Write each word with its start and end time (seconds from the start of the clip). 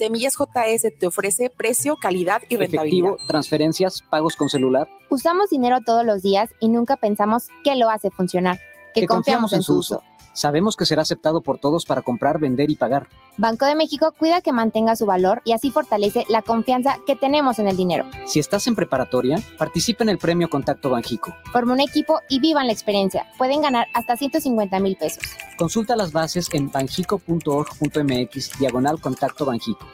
Semillas 0.00 0.34
JS 0.34 0.98
te 0.98 1.06
ofrece 1.06 1.50
precio, 1.50 1.94
calidad 1.96 2.40
y 2.48 2.56
rentabilidad. 2.56 3.10
Efectivo, 3.10 3.28
transferencias, 3.28 4.00
pagos 4.00 4.34
con 4.34 4.48
celular. 4.48 4.88
Usamos 5.10 5.50
dinero 5.50 5.80
todos 5.84 6.06
los 6.06 6.22
días 6.22 6.48
y 6.58 6.70
nunca 6.70 6.96
pensamos 6.96 7.48
qué 7.64 7.76
lo 7.76 7.90
hace 7.90 8.10
funcionar, 8.10 8.58
que, 8.94 9.06
confiamos, 9.06 9.52
en 9.52 9.62
su 9.62 9.76
uso. 9.76 10.02
Sabemos 10.32 10.76
que 10.76 10.86
será 10.86 11.02
aceptado 11.02 11.40
por 11.40 11.58
todos 11.58 11.84
para 11.84 12.02
comprar, 12.02 12.38
vender 12.38 12.70
y 12.70 12.76
pagar. 12.76 13.08
Banco 13.36 13.66
de 13.66 13.74
México 13.74 14.14
cuida 14.18 14.40
que 14.40 14.52
mantenga 14.52 14.96
su 14.96 15.06
valor 15.06 15.42
y 15.44 15.52
así 15.52 15.70
fortalece 15.70 16.24
la 16.28 16.42
confianza 16.42 16.98
que 17.06 17.16
tenemos 17.16 17.58
en 17.58 17.68
el 17.68 17.76
dinero. 17.76 18.06
Si 18.26 18.38
estás 18.38 18.66
en 18.66 18.74
preparatoria, 18.74 19.38
participa 19.58 20.04
en 20.04 20.10
el 20.10 20.18
premio 20.18 20.48
Contacto 20.48 20.90
Banjico. 20.90 21.34
Forma 21.52 21.72
un 21.72 21.80
equipo 21.80 22.20
y 22.28 22.40
vivan 22.40 22.66
la 22.66 22.72
experiencia. 22.72 23.26
Pueden 23.38 23.62
ganar 23.62 23.86
hasta 23.94 24.16
150 24.16 24.78
mil 24.80 24.96
pesos. 24.96 25.22
Consulta 25.58 25.96
las 25.96 26.12
bases 26.12 26.48
en 26.52 26.70
banjico.org.mx 26.70 28.58
diagonal 28.58 29.00
Contacto 29.00 29.44
Banjico. 29.44 29.86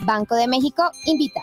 Banco 0.00 0.34
de 0.34 0.48
México 0.48 0.90
invita. 1.06 1.42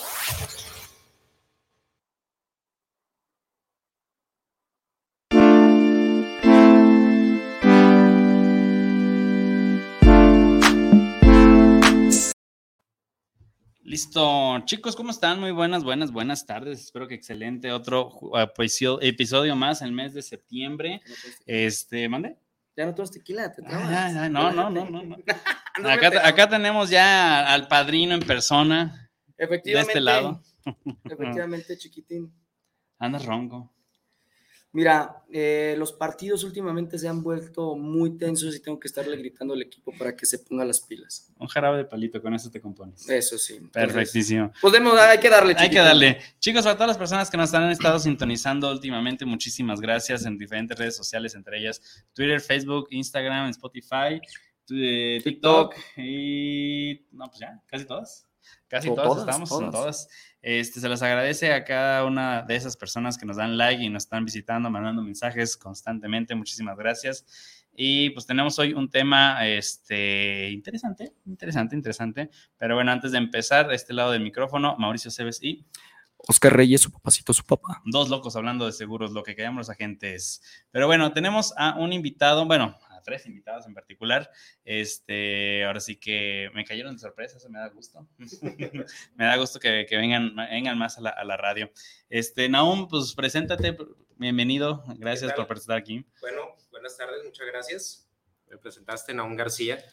Listo, 13.91 14.57
chicos, 14.63 14.95
¿cómo 14.95 15.11
están? 15.11 15.41
Muy 15.41 15.51
buenas, 15.51 15.83
buenas, 15.83 16.13
buenas 16.13 16.45
tardes. 16.45 16.79
Espero 16.79 17.09
que 17.09 17.15
excelente 17.15 17.73
otro 17.73 18.09
episodio 19.01 19.53
más 19.57 19.81
el 19.81 19.91
mes 19.91 20.13
de 20.13 20.21
septiembre. 20.21 21.01
Este, 21.45 22.07
mande. 22.07 22.37
Ya 22.77 22.85
no 22.85 22.95
tomas 22.95 23.11
tequila, 23.11 23.51
te 23.51 23.61
ah, 23.65 24.29
no, 24.29 24.49
no, 24.53 24.69
no, 24.69 24.89
no, 24.89 25.03
no. 25.03 25.17
acá, 25.89 26.25
acá, 26.25 26.47
tenemos 26.47 26.89
ya 26.89 27.53
al 27.53 27.67
padrino 27.67 28.13
en 28.13 28.21
persona. 28.21 29.11
Efectivamente. 29.37 29.73
De 29.73 29.81
este 29.81 29.99
lado. 29.99 30.41
Efectivamente, 31.03 31.77
chiquitín. 31.77 32.33
Andas 32.97 33.25
ronco. 33.25 33.73
Mira, 34.73 35.21
eh, 35.33 35.75
los 35.77 35.91
partidos 35.91 36.45
últimamente 36.45 36.97
se 36.97 37.05
han 37.09 37.21
vuelto 37.21 37.75
muy 37.75 38.17
tensos 38.17 38.55
y 38.55 38.61
tengo 38.61 38.79
que 38.79 38.87
estarle 38.87 39.17
gritando 39.17 39.53
al 39.53 39.61
equipo 39.61 39.91
para 39.97 40.15
que 40.15 40.25
se 40.25 40.39
ponga 40.39 40.63
las 40.63 40.79
pilas. 40.79 41.29
Un 41.37 41.47
jarabe 41.47 41.79
de 41.79 41.85
palito, 41.85 42.21
con 42.21 42.33
eso 42.33 42.49
te 42.49 42.61
compones. 42.61 43.07
Eso 43.09 43.37
sí. 43.37 43.59
Perfectísimo. 43.73 44.53
Pues 44.61 44.73
hay 44.73 45.19
que 45.19 45.29
darle. 45.29 45.55
Hay 45.57 45.69
que 45.69 45.79
darle. 45.79 46.19
Chicos, 46.39 46.65
a 46.65 46.75
todas 46.75 46.87
las 46.87 46.97
personas 46.97 47.29
que 47.29 47.35
nos 47.35 47.53
han 47.53 47.69
estado 47.69 47.99
sintonizando 47.99 48.71
últimamente, 48.71 49.25
muchísimas 49.25 49.81
gracias 49.81 50.25
en 50.25 50.37
diferentes 50.37 50.79
redes 50.79 50.95
sociales, 50.95 51.35
entre 51.35 51.59
ellas 51.59 52.05
Twitter, 52.13 52.39
Facebook, 52.39 52.87
Instagram, 52.91 53.49
Spotify, 53.49 54.21
eh, 54.71 55.19
TikTok 55.21 55.75
y... 55.97 57.07
No, 57.11 57.27
pues 57.27 57.39
ya, 57.39 57.61
casi 57.67 57.85
todas. 57.85 58.30
Casi 58.67 58.87
todas, 58.93 59.19
estamos, 59.19 59.51
en 59.51 59.71
todas. 59.71 60.09
Este, 60.41 60.79
se 60.79 60.89
les 60.89 61.01
agradece 61.01 61.53
a 61.53 61.63
cada 61.63 62.05
una 62.05 62.41
de 62.41 62.55
esas 62.55 62.77
personas 62.77 63.17
que 63.17 63.25
nos 63.25 63.37
dan 63.37 63.57
like 63.57 63.83
y 63.83 63.89
nos 63.89 64.03
están 64.03 64.25
visitando, 64.25 64.69
mandando 64.69 65.01
mensajes 65.01 65.57
constantemente. 65.57 66.35
Muchísimas 66.35 66.77
gracias. 66.77 67.25
Y 67.73 68.09
pues 68.11 68.25
tenemos 68.25 68.59
hoy 68.59 68.73
un 68.73 68.89
tema 68.89 69.47
este, 69.47 70.49
interesante, 70.49 71.13
interesante, 71.25 71.75
interesante. 71.75 72.29
Pero 72.57 72.75
bueno, 72.75 72.91
antes 72.91 73.11
de 73.11 73.17
empezar, 73.17 73.71
este 73.71 73.93
lado 73.93 74.11
del 74.11 74.23
micrófono, 74.23 74.75
Mauricio 74.77 75.11
Cebes 75.11 75.41
y... 75.41 75.65
Oscar 76.27 76.55
Reyes, 76.55 76.81
su 76.81 76.91
papacito, 76.91 77.33
su 77.33 77.43
papá. 77.43 77.81
Dos 77.85 78.09
locos 78.09 78.35
hablando 78.35 78.65
de 78.65 78.73
seguros, 78.73 79.11
lo 79.11 79.23
que 79.23 79.35
queremos 79.35 79.57
los 79.57 79.69
agentes. 79.69 80.41
Pero 80.69 80.85
bueno, 80.85 81.13
tenemos 81.13 81.53
a 81.57 81.75
un 81.79 81.93
invitado, 81.93 82.45
bueno, 82.45 82.77
tres 83.03 83.25
invitados 83.25 83.65
en 83.65 83.73
particular. 83.73 84.29
Este, 84.63 85.63
ahora 85.65 85.79
sí 85.79 85.95
que 85.95 86.49
me 86.53 86.65
cayeron 86.65 86.93
de 86.93 86.99
sorpresa, 86.99 87.37
eso 87.37 87.49
me 87.49 87.59
da 87.59 87.69
gusto. 87.69 88.07
me 89.15 89.25
da 89.25 89.35
gusto 89.37 89.59
que, 89.59 89.85
vengan, 89.91 90.35
vengan 90.35 90.77
más 90.77 90.97
a 90.97 91.01
la, 91.01 91.37
radio. 91.37 91.71
Este, 92.09 92.49
Naum, 92.49 92.87
pues 92.87 93.13
preséntate, 93.13 93.77
bienvenido, 94.17 94.83
gracias 94.97 95.33
por 95.33 95.57
estar 95.57 95.77
aquí. 95.77 96.05
Bueno, 96.21 96.55
buenas 96.71 96.97
tardes, 96.97 97.23
muchas 97.23 97.47
gracias. 97.47 98.07
Me 98.49 98.57
presentaste, 98.57 99.13
Naum 99.13 99.35
García. 99.35 99.83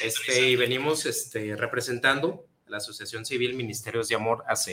Este, 0.00 0.50
y 0.50 0.56
venimos 0.56 1.04
este, 1.04 1.56
representando 1.56 2.46
a 2.66 2.70
la 2.70 2.76
Asociación 2.78 3.26
Civil 3.26 3.54
Ministerios 3.54 4.08
de 4.08 4.14
Amor 4.14 4.44
AC. 4.48 4.70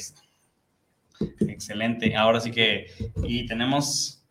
Excelente. 1.41 2.15
Ahora 2.15 2.39
sí 2.39 2.51
que, 2.51 2.93
y 3.23 3.45
tenemos... 3.45 4.24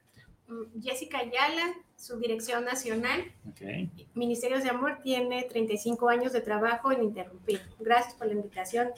Jessica 0.82 1.18
Ayala, 1.18 1.74
su 1.96 2.18
dirección 2.18 2.64
nacional. 2.64 3.24
Ministerios 4.14 4.62
de 4.62 4.70
Amor 4.70 4.98
tiene 5.02 5.44
35 5.44 6.08
años 6.08 6.32
de 6.32 6.40
trabajo 6.40 6.92
ininterrumpido. 6.92 7.60
Gracias 7.80 8.14
por 8.14 8.26
la 8.26 8.34
invitación. 8.34 8.88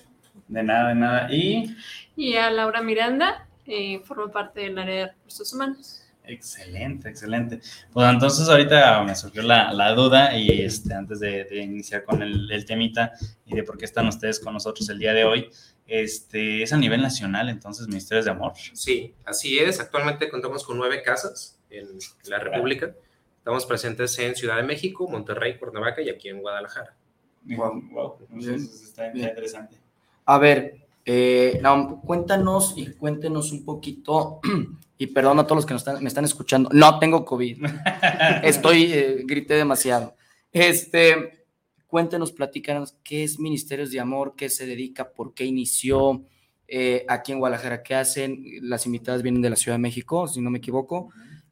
De 0.48 0.62
nada, 0.62 0.88
de 0.88 0.94
nada. 0.94 1.32
Y, 1.32 1.76
y 2.16 2.36
a 2.36 2.50
Laura 2.50 2.82
Miranda, 2.82 3.48
eh, 3.66 4.00
forma 4.04 4.30
parte 4.30 4.60
del 4.60 4.78
área 4.78 4.94
de 4.94 5.06
recursos 5.12 5.52
humanos. 5.52 6.05
Excelente, 6.26 7.08
excelente. 7.08 7.60
Pues 7.92 8.08
entonces 8.08 8.48
ahorita 8.48 9.02
me 9.04 9.14
surgió 9.14 9.42
la, 9.42 9.72
la 9.72 9.92
duda 9.92 10.36
y 10.36 10.62
este, 10.62 10.92
antes 10.92 11.20
de, 11.20 11.46
iniciar 11.62 12.04
con 12.04 12.22
el, 12.22 12.50
el, 12.50 12.64
temita 12.64 13.12
y 13.44 13.54
de 13.54 13.62
por 13.62 13.78
qué 13.78 13.84
están 13.84 14.08
ustedes 14.08 14.40
con 14.40 14.52
nosotros 14.52 14.88
el 14.88 14.98
día 14.98 15.12
de 15.12 15.24
hoy, 15.24 15.50
este, 15.86 16.62
es 16.62 16.72
a 16.72 16.76
nivel 16.76 17.00
nacional 17.00 17.48
entonces 17.48 17.86
Ministerios 17.86 18.24
de 18.24 18.32
Amor. 18.32 18.52
Sí, 18.72 19.14
así 19.24 19.58
es. 19.58 19.80
Actualmente 19.80 20.28
contamos 20.28 20.64
con 20.64 20.76
nueve 20.76 21.02
casas 21.02 21.58
en 21.70 21.86
la 22.24 22.38
República. 22.38 22.92
Estamos 23.38 23.64
presentes 23.64 24.18
en 24.18 24.34
Ciudad 24.34 24.56
de 24.56 24.64
México, 24.64 25.08
Monterrey, 25.08 25.56
Cuernavaca 25.58 26.02
y 26.02 26.10
aquí 26.10 26.28
en 26.28 26.40
Guadalajara. 26.40 26.96
Wow, 27.44 28.18
está 28.60 29.06
interesante. 29.14 29.76
A 30.24 30.38
ver, 30.38 30.86
eh, 31.04 31.62
cuéntanos 32.04 32.74
y 32.76 32.92
cuéntenos 32.94 33.52
un 33.52 33.64
poquito, 33.64 34.40
y 34.98 35.08
perdón 35.08 35.38
a 35.38 35.44
todos 35.44 35.56
los 35.56 35.66
que 35.66 35.74
están, 35.74 36.02
me 36.02 36.08
están 36.08 36.24
escuchando, 36.24 36.70
no 36.72 36.98
tengo 36.98 37.24
COVID, 37.24 37.64
estoy, 38.42 38.92
eh, 38.92 39.22
grité 39.24 39.54
demasiado. 39.54 40.16
Este, 40.52 41.46
cuéntenos, 41.86 42.32
platícanos 42.32 42.96
qué 43.04 43.24
es 43.24 43.38
Ministerios 43.38 43.90
de 43.90 44.00
Amor, 44.00 44.34
qué 44.36 44.48
se 44.48 44.66
dedica, 44.66 45.12
por 45.12 45.34
qué 45.34 45.44
inició, 45.44 46.24
eh, 46.68 47.04
aquí 47.08 47.32
en 47.32 47.38
Guadalajara, 47.38 47.82
qué 47.82 47.94
hacen, 47.94 48.42
las 48.62 48.86
invitadas 48.86 49.22
vienen 49.22 49.42
de 49.42 49.50
la 49.50 49.56
Ciudad 49.56 49.76
de 49.76 49.82
México, 49.82 50.26
si 50.26 50.40
no 50.40 50.50
me 50.50 50.58
equivoco. 50.58 51.10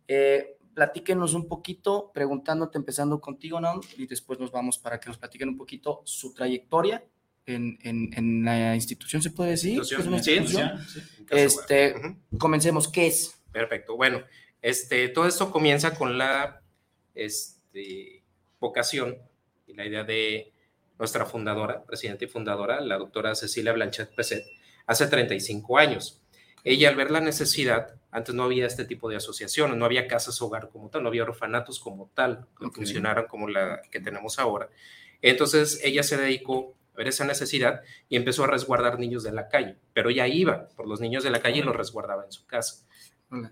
Eh, 0.08 0.56
platíquenos 0.74 1.34
un 1.34 1.46
poquito, 1.46 2.10
preguntándote, 2.12 2.78
empezando 2.78 3.20
contigo, 3.20 3.60
¿no? 3.60 3.80
Y 3.96 4.06
después 4.06 4.40
nos 4.40 4.50
vamos 4.50 4.78
para 4.78 4.98
que 4.98 5.08
nos 5.08 5.18
platiquen 5.18 5.50
un 5.50 5.56
poquito 5.56 6.02
su 6.04 6.34
trayectoria 6.34 7.04
en, 7.46 7.78
en, 7.82 8.44
la 8.44 8.74
institución, 8.74 9.22
¿se 9.22 9.30
puede 9.30 9.50
decir? 9.50 9.74
Institución, 9.74 10.86
este, 11.30 11.94
Comencemos, 12.38 12.88
¿qué 12.88 13.06
es? 13.06 13.40
Perfecto, 13.52 13.96
bueno, 13.96 14.22
este, 14.62 15.08
todo 15.08 15.26
esto 15.26 15.50
comienza 15.50 15.94
con 15.94 16.18
la 16.18 16.62
este, 17.14 18.22
vocación 18.60 19.18
y 19.66 19.74
la 19.74 19.86
idea 19.86 20.04
de 20.04 20.52
nuestra 20.98 21.26
fundadora, 21.26 21.84
presidenta 21.84 22.24
y 22.24 22.28
fundadora, 22.28 22.80
la 22.80 22.96
doctora 22.96 23.34
Cecilia 23.34 23.72
Blanchet 23.72 24.14
Peset, 24.14 24.44
hace 24.86 25.06
35 25.06 25.78
años. 25.78 26.20
Ella 26.62 26.88
al 26.88 26.96
ver 26.96 27.10
la 27.10 27.20
necesidad 27.20 27.94
antes 28.14 28.32
no 28.32 28.44
había 28.44 28.66
este 28.66 28.84
tipo 28.84 29.10
de 29.10 29.16
asociaciones, 29.16 29.76
no 29.76 29.84
había 29.84 30.06
casas 30.06 30.40
hogar 30.40 30.70
como 30.70 30.88
tal, 30.88 31.02
no 31.02 31.08
había 31.08 31.24
orfanatos 31.24 31.80
como 31.80 32.12
tal 32.14 32.46
que 32.58 32.70
funcionaran 32.70 33.26
como 33.26 33.48
la 33.48 33.82
que 33.90 33.98
tenemos 33.98 34.38
ahora. 34.38 34.70
Entonces 35.20 35.80
ella 35.82 36.04
se 36.04 36.16
dedicó 36.16 36.76
ver 36.94 37.08
esa 37.08 37.24
necesidad 37.24 37.82
y 38.08 38.16
empezó 38.16 38.44
a 38.44 38.46
resguardar 38.46 38.98
niños 38.98 39.22
de 39.22 39.32
la 39.32 39.48
calle, 39.48 39.76
pero 39.92 40.10
ella 40.10 40.26
iba 40.28 40.68
por 40.76 40.86
los 40.86 41.00
niños 41.00 41.24
de 41.24 41.30
la 41.30 41.40
calle 41.40 41.58
y 41.58 41.62
los 41.62 41.76
resguardaba 41.76 42.24
en 42.24 42.32
su 42.32 42.46
casa. 42.46 42.86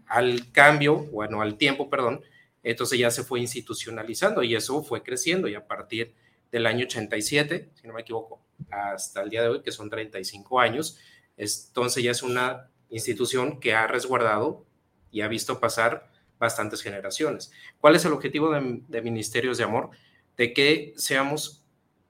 Al 0.06 0.52
cambio, 0.52 0.96
bueno, 0.96 1.42
al 1.42 1.56
tiempo, 1.56 1.90
perdón, 1.90 2.22
entonces 2.62 2.98
ya 2.98 3.10
se 3.10 3.24
fue 3.24 3.40
institucionalizando 3.40 4.42
y 4.42 4.54
eso 4.54 4.82
fue 4.82 5.02
creciendo 5.02 5.48
y 5.48 5.54
a 5.54 5.66
partir 5.66 6.14
del 6.52 6.66
año 6.66 6.84
87, 6.84 7.70
si 7.74 7.86
no 7.86 7.94
me 7.94 8.02
equivoco, 8.02 8.44
hasta 8.70 9.22
el 9.22 9.30
día 9.30 9.42
de 9.42 9.48
hoy, 9.48 9.62
que 9.62 9.72
son 9.72 9.90
35 9.90 10.60
años, 10.60 10.98
entonces 11.36 12.04
ya 12.04 12.10
es 12.10 12.22
una 12.22 12.70
institución 12.90 13.58
que 13.58 13.74
ha 13.74 13.86
resguardado 13.86 14.64
y 15.10 15.22
ha 15.22 15.28
visto 15.28 15.58
pasar 15.60 16.10
bastantes 16.38 16.82
generaciones. 16.82 17.52
¿Cuál 17.80 17.96
es 17.96 18.04
el 18.04 18.12
objetivo 18.12 18.50
de, 18.50 19.02
Ministerios 19.02 19.58
de 19.58 19.64
Amor? 19.64 19.90
De 20.36 20.52
que 20.52 20.92
seamos 20.96 21.61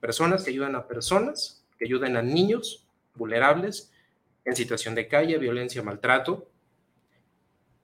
personas 0.03 0.43
que 0.43 0.51
ayuden 0.51 0.75
a 0.75 0.89
personas, 0.89 1.65
que 1.79 1.85
ayuden 1.85 2.17
a 2.17 2.23
niños 2.23 2.85
vulnerables 3.15 3.93
en 4.45 4.57
situación 4.57 4.97
de 4.97 5.07
calle, 5.07 5.39
violencia, 5.39 5.81
maltrato, 5.81 6.49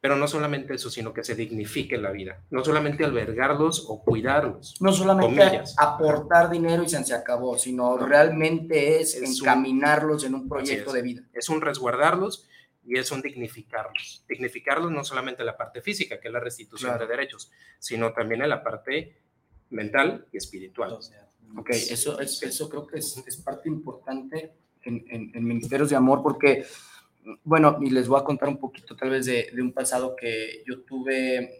pero 0.00 0.16
no 0.16 0.26
solamente 0.26 0.74
eso, 0.74 0.90
sino 0.90 1.12
que 1.12 1.22
se 1.22 1.36
dignifique 1.36 1.96
la 1.96 2.10
vida, 2.10 2.42
no 2.50 2.64
solamente 2.64 3.04
albergarlos 3.04 3.86
o 3.88 4.02
cuidarlos. 4.02 4.74
No 4.80 4.92
solamente 4.92 5.62
aportar 5.76 6.50
dinero 6.50 6.82
y 6.82 6.88
se, 6.88 7.14
acabó, 7.14 7.56
sino 7.56 7.96
realmente 7.96 9.00
es, 9.00 9.14
encaminarlos 9.22 10.24
en 10.24 10.34
un 10.34 10.48
proyecto 10.48 10.92
de 10.92 11.02
vida. 11.02 11.22
Es 11.32 11.48
un 11.48 11.60
resguardarlos 11.60 12.48
y 12.84 12.98
es 12.98 13.12
un 13.12 13.22
dignificarlos. 13.22 14.24
Dignificarlos 14.28 14.90
no 14.90 15.04
solamente 15.04 15.42
en 15.42 15.46
la 15.46 15.56
parte 15.56 15.82
física, 15.82 16.18
que 16.18 16.26
es 16.26 16.34
la 16.34 16.40
restitución 16.40 16.98
de 16.98 17.06
derechos, 17.06 17.52
sino 17.78 18.12
también 18.12 18.42
en 18.42 18.48
la 18.48 18.64
parte 18.64 19.20
mental 19.70 20.26
y 20.32 20.38
espiritual. 20.38 20.98
Ok, 21.56 21.70
eso, 21.70 22.20
es, 22.20 22.42
eso 22.42 22.68
creo 22.68 22.86
que 22.86 22.98
es, 22.98 23.22
es 23.26 23.36
parte 23.38 23.68
importante 23.68 24.52
en, 24.82 25.04
en, 25.08 25.30
en 25.34 25.44
Ministerios 25.44 25.90
de 25.90 25.96
Amor 25.96 26.22
porque 26.22 26.64
bueno, 27.44 27.78
y 27.80 27.90
les 27.90 28.08
voy 28.08 28.20
a 28.20 28.24
contar 28.24 28.48
un 28.48 28.58
poquito 28.58 28.96
tal 28.96 29.10
vez 29.10 29.26
de, 29.26 29.50
un 29.60 29.72
pasado 29.72 30.14
que 30.16 30.62
yo 30.66 30.80
tuve 30.82 31.36
eh, 31.36 31.50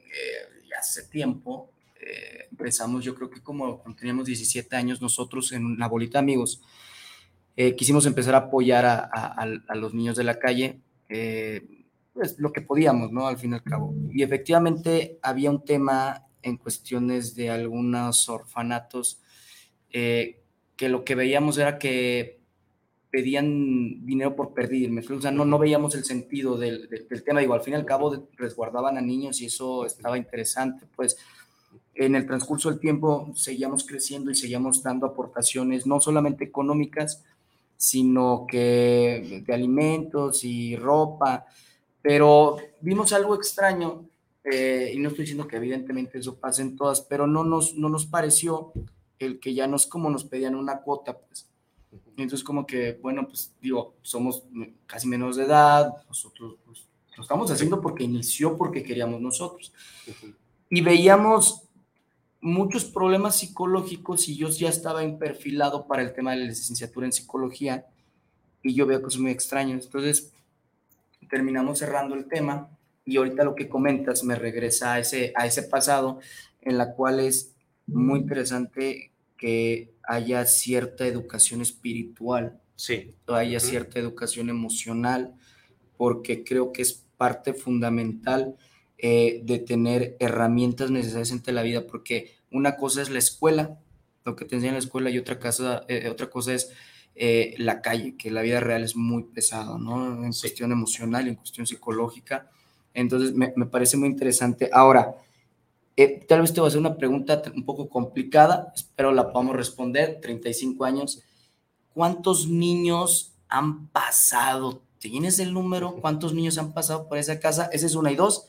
hace 0.79 1.05
tiempo. 1.08 1.70
Eh, 2.00 2.46
empezamos, 2.50 3.05
yo 3.05 3.14
creo 3.14 3.29
que 3.29 3.43
como 3.43 3.79
cuando 3.81 3.99
teníamos 3.99 4.26
17 4.26 4.75
años, 4.76 5.02
nosotros 5.02 5.52
en 5.52 5.79
la 5.79 5.88
bolita 5.88 6.19
amigos, 6.19 6.62
eh, 7.56 7.75
quisimos 7.75 8.06
empezar 8.06 8.35
a 8.35 8.38
apoyar 8.38 8.87
a, 8.87 9.75
los 9.75 9.93
niños 9.93 10.17
de 10.17 10.25
la 10.25 10.38
calle, 10.38 10.81
pues 12.12 12.38
lo 12.38 12.52
que 12.52 12.61
podíamos, 12.61 13.11
¿no? 13.11 13.26
Al 13.26 13.37
fin 13.37 13.52
y 13.52 13.55
al 13.55 13.62
cabo. 13.62 13.94
Y 14.12 14.23
efectivamente 14.23 15.19
había 15.23 15.50
un 15.50 15.64
tema 15.64 16.25
en 16.43 16.56
cuestiones 16.56 17.35
de 17.35 17.50
algunos 17.50 18.29
orfanatos 18.29 19.20
que 19.90 20.88
lo 20.88 21.05
que 21.05 21.14
veíamos 21.14 21.58
era 21.58 21.79
que 21.79 22.38
pedían 23.11 24.05
dinero 24.05 24.37
por 24.37 24.52
pedir, 24.52 24.90
o 25.11 25.20
sea, 25.20 25.31
no, 25.31 25.44
no 25.44 25.58
veíamos 25.58 25.94
el 25.94 26.05
sentido 26.05 26.58
del, 26.58 26.88
del, 26.88 27.25
tema, 27.25 27.40
digo, 27.40 27.55
al 27.55 27.62
fin 27.62 27.73
y 27.73 27.76
al 27.76 27.87
cabo 27.87 28.29
resguardaban 28.37 28.99
a 28.99 29.00
niños 29.00 29.40
y 29.40 29.46
eso 29.46 29.87
estaba 29.87 30.19
interesante, 30.19 30.87
pues 30.94 31.17
en 31.94 32.14
el 32.14 32.26
transcurso 32.26 32.70
del 32.70 32.79
tiempo 32.79 33.32
seguíamos 33.35 33.85
creciendo 33.87 34.31
y 34.31 34.35
seguíamos 34.35 34.82
dando 34.82 35.06
aportaciones, 35.06 35.87
no 35.87 36.00
solamente 36.00 36.44
económicas, 36.44 37.25
sino 37.76 38.46
que 38.49 39.43
de 39.44 39.55
alimentos 39.55 40.44
y 40.44 40.76
ropa, 40.76 41.46
pero 42.02 42.56
vimos 42.81 43.12
algo 43.12 43.35
extraño, 43.35 44.05
eh, 44.44 44.93
y 44.94 44.99
no 44.99 45.08
estoy 45.08 45.25
diciendo 45.25 45.49
que 45.49 45.56
evidentemente 45.56 46.19
eso 46.19 46.37
pase 46.37 46.62
en 46.62 46.76
todas, 46.76 47.00
pero 47.00 47.26
no 47.26 47.43
nos, 47.43 47.75
no 47.75 47.88
nos 47.88 48.06
pareció 48.06 48.73
el 49.18 49.40
que 49.40 49.54
ya 49.54 49.66
no 49.66 49.76
es 49.76 49.86
como 49.86 50.10
nos 50.10 50.24
pedían 50.24 50.54
una 50.54 50.80
cuota, 50.80 51.18
pues 51.18 51.48
entonces 51.90 52.44
como 52.44 52.66
que, 52.66 52.98
bueno, 53.00 53.26
pues 53.26 53.52
digo, 53.60 53.94
somos 54.02 54.44
casi 54.86 55.06
menos 55.06 55.36
de 55.36 55.44
edad, 55.44 55.92
nosotros 56.08 56.56
pues, 56.64 56.86
lo 57.16 57.22
estamos 57.22 57.50
haciendo 57.50 57.80
porque 57.80 58.04
inició 58.04 58.56
porque 58.56 58.82
queríamos 58.82 59.20
nosotros. 59.20 59.72
Y 60.68 60.80
veíamos 60.80 61.62
muchos 62.40 62.84
problemas 62.84 63.36
psicológicos 63.36 64.28
y 64.28 64.36
yo 64.36 64.48
ya 64.48 64.68
estaba 64.68 65.00
perfilado 65.18 65.86
para 65.86 66.02
el 66.02 66.12
tema 66.12 66.32
de 66.32 66.38
la 66.38 66.46
licenciatura 66.46 67.06
en 67.06 67.12
psicología 67.12 67.86
y 68.62 68.74
yo 68.74 68.86
veo 68.86 69.02
cosas 69.02 69.20
muy 69.20 69.30
extrañas. 69.30 69.84
Entonces 69.84 70.32
terminamos 71.30 71.78
cerrando 71.78 72.14
el 72.14 72.26
tema 72.26 72.68
y 73.04 73.16
ahorita 73.16 73.44
lo 73.44 73.54
que 73.54 73.68
comentas 73.68 74.22
me 74.24 74.34
regresa 74.34 74.94
a 74.94 74.98
ese, 74.98 75.32
a 75.34 75.46
ese 75.46 75.62
pasado 75.62 76.20
en 76.60 76.76
la 76.76 76.92
cual 76.94 77.20
es 77.20 77.54
muy 77.88 78.20
interesante 78.20 79.12
que 79.37 79.94
haya 80.02 80.44
cierta 80.44 81.06
educación 81.06 81.62
espiritual, 81.62 82.61
sí. 82.76 83.14
haya 83.26 83.61
cierta 83.61 83.99
educación 83.99 84.50
emocional, 84.50 85.35
porque 85.96 86.44
creo 86.44 86.73
que 86.73 86.82
es 86.82 87.05
parte 87.17 87.55
fundamental 87.55 88.56
eh, 88.99 89.40
de 89.44 89.58
tener 89.58 90.17
herramientas 90.19 90.90
necesarias 90.90 91.31
en 91.31 91.55
la 91.55 91.62
vida, 91.62 91.87
porque 91.87 92.35
una 92.50 92.76
cosa 92.76 93.02
es 93.02 93.11
la 93.11 93.19
escuela, 93.19 93.79
lo 94.25 94.37
que 94.37 94.44
te 94.44 94.56
enseña 94.56 94.70
en 94.70 94.75
la 94.76 94.81
escuela, 94.81 95.11
y 95.11 95.19
otra, 95.19 95.38
cosa, 95.38 95.85
eh, 95.88 96.08
otra 96.11 96.29
cosa 96.29 96.52
es 96.55 96.70
eh, 97.14 97.55
la 97.58 97.81
calle, 97.81 98.17
que 98.17 98.31
la 98.31 98.43
vida 98.43 98.61
real 98.61 98.82
es 98.82 98.96
muy 98.96 99.25
pesada, 99.25 99.79
¿no? 99.79 100.25
En 100.25 100.32
cuestión 100.32 100.73
emocional 100.73 101.26
y 101.26 101.31
en 101.31 101.37
cuestión 101.37 101.67
psicológica. 101.67 102.50
Entonces, 102.94 103.35
me, 103.35 103.52
me 103.56 103.67
parece 103.67 103.96
muy 103.96 104.08
interesante. 104.08 104.70
Ahora, 104.73 105.14
eh, 105.98 106.24
tal 106.28 106.42
vez 106.42 106.54
te 106.54 106.60
voy 106.60 106.68
a 106.68 106.68
hacer 106.68 106.78
una 106.78 106.96
pregunta 106.96 107.42
un 107.56 107.64
poco 107.64 107.88
complicada, 107.88 108.72
espero 108.72 109.10
la 109.10 109.32
podamos 109.32 109.56
responder. 109.56 110.20
35 110.20 110.84
años. 110.84 111.24
¿Cuántos 111.92 112.46
niños 112.46 113.32
han 113.48 113.88
pasado? 113.88 114.80
¿Tienes 115.00 115.40
el 115.40 115.52
número? 115.52 115.96
¿Cuántos 115.96 116.34
niños 116.34 116.56
han 116.56 116.72
pasado 116.72 117.08
por 117.08 117.18
esa 117.18 117.40
casa? 117.40 117.68
Esa 117.72 117.86
es 117.86 117.96
una 117.96 118.12
y 118.12 118.14
dos. 118.14 118.46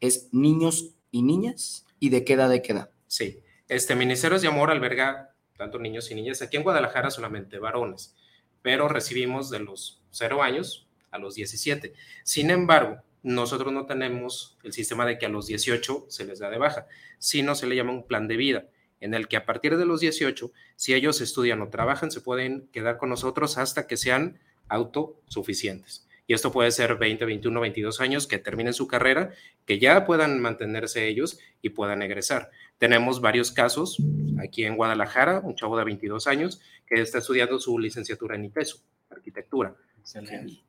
Es 0.00 0.26
niños 0.32 0.90
y 1.12 1.22
niñas. 1.22 1.86
¿Y 2.00 2.08
de 2.08 2.24
qué 2.24 2.32
edad 2.32 2.48
de 2.48 2.62
qué 2.62 2.72
edad? 2.72 2.90
Sí. 3.06 3.44
Este 3.68 3.94
Ministerios 3.94 4.42
de 4.42 4.48
Amor 4.48 4.72
alberga 4.72 5.36
tanto 5.56 5.78
niños 5.78 6.10
y 6.10 6.16
niñas. 6.16 6.42
Aquí 6.42 6.56
en 6.56 6.64
Guadalajara 6.64 7.12
solamente 7.12 7.60
varones, 7.60 8.16
pero 8.60 8.88
recibimos 8.88 9.50
de 9.50 9.60
los 9.60 10.02
0 10.10 10.42
años 10.42 10.88
a 11.12 11.18
los 11.18 11.36
17. 11.36 11.92
Sin 12.24 12.50
embargo, 12.50 13.02
nosotros 13.22 13.72
no 13.72 13.86
tenemos 13.86 14.56
el 14.62 14.72
sistema 14.72 15.04
de 15.06 15.18
que 15.18 15.26
a 15.26 15.28
los 15.28 15.46
18 15.46 16.06
se 16.08 16.24
les 16.24 16.38
da 16.38 16.50
de 16.50 16.58
baja, 16.58 16.86
sino 17.18 17.54
se 17.54 17.66
le 17.66 17.76
llama 17.76 17.92
un 17.92 18.06
plan 18.06 18.28
de 18.28 18.36
vida, 18.36 18.66
en 19.00 19.14
el 19.14 19.28
que 19.28 19.36
a 19.36 19.46
partir 19.46 19.76
de 19.76 19.86
los 19.86 20.00
18, 20.00 20.52
si 20.76 20.94
ellos 20.94 21.20
estudian 21.20 21.60
o 21.62 21.68
trabajan, 21.68 22.10
se 22.10 22.20
pueden 22.20 22.68
quedar 22.72 22.98
con 22.98 23.08
nosotros 23.08 23.58
hasta 23.58 23.86
que 23.86 23.96
sean 23.96 24.38
autosuficientes. 24.68 26.06
Y 26.26 26.34
esto 26.34 26.52
puede 26.52 26.70
ser 26.72 26.96
20, 26.96 27.24
21, 27.24 27.58
22 27.58 28.00
años 28.02 28.26
que 28.26 28.38
terminen 28.38 28.74
su 28.74 28.86
carrera, 28.86 29.32
que 29.64 29.78
ya 29.78 30.04
puedan 30.04 30.40
mantenerse 30.40 31.08
ellos 31.08 31.38
y 31.62 31.70
puedan 31.70 32.02
egresar. 32.02 32.50
Tenemos 32.76 33.22
varios 33.22 33.50
casos 33.50 33.96
aquí 34.38 34.64
en 34.64 34.76
Guadalajara, 34.76 35.40
un 35.40 35.54
chavo 35.54 35.78
de 35.78 35.84
22 35.84 36.26
años 36.26 36.60
que 36.86 37.00
está 37.00 37.18
estudiando 37.18 37.58
su 37.58 37.78
licenciatura 37.78 38.36
en 38.36 38.44
ITESO, 38.44 38.78
arquitectura 39.10 39.74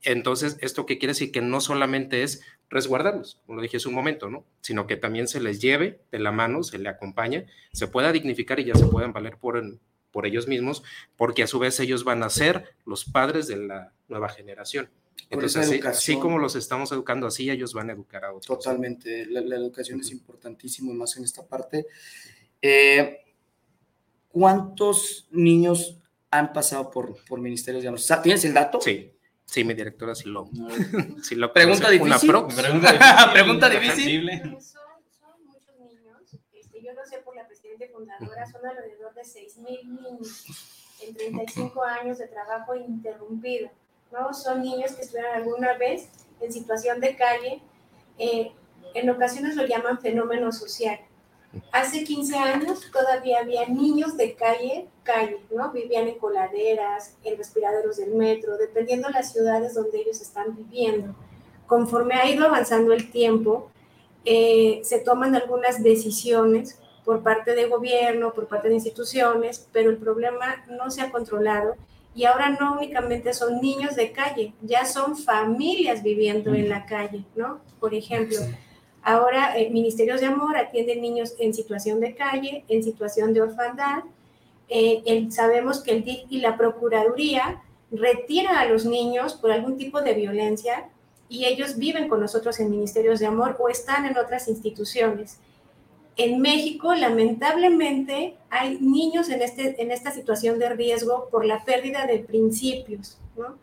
entonces, 0.04 0.58
¿esto 0.62 0.86
qué 0.86 0.98
quiere 0.98 1.12
decir? 1.12 1.32
Que 1.32 1.42
no 1.42 1.62
solamente 1.62 2.24
es 2.24 2.42
resguardarlos, 2.70 3.40
como 3.46 3.58
lo 3.58 3.62
dije 3.62 3.78
hace 3.78 3.88
un 3.88 3.96
momento, 3.96 4.30
¿no? 4.30 4.46
Sino 4.62 4.86
que 4.86 4.98
también 4.98 5.28
se 5.28 5.40
les 5.40 5.60
lleve 5.60 6.02
de 6.12 6.20
la 6.20 6.32
mano, 6.32 6.64
se 6.64 6.78
le 6.78 6.90
acompañe, 6.90 7.48
se 7.72 7.88
pueda 7.88 8.12
dignificar 8.12 8.60
y 8.60 8.66
ya 8.66 8.76
se 8.76 8.86
puedan 8.86 9.14
valer 9.14 9.38
por, 9.38 9.80
por 10.12 10.26
ellos 10.26 10.48
mismos, 10.48 10.84
porque 11.16 11.44
a 11.44 11.48
su 11.48 11.60
vez 11.60 11.80
ellos 11.80 12.04
van 12.04 12.24
a 12.24 12.30
ser 12.30 12.76
los 12.86 13.06
padres 13.06 13.48
de 13.48 13.58
la 13.58 13.94
nueva 14.08 14.30
generación. 14.30 14.90
Entonces, 15.30 15.86
así, 15.86 16.18
como 16.18 16.40
los 16.40 16.56
estamos 16.56 16.92
educando 16.92 17.28
así, 17.28 17.50
ellos 17.50 17.74
van 17.74 17.90
a 17.90 17.94
educar 17.94 18.26
a 18.26 18.34
otros. 18.34 18.46
Totalmente, 18.46 19.26
la, 19.26 19.56
educación 19.56 20.00
es 20.00 20.12
importantísimo, 20.12 20.94
más 20.94 21.18
en 21.18 21.24
esta 21.24 21.46
parte. 21.46 21.86
Eh, 22.62 23.20
¿Cuántos 24.30 25.28
niños 25.32 26.00
han 26.32 26.54
pasado 26.54 26.90
por, 26.90 27.24
por 27.26 27.42
ministerios 27.42 27.84
de 27.84 28.22
¿Tienes 28.22 28.46
el 28.46 28.54
dato? 28.54 28.80
Sí. 28.82 29.12
Sí, 29.50 29.64
mi 29.64 29.74
directora 29.74 30.14
sí 30.14 30.30
lo. 30.30 30.48
Sí 31.24 31.34
lo 31.34 31.52
¿Pregunta 31.52 31.90
difícil? 31.90 32.32
Pregunta 33.34 33.68
difícil. 33.68 34.30
Son, 34.62 34.82
muchos 35.44 35.76
niños. 35.80 36.22
Este, 36.54 36.84
yo 36.84 36.94
no 36.94 37.04
sé 37.04 37.18
por 37.20 37.36
la 37.36 37.48
presidenta 37.48 37.86
fundadora, 37.92 38.46
son 38.46 38.64
alrededor 38.68 39.12
de 39.16 39.26
6 39.26 39.58
mil 39.58 39.96
niños 39.96 40.46
en 41.02 41.16
35 41.16 41.84
años 41.84 42.20
de 42.20 42.28
trabajo 42.28 42.76
interrumpido. 42.76 43.72
¿no? 44.12 44.36
Son 44.36 44.62
niños 44.62 44.92
que 44.92 45.02
estuvieron 45.02 45.34
alguna 45.34 45.74
vez 45.78 46.10
en 46.42 46.54
situación 46.54 47.00
de 47.00 47.16
calle. 47.16 47.60
Eh, 48.20 48.52
en 48.94 49.10
ocasiones 49.10 49.56
lo 49.56 49.66
llaman 49.66 50.00
fenómeno 50.00 50.52
social. 50.52 51.00
Hace 51.72 52.04
15 52.04 52.38
años 52.38 52.80
todavía 52.92 53.40
había 53.40 53.68
niños 53.68 54.16
de 54.18 54.36
calle, 54.36 54.88
calle, 55.04 55.40
¿no? 55.50 55.72
Vivían 55.72 56.08
en 56.08 56.20
coladeras, 56.20 57.16
en 57.24 57.38
respiraderos 57.38 57.98
del 57.98 58.14
metro, 58.14 58.58
dependiendo 58.58 59.08
de 59.08 59.14
las 59.14 59.32
ciudades 59.32 59.74
donde 59.74 60.00
ellos 60.00 60.22
están 60.22 60.56
viviendo. 60.56 61.16
Conforme 61.66 62.16
ha 62.16 62.30
ido 62.30 62.46
avanzando 62.46 62.94
el 62.94 63.10
tiempo, 63.10 63.72
eh, 64.26 64.82
se 64.84 65.00
toman 65.00 65.36
algunas 65.36 65.82
decisiones 65.82 66.80
por 67.04 67.24
parte 67.24 67.56
de 67.56 67.66
gobierno, 67.66 68.34
por 68.34 68.48
parte 68.48 68.68
de 68.68 68.76
instituciones, 68.76 69.68
pero 69.72 69.90
el 69.90 69.98
problema 69.98 70.64
no 70.68 70.92
se 70.92 71.02
ha 71.02 71.12
controlado 71.12 71.76
y 72.14 72.26
ahora 72.26 72.50
no 72.50 72.74
únicamente 72.74 73.34
son 73.34 73.62
niños 73.62 73.96
de 73.96 74.12
calle, 74.12 74.54
ya 74.62 74.86
son 74.86 75.18
familias 75.18 76.04
viviendo 76.04 76.54
en 76.54 76.70
la 76.70 76.86
calle, 76.86 77.24
¿no? 77.36 77.62
Por 77.80 77.96
ejemplo. 77.96 78.38
Ahora, 79.04 79.58
eh, 79.58 79.70
Ministerios 79.70 80.22
de 80.22 80.28
Amor 80.28 80.58
atienden 80.58 81.02
niños 81.02 81.36
en 81.40 81.54
situación 81.54 82.00
de 82.00 82.16
calle, 82.16 82.66
en 82.68 82.84
situación 82.84 83.34
de 83.34 83.42
orfandad. 83.42 84.04
Eh, 84.68 85.28
sabemos 85.32 85.82
que 85.82 85.92
el 85.92 86.04
DIC 86.04 86.26
y 86.30 86.42
la 86.42 86.58
Procuraduría 86.58 87.62
retiran 87.92 88.56
a 88.56 88.66
los 88.66 88.86
niños 88.86 89.34
por 89.34 89.52
algún 89.52 89.78
tipo 89.78 90.02
de 90.02 90.14
violencia 90.14 90.90
y 91.28 91.46
ellos 91.46 91.78
viven 91.78 92.08
con 92.08 92.20
nosotros 92.20 92.60
en 92.60 92.70
Ministerios 92.70 93.20
de 93.20 93.28
Amor 93.28 93.56
o 93.60 93.70
están 93.70 94.06
en 94.06 94.18
otras 94.18 94.48
instituciones. 94.48 95.38
En 96.18 96.42
México, 96.42 96.94
lamentablemente, 96.94 98.36
hay 98.50 98.78
niños 98.80 99.30
en, 99.30 99.42
este, 99.42 99.82
en 99.82 99.92
esta 99.92 100.12
situación 100.12 100.60
de 100.60 100.70
riesgo 100.70 101.30
por 101.32 101.46
la 101.46 101.64
pérdida 101.64 102.06
de 102.06 102.20
principios. 102.20 103.18
¿no? 103.38 103.56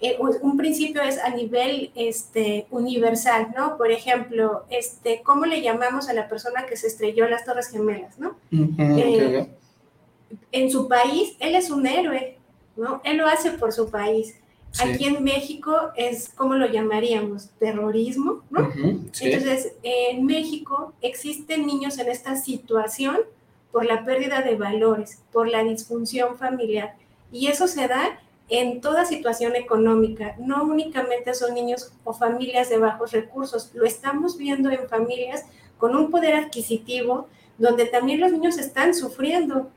Eh, 0.00 0.18
un 0.18 0.56
principio 0.58 1.00
es 1.00 1.18
a 1.18 1.30
nivel 1.30 1.90
este, 1.94 2.66
universal, 2.70 3.54
¿no? 3.56 3.78
Por 3.78 3.90
ejemplo, 3.90 4.64
este, 4.68 5.22
¿cómo 5.22 5.46
le 5.46 5.62
llamamos 5.62 6.08
a 6.08 6.12
la 6.12 6.28
persona 6.28 6.66
que 6.66 6.76
se 6.76 6.88
estrelló 6.88 7.24
en 7.24 7.30
las 7.30 7.46
Torres 7.46 7.68
Gemelas, 7.68 8.18
¿no? 8.18 8.36
Eh, 8.52 9.48
en 10.52 10.70
su 10.70 10.86
país, 10.86 11.34
él 11.40 11.54
es 11.54 11.70
un 11.70 11.86
héroe, 11.86 12.36
¿no? 12.76 13.00
Él 13.04 13.16
lo 13.16 13.26
hace 13.26 13.52
por 13.52 13.72
su 13.72 13.90
país. 13.90 14.34
Aquí 14.78 15.06
en 15.06 15.24
México 15.24 15.74
es, 15.96 16.28
¿cómo 16.36 16.56
lo 16.56 16.66
llamaríamos? 16.66 17.48
Terrorismo, 17.58 18.42
¿no? 18.50 18.70
Entonces, 18.74 19.72
en 19.82 20.26
México 20.26 20.92
existen 21.00 21.66
niños 21.66 21.98
en 21.98 22.08
esta 22.10 22.36
situación 22.36 23.20
por 23.72 23.86
la 23.86 24.04
pérdida 24.04 24.42
de 24.42 24.56
valores, 24.56 25.22
por 25.32 25.48
la 25.48 25.64
disfunción 25.64 26.36
familiar. 26.36 26.96
Y 27.32 27.46
eso 27.46 27.66
se 27.66 27.88
da 27.88 28.20
en 28.48 28.80
toda 28.80 29.04
situación 29.04 29.56
económica. 29.56 30.36
No 30.38 30.64
únicamente 30.64 31.34
son 31.34 31.54
niños 31.54 31.92
o 32.04 32.12
familias 32.12 32.68
de 32.68 32.78
bajos 32.78 33.12
recursos, 33.12 33.70
lo 33.74 33.84
estamos 33.84 34.36
viendo 34.36 34.70
en 34.70 34.88
familias 34.88 35.44
con 35.78 35.96
un 35.96 36.10
poder 36.10 36.34
adquisitivo 36.34 37.28
donde 37.58 37.86
también 37.86 38.20
los 38.20 38.32
niños 38.32 38.58
están 38.58 38.94
sufriendo. 38.94 39.70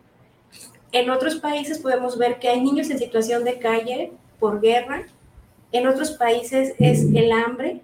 En 0.91 1.09
otros 1.09 1.35
países 1.35 1.79
podemos 1.79 2.17
ver 2.17 2.39
que 2.39 2.49
hay 2.49 2.61
niños 2.61 2.89
en 2.89 2.99
situación 2.99 3.43
de 3.43 3.59
calle 3.59 4.11
por 4.39 4.61
guerra, 4.61 5.05
en 5.71 5.88
otros 5.88 6.11
países 6.11 6.73
es 6.79 7.05
el 7.13 7.31
hambre, 7.31 7.81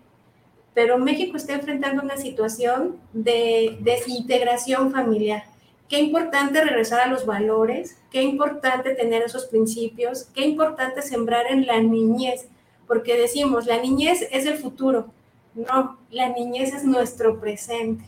pero 0.74 0.98
México 0.98 1.38
está 1.38 1.54
enfrentando 1.54 2.02
una 2.02 2.18
situación 2.18 2.98
de 3.14 3.78
desintegración 3.82 4.92
familiar. 4.92 5.44
Qué 5.88 6.00
importante 6.00 6.64
regresar 6.64 7.02
a 7.02 7.08
los 7.08 7.26
valores, 7.26 7.98
qué 8.12 8.24
importante 8.24 8.96
tener 8.96 9.22
esos 9.22 9.46
principios, 9.46 10.24
qué 10.34 10.46
importante 10.46 11.02
sembrar 11.04 11.46
en 11.48 11.68
la 11.68 11.80
niñez, 11.80 12.48
porque 12.88 13.18
decimos, 13.18 13.68
la 13.68 13.80
niñez 13.80 14.28
es 14.32 14.46
el 14.46 14.58
futuro. 14.58 15.08
No, 15.54 16.00
la 16.10 16.30
niñez 16.30 16.74
es 16.74 16.84
nuestro 16.84 17.40
presente. 17.40 18.04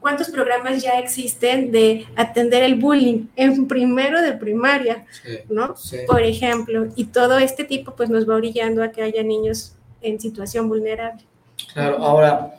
¿Cuántos 0.00 0.28
programas 0.28 0.82
ya 0.82 0.98
existen 0.98 1.72
de 1.72 2.06
atender 2.14 2.62
el 2.62 2.76
bullying 2.76 3.26
en 3.34 3.66
primero 3.66 4.20
de 4.20 4.32
primaria? 4.34 5.06
¿no? 5.48 5.74
Por 6.06 6.22
ejemplo, 6.22 6.88
y 6.94 7.06
todo 7.06 7.38
este 7.38 7.64
tipo 7.64 7.96
pues 7.96 8.10
nos 8.10 8.28
va 8.28 8.36
orillando 8.36 8.82
a 8.82 8.92
que 8.92 9.02
haya 9.02 9.22
niños 9.22 9.74
en 10.02 10.20
situación 10.20 10.68
vulnerable. 10.68 11.24
Claro, 11.72 11.98
ahora, 11.98 12.54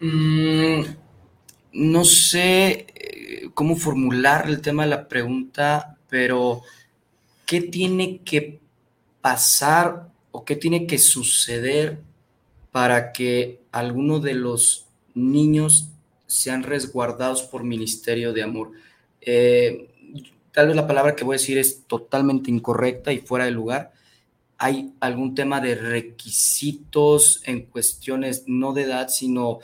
mm, 0.00 0.82
no 1.72 2.04
sé 2.04 2.86
cómo 3.54 3.76
formular 3.76 4.48
el 4.48 4.60
tema 4.60 4.84
de 4.84 4.90
la 4.90 5.08
pregunta, 5.08 5.96
pero 6.08 6.62
¿qué 7.46 7.60
tiene 7.60 8.18
que 8.18 8.60
pasar 9.20 10.08
o 10.30 10.44
qué 10.44 10.56
tiene 10.56 10.86
que 10.86 10.98
suceder 10.98 12.00
para 12.72 13.12
que 13.12 13.60
alguno 13.72 14.20
de 14.20 14.34
los 14.34 14.86
niños 15.14 15.88
sean 16.26 16.62
resguardados 16.62 17.42
por 17.42 17.64
Ministerio 17.64 18.32
de 18.32 18.42
Amor? 18.42 18.72
Eh, 19.20 19.88
tal 20.52 20.68
vez 20.68 20.76
la 20.76 20.86
palabra 20.86 21.16
que 21.16 21.24
voy 21.24 21.34
a 21.34 21.38
decir 21.38 21.58
es 21.58 21.84
totalmente 21.86 22.50
incorrecta 22.50 23.12
y 23.12 23.18
fuera 23.18 23.44
de 23.44 23.50
lugar. 23.50 23.92
¿Hay 24.58 24.92
algún 25.00 25.34
tema 25.34 25.60
de 25.60 25.74
requisitos 25.74 27.40
en 27.44 27.62
cuestiones 27.62 28.44
no 28.46 28.72
de 28.72 28.82
edad, 28.82 29.08
sino 29.08 29.60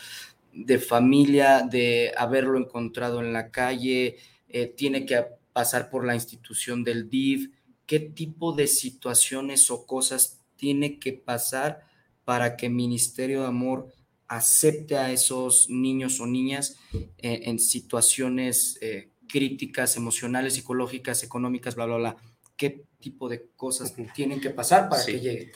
de 0.57 0.79
familia, 0.79 1.63
de 1.63 2.13
haberlo 2.17 2.59
encontrado 2.59 3.21
en 3.21 3.33
la 3.33 3.51
calle, 3.51 4.17
eh, 4.49 4.67
tiene 4.67 5.05
que 5.05 5.23
pasar 5.53 5.91
por 5.91 6.07
la 6.07 6.15
institución 6.15 6.83
del 6.83 7.11
DIF, 7.11 7.51
qué 7.85 8.01
tipo 8.01 8.53
de 8.53 8.67
situaciones 8.67 9.71
o 9.71 9.87
cosas 9.87 10.41
tiene 10.57 10.99
que 10.99 11.13
pasar 11.13 11.87
para 12.25 12.57
que 12.57 12.69
Ministerio 12.69 13.43
de 13.43 13.49
Amor 13.49 13.93
acepte 14.29 14.97
a 14.97 15.13
esos 15.13 15.69
niños 15.69 16.21
o 16.21 16.27
niñas 16.27 16.79
eh, 16.93 17.43
en 17.45 17.59
situaciones 17.59 18.79
eh, 18.81 19.11
críticas, 19.29 19.97
emocionales, 19.97 20.55
psicológicas, 20.55 21.23
económicas, 21.23 21.75
bla, 21.75 21.87
bla, 21.87 21.97
bla. 21.97 22.17
¿Qué 22.57 22.85
tipo 22.99 23.29
de 23.29 23.47
cosas 23.57 23.95
tienen 24.15 24.41
que 24.41 24.51
pasar 24.51 24.89
para 24.89 25.05
que 25.05 25.21
llegue? 25.21 25.53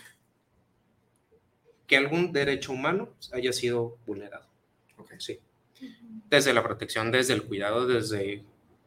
Que 1.86 1.96
algún 1.96 2.32
derecho 2.32 2.72
humano 2.72 3.08
haya 3.32 3.52
sido 3.52 3.98
vulnerado. 4.06 4.49
Sí. 5.20 5.38
Desde 6.28 6.52
la 6.52 6.62
protección, 6.62 7.10
desde 7.10 7.34
el 7.34 7.44
cuidado, 7.44 7.86
desde 7.86 8.42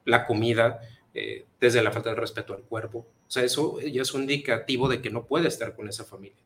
la 0.05 0.25
comida, 0.25 0.81
eh, 1.13 1.45
desde 1.59 1.83
la 1.83 1.91
falta 1.91 2.09
de 2.09 2.15
respeto 2.15 2.53
al 2.53 2.63
cuerpo. 2.63 2.99
O 3.27 3.31
sea, 3.31 3.43
eso 3.43 3.79
ya 3.79 4.01
es 4.01 4.13
un 4.13 4.21
indicativo 4.21 4.89
de 4.89 5.01
que 5.01 5.09
no 5.09 5.25
puede 5.25 5.47
estar 5.47 5.75
con 5.75 5.87
esa 5.87 6.03
familia. 6.03 6.37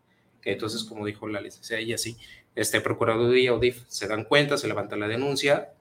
Entonces, 0.44 0.84
como 0.86 1.06
dijo 1.06 1.28
la 1.28 1.42
licenciada, 1.42 1.82
ella 1.82 1.98
sí, 1.98 2.18
este 2.56 2.80
procurador 2.80 3.36
y 3.36 3.48
Audif 3.48 3.84
se 3.88 4.08
dan 4.08 4.24
cuenta, 4.24 4.58
se 4.58 4.68
levanta 4.68 4.96
la 4.96 5.08
denuncia, 5.08 5.74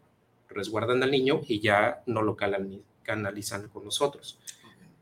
resguardan 0.49 1.03
al 1.03 1.13
niño 1.13 1.43
y 1.47 1.61
ya 1.61 2.03
no 2.07 2.23
lo 2.23 2.37
canalizan 2.37 3.69
con 3.69 3.85
nosotros. 3.85 4.39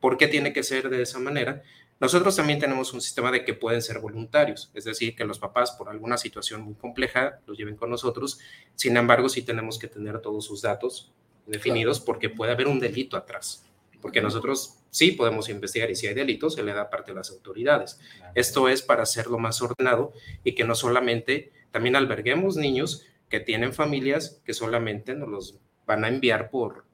¿Por 0.01 0.19
qué 0.19 0.29
tiene 0.29 0.53
que 0.53 0.63
ser 0.63 0.91
de 0.91 1.01
esa 1.01 1.19
manera? 1.19 1.63
Nosotros 2.05 2.37
también 2.37 2.59
tenemos 2.59 2.93
un 2.93 3.01
sistema 3.01 3.33
de 3.33 3.47
que 3.47 3.55
pueden 3.55 3.81
ser 3.81 3.99
voluntarios, 3.99 4.71
es 4.75 4.85
decir, 4.85 5.17
que 5.17 5.25
los 5.25 5.39
papás 5.39 5.73
por 5.73 5.89
alguna 5.89 6.19
situación 6.19 6.61
muy 6.61 6.75
compleja 6.75 7.39
los 7.47 7.57
lleven 7.57 7.77
con 7.77 7.89
nosotros. 7.89 8.41
Sin 8.75 8.99
embargo, 8.99 9.31
sí 9.31 9.41
tenemos 9.41 9.79
que 9.79 9.89
tener 9.89 10.21
todos 10.21 10.45
sus 10.45 10.61
datos 10.61 11.15
definidos 11.47 12.01
porque 12.01 12.29
puede 12.29 12.53
haber 12.53 12.69
un 12.69 12.79
delito 12.79 13.17
atrás. 13.17 13.65
Porque 14.03 14.21
nosotros 14.21 14.81
sí 14.91 15.13
podemos 15.13 15.49
investigar 15.49 15.91
y 15.91 15.97
si 15.97 16.07
hay 16.07 16.13
delitos 16.13 16.57
se 16.57 16.63
le 16.63 16.75
da 16.75 16.91
parte 16.91 17.13
a 17.13 17.15
las 17.15 17.31
autoridades. 17.31 17.99
Esto 18.35 18.69
es 18.69 18.83
para 18.83 19.05
hacerlo 19.05 19.39
más 19.39 19.63
ordenado 19.63 20.13
y 20.45 20.55
que 20.55 20.65
no 20.65 20.75
solamente 20.75 21.53
también 21.71 21.97
alberguemos 21.97 22.57
niños 22.57 23.07
que 23.31 23.41
tienen 23.41 23.73
familias 23.73 24.43
que 24.45 24.53
solamente 24.53 25.15
nos 25.15 25.31
los 25.31 25.59
van 25.87 26.05
a 26.05 26.09
enviar 26.09 26.51
por 26.51 26.85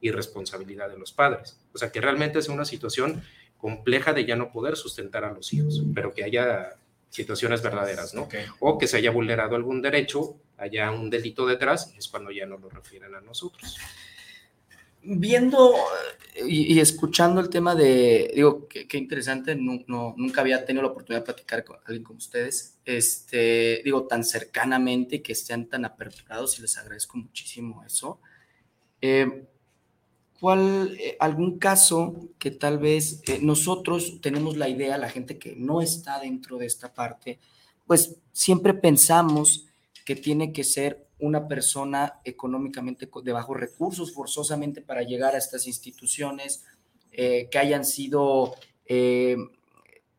irresponsabilidad 0.00 0.88
de 0.88 0.98
los 0.98 1.12
padres. 1.12 1.60
O 1.72 1.78
sea, 1.78 1.92
que 1.92 2.00
realmente 2.00 2.40
es 2.40 2.48
una 2.48 2.64
situación 2.64 3.22
compleja 3.58 4.12
de 4.12 4.24
ya 4.24 4.36
no 4.36 4.50
poder 4.50 4.76
sustentar 4.76 5.24
a 5.24 5.32
los 5.32 5.52
hijos, 5.52 5.82
pero 5.94 6.14
que 6.14 6.24
haya 6.24 6.76
situaciones 7.10 7.62
verdaderas, 7.62 8.14
¿no? 8.14 8.28
O 8.60 8.78
que 8.78 8.86
se 8.86 8.98
haya 8.98 9.10
vulnerado 9.10 9.56
algún 9.56 9.82
derecho, 9.82 10.36
haya 10.56 10.90
un 10.90 11.10
delito 11.10 11.46
detrás, 11.46 11.92
es 11.96 12.08
cuando 12.08 12.30
ya 12.30 12.46
no 12.46 12.58
lo 12.58 12.68
refieren 12.68 13.14
a 13.14 13.20
nosotros. 13.20 13.76
Viendo 15.02 15.74
y, 16.46 16.78
escuchando 16.80 17.40
el 17.40 17.48
tema 17.48 17.74
de, 17.74 18.30
digo, 18.34 18.68
qué, 18.68 18.98
interesante, 18.98 19.54
no, 19.56 20.14
nunca 20.16 20.40
había 20.42 20.64
tenido 20.64 20.82
la 20.82 20.90
oportunidad 20.90 21.22
de 21.22 21.26
platicar 21.26 21.64
con 21.64 21.78
alguien 21.84 22.04
como 22.04 22.18
ustedes, 22.18 22.78
este, 22.84 23.80
digo, 23.84 24.06
tan 24.06 24.24
cercanamente, 24.24 25.22
que 25.22 25.32
estén 25.32 25.68
tan 25.68 25.84
aperturados 25.84 26.58
y 26.58 26.62
les 26.62 26.76
agradezco 26.76 27.16
muchísimo 27.16 27.82
eso. 27.84 28.20
Eh, 29.00 29.46
¿Cuál, 30.40 30.96
eh, 31.00 31.16
algún 31.18 31.58
caso 31.58 32.28
que 32.38 32.52
tal 32.52 32.78
vez 32.78 33.22
eh, 33.26 33.40
nosotros 33.42 34.20
tenemos 34.20 34.56
la 34.56 34.68
idea, 34.68 34.96
la 34.96 35.08
gente 35.08 35.38
que 35.38 35.56
no 35.56 35.82
está 35.82 36.20
dentro 36.20 36.58
de 36.58 36.66
esta 36.66 36.94
parte, 36.94 37.40
pues 37.86 38.16
siempre 38.32 38.74
pensamos 38.74 39.66
que 40.04 40.14
tiene 40.14 40.52
que 40.52 40.62
ser 40.62 41.08
una 41.18 41.48
persona 41.48 42.20
económicamente 42.24 43.08
de 43.24 43.32
bajos 43.32 43.58
recursos 43.58 44.14
forzosamente 44.14 44.80
para 44.80 45.02
llegar 45.02 45.34
a 45.34 45.38
estas 45.38 45.66
instituciones, 45.66 46.64
eh, 47.10 47.48
que 47.50 47.58
hayan 47.58 47.84
sido 47.84 48.54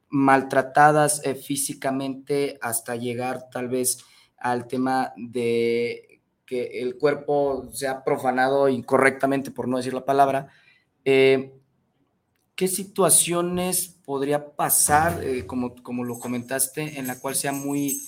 maltratadas 0.09 1.23
físicamente 1.43 2.59
hasta 2.61 2.95
llegar 2.95 3.49
tal 3.49 3.67
vez 3.67 3.97
al 4.37 4.67
tema 4.67 5.11
de 5.17 6.08
que 6.49 6.81
el 6.81 6.97
cuerpo 6.97 7.69
sea 7.71 8.03
profanado 8.03 8.69
incorrectamente, 8.69 9.51
por 9.51 9.67
no 9.67 9.77
decir 9.77 9.93
la 9.93 10.03
palabra, 10.03 10.47
eh, 11.05 11.53
¿qué 12.55 12.67
situaciones 12.67 13.99
podría 14.03 14.55
pasar, 14.55 15.23
eh, 15.23 15.45
como, 15.45 15.75
como 15.83 16.03
lo 16.03 16.17
comentaste, 16.17 16.97
en 16.97 17.05
la 17.05 17.19
cual 17.19 17.35
sea 17.35 17.51
muy, 17.51 18.01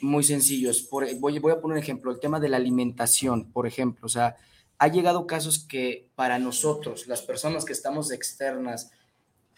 muy 0.00 0.24
sencillo? 0.24 0.72
Por, 0.90 1.06
voy, 1.20 1.38
voy 1.38 1.52
a 1.52 1.60
poner 1.60 1.76
un 1.76 1.82
ejemplo, 1.82 2.10
el 2.10 2.18
tema 2.18 2.40
de 2.40 2.48
la 2.48 2.56
alimentación, 2.56 3.52
por 3.52 3.64
ejemplo, 3.68 4.06
o 4.06 4.08
sea, 4.08 4.34
ha 4.78 4.88
llegado 4.88 5.28
casos 5.28 5.64
que 5.64 6.10
para 6.16 6.40
nosotros, 6.40 7.06
las 7.06 7.22
personas 7.22 7.64
que 7.64 7.72
estamos 7.72 8.10
externas, 8.10 8.90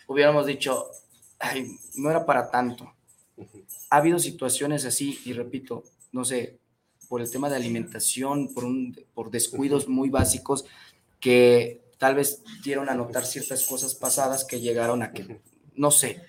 hubiéramos 0.06 0.44
dicho, 0.44 0.90
ay, 1.38 1.78
no 1.94 2.10
era 2.10 2.26
para 2.26 2.50
tanto. 2.50 2.92
Ha 3.88 3.96
habido 3.96 4.18
situaciones 4.18 4.84
así, 4.84 5.18
y 5.24 5.32
repito, 5.32 5.84
no 6.12 6.22
sé, 6.22 6.58
por 7.08 7.20
el 7.20 7.30
tema 7.30 7.48
de 7.48 7.56
alimentación, 7.56 8.52
por, 8.52 8.64
un, 8.64 8.98
por 9.14 9.30
descuidos 9.30 9.88
muy 9.88 10.10
básicos 10.10 10.64
que 11.20 11.82
tal 11.98 12.14
vez 12.14 12.42
dieron 12.62 12.88
a 12.88 12.94
notar 12.94 13.24
ciertas 13.24 13.64
cosas 13.66 13.94
pasadas 13.94 14.44
que 14.44 14.60
llegaron 14.60 15.02
a 15.02 15.12
que, 15.12 15.40
no 15.74 15.90
sé, 15.90 16.22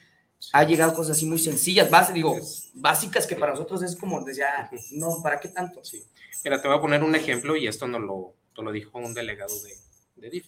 ha 0.54 0.64
llegado 0.64 0.94
cosas 0.94 1.18
así 1.18 1.26
muy 1.26 1.40
sencillas, 1.40 1.90
digo, 2.14 2.38
básicas 2.76 3.26
que 3.26 3.36
para 3.36 3.54
nosotros 3.54 3.82
es 3.84 3.96
como 3.96 4.24
decía, 4.24 4.70
no, 4.92 5.22
¿para 5.22 5.40
qué 5.40 5.50
tanto? 5.50 5.84
Sí. 5.84 6.04
Mira, 6.44 6.62
te 6.62 6.68
voy 6.68 6.78
a 6.78 6.82
poner 6.82 7.04
un 7.04 7.16
ejemplo 7.16 7.56
y 7.56 7.68
esto 7.68 7.88
no 7.88 8.00
lo, 8.00 8.34
lo 8.56 8.72
dijo 8.72 9.00
un 9.00 9.14
delegado 9.14 9.54
de, 9.64 9.74
de 10.16 10.30
DIF, 10.30 10.46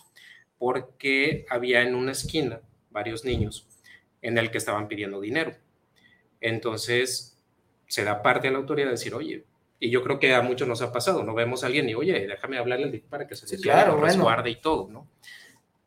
porque 0.58 1.46
había 1.50 1.82
en 1.82 1.96
una 1.96 2.12
esquina 2.12 2.62
varios 2.92 3.26
niños 3.26 3.68
en 4.22 4.38
el 4.38 4.52
que 4.52 4.58
estaban 4.58 4.88
pidiendo 4.88 5.20
dinero. 5.20 5.56
Entonces, 6.42 7.38
se 7.88 8.04
da 8.04 8.22
parte 8.22 8.48
a 8.48 8.52
la 8.52 8.60
autoridad 8.60 8.88
de 8.88 8.92
decir, 8.94 9.14
oye, 9.14 9.46
y 9.80 9.90
yo 9.90 10.04
creo 10.04 10.20
que 10.20 10.34
a 10.34 10.42
muchos 10.42 10.68
nos 10.68 10.82
ha 10.82 10.92
pasado, 10.92 11.24
no 11.24 11.34
vemos 11.34 11.64
a 11.64 11.68
alguien 11.68 11.88
y, 11.88 11.96
oye, 11.96 12.28
déjame 12.28 12.58
hablarle 12.58 13.04
para 13.10 13.28
que 13.28 13.36
se 13.36 13.48
Sí, 13.48 13.62
claro, 13.62 13.94
bueno. 13.94 14.08
resguarde 14.08 14.50
y 14.50 14.58
todo, 14.58 14.90
¿no? 14.90 15.08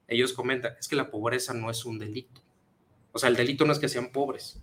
Ellos 0.08 0.32
comentan, 0.32 0.74
es 0.78 0.88
que 0.88 0.96
la 0.96 1.10
pobreza 1.10 1.52
no 1.52 1.70
es 1.70 1.84
un 1.84 1.98
delito. 1.98 2.40
O 3.12 3.18
sea, 3.18 3.28
el 3.28 3.36
delito 3.36 3.64
no 3.66 3.72
es 3.72 3.78
que 3.78 3.88
sean 3.88 4.10
pobres, 4.10 4.62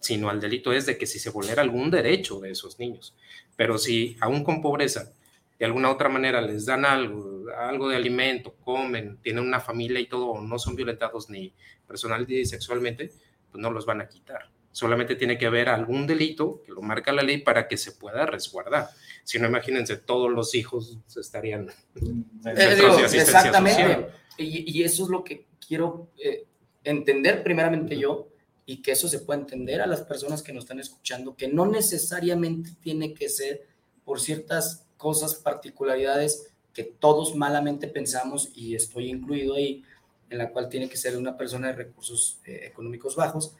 sino 0.00 0.30
el 0.30 0.40
delito 0.40 0.72
es 0.72 0.84
de 0.86 0.98
que 0.98 1.06
si 1.06 1.18
se 1.18 1.30
vulnera 1.30 1.62
algún 1.62 1.90
derecho 1.90 2.40
de 2.40 2.50
esos 2.50 2.78
niños. 2.78 3.14
Pero 3.56 3.78
si 3.78 4.16
aún 4.20 4.44
con 4.44 4.60
pobreza, 4.60 5.12
de 5.58 5.64
alguna 5.64 5.90
otra 5.90 6.08
manera 6.08 6.40
les 6.42 6.66
dan 6.66 6.84
algo, 6.84 7.46
algo 7.56 7.88
de 7.88 7.96
alimento, 7.96 8.54
comen, 8.64 9.18
tienen 9.22 9.44
una 9.44 9.60
familia 9.60 10.00
y 10.00 10.06
todo, 10.06 10.40
no 10.40 10.58
son 10.58 10.76
violentados 10.76 11.30
ni 11.30 11.52
personal 11.86 12.26
ni 12.28 12.44
sexualmente, 12.44 13.12
pues 13.50 13.62
no 13.62 13.70
los 13.70 13.86
van 13.86 14.00
a 14.00 14.08
quitar. 14.08 14.50
Solamente 14.72 15.16
tiene 15.16 15.38
que 15.38 15.46
haber 15.46 15.68
algún 15.68 16.06
delito 16.06 16.62
que 16.64 16.72
lo 16.72 16.82
marca 16.82 17.12
la 17.12 17.22
ley 17.22 17.38
para 17.38 17.68
que 17.68 17.76
se 17.76 17.92
pueda 17.92 18.26
resguardar. 18.26 18.88
Si 19.22 19.38
no, 19.38 19.46
imagínense, 19.46 19.96
todos 19.96 20.30
los 20.30 20.54
hijos 20.54 20.98
estarían 21.14 21.68
en 21.96 22.26
Eh, 22.44 22.74
digo, 22.74 22.98
exactamente. 22.98 23.82
social. 23.82 24.14
Y, 24.38 24.78
y 24.78 24.82
eso 24.82 25.04
es 25.04 25.10
lo 25.10 25.22
que 25.22 25.46
quiero 25.66 26.08
eh, 26.18 26.46
entender 26.84 27.42
primeramente 27.42 27.98
yo 27.98 28.28
y 28.64 28.80
que 28.80 28.92
eso 28.92 29.08
se 29.08 29.18
pueda 29.18 29.40
entender 29.40 29.80
a 29.80 29.86
las 29.86 30.02
personas 30.02 30.42
que 30.42 30.52
nos 30.52 30.64
están 30.64 30.80
escuchando, 30.80 31.36
que 31.36 31.48
no 31.48 31.66
necesariamente 31.66 32.70
tiene 32.80 33.12
que 33.12 33.28
ser 33.28 33.66
por 34.04 34.20
ciertas 34.20 34.86
cosas, 34.96 35.34
particularidades 35.34 36.52
que 36.72 36.84
todos 36.84 37.34
malamente 37.34 37.88
pensamos 37.88 38.50
y 38.54 38.74
estoy 38.74 39.10
incluido 39.10 39.54
ahí, 39.54 39.84
en 40.30 40.38
la 40.38 40.50
cual 40.50 40.68
tiene 40.68 40.88
que 40.88 40.96
ser 40.96 41.16
una 41.18 41.36
persona 41.36 41.68
de 41.68 41.74
recursos 41.74 42.40
eh, 42.46 42.62
económicos 42.64 43.16
bajos 43.16 43.54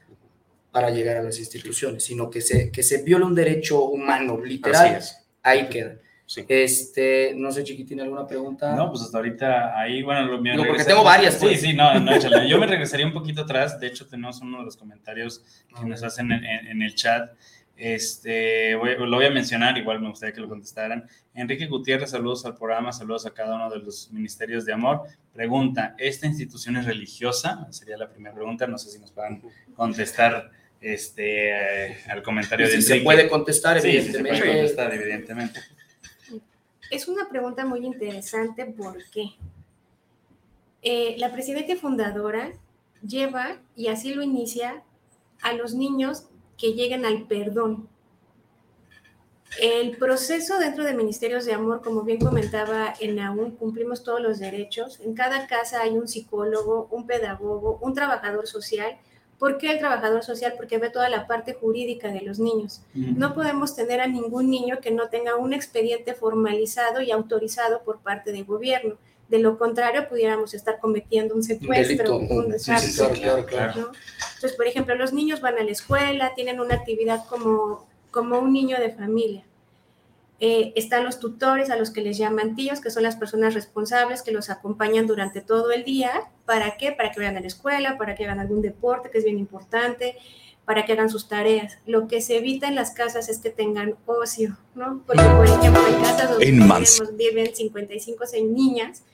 para 0.73 0.91
llegar 0.91 1.19
a 1.19 1.23
las 1.23 1.39
instituciones, 1.39 2.03
sino 2.05 2.29
que 2.31 2.41
se, 2.41 2.71
que 2.73 2.83
se 2.83 3.03
viola 3.03 3.27
un 3.27 3.35
derecho 3.35 3.85
humano, 3.85 4.41
literal, 4.43 4.87
Así 4.87 4.95
es. 4.97 5.29
ahí 5.43 5.69
queda. 5.69 5.97
Este, 6.49 7.35
no 7.37 7.53
sé, 7.53 7.63
Chiqui, 7.63 7.85
¿tiene 7.85 8.03
alguna 8.05 8.27
pregunta? 8.27 8.75
No, 8.75 8.89
pues 8.91 9.03
hasta 9.03 9.19
ahorita 9.19 9.79
ahí, 9.79 10.03
bueno, 10.03 10.23
lo 10.25 10.41
mío. 10.41 10.55
No, 10.57 10.65
porque 10.65 10.83
tengo 10.85 11.05
varias, 11.05 11.35
Sí, 11.35 11.41
pues. 11.47 11.61
sí, 11.61 11.75
no, 11.75 12.01
no, 12.01 12.11
échale. 12.15 12.49
Yo 12.49 12.59
me 12.59 12.67
regresaría 12.67 13.07
un 13.07 13.13
poquito 13.13 13.43
atrás. 13.43 13.79
De 13.79 13.87
hecho, 13.89 14.07
tenemos 14.07 14.41
uno 14.41 14.59
de 14.61 14.65
los 14.65 14.77
comentarios 14.79 15.45
que 15.79 15.85
nos 15.85 16.03
hacen 16.03 16.33
en, 16.33 16.43
en- 16.45 16.67
en 16.69 16.83
el 16.83 16.95
chat. 16.95 17.31
Este, 17.77 18.75
voy- 18.77 18.97
lo 18.97 19.17
voy 19.17 19.27
a 19.27 19.31
mencionar, 19.31 19.77
igual 19.77 20.01
me 20.01 20.09
gustaría 20.09 20.33
que 20.33 20.41
lo 20.41 20.49
contestaran. 20.49 21.07
Enrique 21.35 21.67
Gutiérrez, 21.67 22.11
saludos 22.11 22.47
al 22.47 22.55
programa, 22.57 22.93
saludos 22.93 23.27
a 23.27 23.31
cada 23.35 23.57
uno 23.57 23.69
de 23.69 23.81
los 23.81 24.11
ministerios 24.13 24.65
de 24.65 24.73
amor. 24.73 25.03
Pregunta, 25.35 25.95
¿esta 25.99 26.27
institución 26.27 26.77
es 26.77 26.87
religiosa? 26.87 27.67
Sería 27.71 27.97
la 27.99 28.09
primera 28.09 28.35
pregunta, 28.35 28.67
no 28.67 28.79
sé 28.79 28.91
si 28.91 28.99
nos 28.99 29.11
puedan 29.11 29.43
contestar 29.75 30.51
este, 30.83 31.87
eh, 31.91 31.97
al 32.09 32.23
comentario 32.23 32.67
de 32.67 32.73
si 32.75 32.83
se 32.83 33.01
puede 33.01 33.29
contestar, 33.29 33.81
Sí, 33.81 33.91
sí 33.91 34.13
se 34.13 34.19
puede 34.19 34.37
evidentemente. 34.37 34.49
contestar, 34.59 34.95
evidentemente. 34.95 35.61
Es 36.91 37.09
una 37.09 37.29
pregunta 37.29 37.65
muy 37.65 37.87
interesante, 37.87 38.67
¿por 38.67 38.99
qué? 39.11 39.31
Eh, 40.83 41.15
la 41.19 41.33
presidenta 41.33 41.75
fundadora 41.77 42.53
lleva, 43.07 43.61
y 43.77 43.89
así 43.89 44.13
lo 44.13 44.23
inicia, 44.23 44.83
a 45.41 45.53
los 45.55 45.75
niños 45.75 46.27
que 46.59 46.73
lleguen 46.75 47.05
al 47.07 47.27
perdón. 47.27 47.89
El 49.61 49.97
proceso 49.97 50.59
dentro 50.59 50.83
de 50.85 50.95
Ministerios 50.95 51.45
de 51.45 51.53
Amor, 51.53 51.83
como 51.83 52.03
bien 52.03 52.19
comentaba 52.19 52.95
en 53.01 53.19
aún 53.21 53.53
cumplimos 53.57 54.03
todos 54.03 54.21
los 54.21 54.39
derechos. 54.39 54.99
En 55.01 55.15
cada 55.15 55.47
casa 55.47 55.83
hay 55.83 55.91
un 55.91 56.09
psicólogo, 56.09 56.89
un 56.91 57.07
pedagogo, 57.07 57.79
un 57.83 57.95
trabajador 57.95 58.47
social. 58.47 58.97
¿Por 59.43 59.59
qué 59.59 59.73
el 59.73 59.81
trabajador 59.81 60.23
social? 60.23 60.55
Porque 60.57 60.79
ve 60.79 60.89
toda 60.89 61.09
la 61.09 61.27
parte 61.27 61.55
jurídica 61.55 62.13
de 62.13 62.21
los 62.21 62.39
niños. 62.39 62.81
No 62.95 63.35
podemos 63.35 63.75
tener 63.75 64.01
a 64.01 64.07
ningún 64.07 64.49
niño 64.49 64.79
que 64.81 64.93
no 64.93 65.09
tenga 65.09 65.35
un 65.35 65.53
expediente 65.53 66.15
formalizado 66.15 67.03
y 67.03 67.11
autorizado 67.11 67.83
por 67.83 67.99
parte 67.99 68.31
del 68.31 68.45
gobierno. 68.45 68.99
De 69.29 69.41
lo 69.41 69.59
contrario, 69.59 70.09
pudiéramos 70.09 70.55
estar 70.55 70.79
cometiendo 70.79 71.35
un 71.35 71.43
secuestro. 71.43 72.21
delito. 72.21 72.35
un 72.35 72.53
Sí, 72.57 72.61
sí, 72.67 72.71
desastre, 72.71 73.21
claro, 73.21 73.45
claro, 73.45 73.47
claro. 73.47 73.81
¿no? 73.81 73.93
Entonces, 74.35 74.53
por 74.53 74.69
ejemplo, 74.69 74.95
los 74.95 75.13
niños 75.13 75.41
van 75.41 75.59
a 75.59 75.65
la 75.65 75.73
escuela, 75.73 76.33
tienen 76.37 76.61
una 76.61 76.77
actividad 76.77 77.25
como, 77.29 77.89
como 78.13 78.39
un 78.39 78.53
niño 78.53 78.79
de 78.79 78.91
familia. 78.91 79.43
Eh, 80.45 80.73
están 80.75 81.05
los 81.05 81.21
tutores 81.21 81.71
a 81.71 81.77
los 81.77 81.93
que 81.93 82.01
les 82.01 82.19
llaman 82.19 82.57
tíos, 82.57 82.81
que 82.81 82.91
son 82.91 83.05
las 83.05 83.15
personas 83.15 83.55
responsables 83.55 84.23
que 84.23 84.33
los 84.33 84.51
acompañan 84.51 85.07
durante 85.07 85.41
todo 85.41 85.71
el 85.71 85.85
día. 85.85 86.11
¿Para 86.47 86.77
qué? 86.77 86.91
Para 86.91 87.13
que 87.13 87.21
vayan 87.21 87.37
a 87.37 87.41
la 87.41 87.47
escuela, 87.47 87.97
para 87.97 88.17
que 88.17 88.25
hagan 88.25 88.41
algún 88.41 88.61
deporte, 88.61 89.09
que 89.09 89.19
es 89.19 89.25
bien 89.25 89.39
importante, 89.39 90.17
para 90.65 90.85
que 90.85 90.95
hagan 90.95 91.11
sus 91.11 91.29
tareas. 91.29 91.79
Lo 91.87 92.09
que 92.09 92.21
se 92.21 92.39
evita 92.39 92.67
en 92.67 92.75
las 92.75 92.91
casas 92.91 93.29
es 93.29 93.39
que 93.39 93.51
tengan 93.51 93.95
ocio, 94.07 94.59
¿no? 94.75 95.05
Porque, 95.07 95.23
por 95.23 95.47
ejemplo, 95.47 95.87
en 95.87 96.03
casas 96.03 96.31
donde 96.31 96.45
tenemos- 96.47 97.17
viven 97.17 97.55
55 97.55 98.27
seis 98.27 98.45
niñas, 98.45 99.05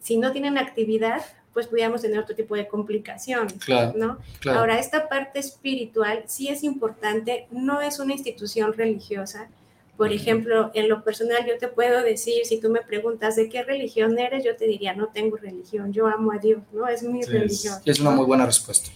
si 0.00 0.16
no 0.16 0.32
tienen 0.32 0.58
actividad, 0.58 1.22
pues 1.52 1.68
pudiéramos 1.68 2.02
tener 2.02 2.18
otro 2.18 2.34
tipo 2.34 2.56
de 2.56 2.66
complicaciones, 2.66 3.52
Claro, 3.64 3.92
¿no? 3.96 4.18
claro. 4.40 4.58
Ahora, 4.58 4.80
esta 4.80 5.08
parte 5.08 5.38
espiritual 5.38 6.24
sí 6.26 6.48
es 6.48 6.64
importante, 6.64 7.46
no 7.52 7.80
es 7.80 8.00
una 8.00 8.14
institución 8.14 8.72
religiosa. 8.72 9.48
Por 9.96 10.12
ejemplo, 10.12 10.70
en 10.74 10.88
lo 10.88 11.04
personal 11.04 11.46
yo 11.46 11.58
te 11.58 11.68
puedo 11.68 12.02
decir, 12.02 12.44
si 12.44 12.58
tú 12.58 12.70
me 12.70 12.80
preguntas 12.80 13.36
de 13.36 13.48
qué 13.48 13.62
religión 13.62 14.18
eres, 14.18 14.42
yo 14.42 14.56
te 14.56 14.66
diría, 14.66 14.94
no 14.94 15.08
tengo 15.08 15.36
religión, 15.36 15.92
yo 15.92 16.06
amo 16.06 16.32
a 16.32 16.38
Dios, 16.38 16.62
¿no? 16.72 16.88
Es 16.88 17.02
mi 17.02 17.22
religión. 17.22 17.74
Es 17.84 18.00
una 18.00 18.10
muy 18.10 18.24
buena 18.24 18.46
respuesta. 18.46 18.90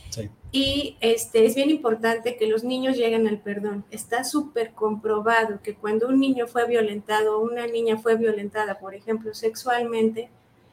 Y 0.52 0.96
este, 1.00 1.44
es 1.44 1.54
bien 1.54 1.68
importante 1.68 2.36
que 2.36 2.46
los 2.46 2.64
niños 2.64 2.96
lleguen 2.96 3.28
al 3.28 3.40
perdón. 3.40 3.84
Está 3.90 4.24
súper 4.24 4.72
comprobado 4.72 5.60
que 5.62 5.74
cuando 5.74 6.08
un 6.08 6.18
niño 6.18 6.46
fue 6.46 6.66
violentado 6.66 7.38
o 7.38 7.44
una 7.44 7.66
niña 7.66 7.98
fue 7.98 8.16
violentada, 8.16 8.78
por 8.78 8.94
ejemplo, 8.94 9.34
sexualmente, 9.34 10.30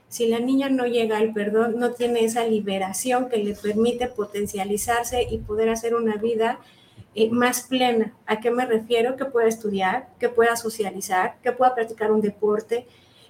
si 0.07 0.27
la 0.27 0.39
niña 0.39 0.69
no 0.69 0.85
llega 0.85 1.17
al 1.17 1.33
perdón, 1.33 1.79
no 1.79 1.91
tiene 1.93 2.23
esa 2.23 2.45
liberación 2.45 3.29
que 3.29 3.37
le 3.37 3.55
permite 3.55 4.07
potencializarse 4.07 5.27
y 5.29 5.39
poder 5.39 5.69
hacer 5.69 5.95
una 5.95 6.17
vida 6.17 6.59
eh, 7.15 7.29
más 7.29 7.63
plena. 7.63 8.13
¿A 8.25 8.39
qué 8.39 8.51
me 8.51 8.65
refiero? 8.65 9.15
Que 9.15 9.25
pueda 9.25 9.47
estudiar, 9.47 10.09
que 10.19 10.29
pueda 10.29 10.55
socializar, 10.55 11.35
que 11.41 11.51
pueda 11.51 11.75
practicar 11.75 12.11
un 12.11 12.21
deporte, 12.21 12.87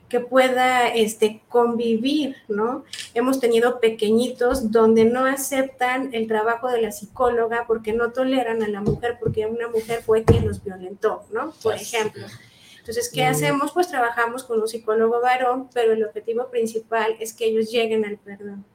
que 0.10 0.19
pueda 0.19 0.89
este, 0.89 1.41
convivir, 1.50 2.36
¿no? 2.48 2.84
Hemos 3.13 3.39
tenido 3.39 3.80
pequeñitos 3.80 4.72
donde 4.72 5.06
no 5.06 5.26
aceptan 5.26 6.13
el 6.13 6.28
trabajo 6.28 6.69
de 6.69 6.82
la 6.82 6.91
psicóloga 6.91 7.65
porque 7.67 7.93
no 7.93 8.12
toleran 8.12 8.62
a 8.62 8.67
la 8.67 8.82
mujer 8.82 9.17
porque 9.19 9.48
una 9.48 9.67
mujer 9.69 10.04
fue 10.04 10.24
quien 10.24 10.48
los 10.48 10.63
violentó, 10.63 11.24
¿no? 11.32 11.52
Por 11.63 11.76
ejemplo. 11.76 12.28
Entonces, 12.78 13.10
¿qué 13.10 13.26
hacemos? 13.26 13.72
Pues 13.72 13.88
trabajamos 13.88 14.43
con 14.43 14.62
un 14.62 14.67
psicólogo 14.67 15.22
varón, 15.22 15.69
pero 15.74 15.93
el 15.93 16.04
objetivo 16.04 16.50
principal 16.50 17.15
es 17.19 17.34
que 17.34 17.46
ellos 17.46 17.72
lleguen 17.72 18.06
al 18.06 18.17
perdón. 18.17 18.65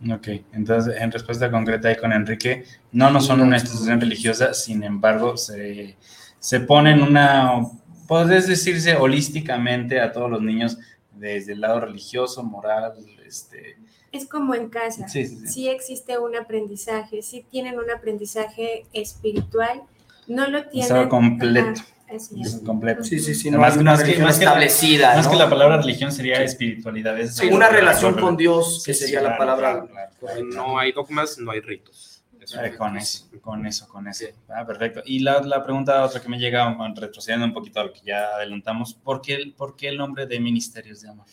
Ok, 0.00 0.28
entonces 0.52 0.94
en 1.00 1.10
respuesta 1.10 1.50
concreta 1.50 1.88
ahí 1.88 1.96
con 1.96 2.12
Enrique, 2.12 2.64
no, 2.92 3.10
no 3.10 3.20
son 3.20 3.40
una 3.40 3.56
institución 3.56 4.00
religiosa, 4.00 4.54
sin 4.54 4.84
embargo, 4.84 5.36
se, 5.36 5.96
se 6.38 6.60
ponen 6.60 7.02
una, 7.02 7.62
podés 8.06 8.46
decirse 8.46 8.94
holísticamente 8.94 10.00
a 10.00 10.12
todos 10.12 10.30
los 10.30 10.40
niños 10.40 10.78
desde 11.12 11.52
el 11.52 11.60
lado 11.60 11.80
religioso, 11.80 12.44
moral, 12.44 12.92
este, 13.26 13.76
Es 14.12 14.26
como 14.28 14.54
en 14.54 14.68
casa. 14.68 15.08
Sí, 15.08 15.26
sí, 15.26 15.46
sí. 15.48 15.68
existe 15.68 16.16
un 16.18 16.36
aprendizaje, 16.36 17.22
sí 17.22 17.44
tienen 17.50 17.78
un 17.78 17.90
aprendizaje 17.90 18.86
espiritual, 18.92 19.82
no 20.28 20.48
lo 20.48 20.68
tienen. 20.68 21.08
completo. 21.08 21.80
Ajá, 21.80 21.97
es. 22.10 22.60
completo. 22.64 23.02
Sí, 23.04 23.18
sí, 23.18 23.34
sí, 23.34 23.50
no 23.50 23.58
Más, 23.58 23.76
más 23.82 23.98
que, 23.98 24.04
religión 24.04 24.26
más 24.26 24.38
que 24.38 24.44
la- 24.44 24.50
establecida, 24.52 25.16
más 25.16 25.26
¿no? 25.26 25.32
que 25.32 25.38
la 25.38 25.50
palabra 25.50 25.76
religión 25.78 26.12
sería 26.12 26.42
espiritualidad. 26.42 27.18
es- 27.18 27.36
Sí, 27.36 27.48
una 27.48 27.68
relación 27.68 28.14
con 28.18 28.36
Dios, 28.36 28.82
que 28.84 28.94
sería 28.94 29.20
la 29.22 29.36
palabra 29.36 29.86
claro, 29.86 29.88
claro, 29.88 30.12
claro. 30.20 30.44
No 30.46 30.78
hay 30.78 30.92
dogmas, 30.92 31.38
no 31.38 31.50
hay 31.50 31.60
ritos. 31.60 32.22
Eso 32.40 32.62
Eh, 32.64 32.76
con 32.76 32.96
eso, 32.96 33.26
con 33.42 33.66
eso, 33.66 33.86
con 33.88 34.08
eso. 34.08 34.24
Ah, 34.48 34.64
perfecto. 34.66 35.02
Y 35.04 35.18
la, 35.18 35.40
la 35.40 35.62
pregunta 35.62 36.02
otra 36.02 36.22
que 36.22 36.28
me 36.30 36.38
llega, 36.38 36.74
retrocediendo 36.96 37.44
un 37.44 37.52
poquito 37.52 37.80
a 37.80 37.84
lo 37.84 37.92
que 37.92 38.00
ya 38.00 38.24
adelantamos, 38.36 38.94
¿por 38.94 39.20
qué, 39.20 39.34
el- 39.34 39.52
por 39.52 39.76
qué 39.76 39.88
el 39.88 39.98
nombre 39.98 40.24
de 40.26 40.40
Ministerios 40.40 41.02
de 41.02 41.10
Amor? 41.10 41.26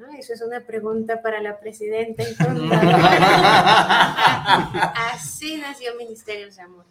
Ah, 0.00 0.16
Eso 0.18 0.32
es 0.32 0.42
una 0.42 0.58
pregunta 0.60 1.22
para 1.22 1.40
la 1.40 1.60
presidenta. 1.60 2.24
Así 5.14 5.56
nació 5.58 5.94
Ministerios 5.96 6.56
de 6.56 6.62
Amor. 6.62 6.86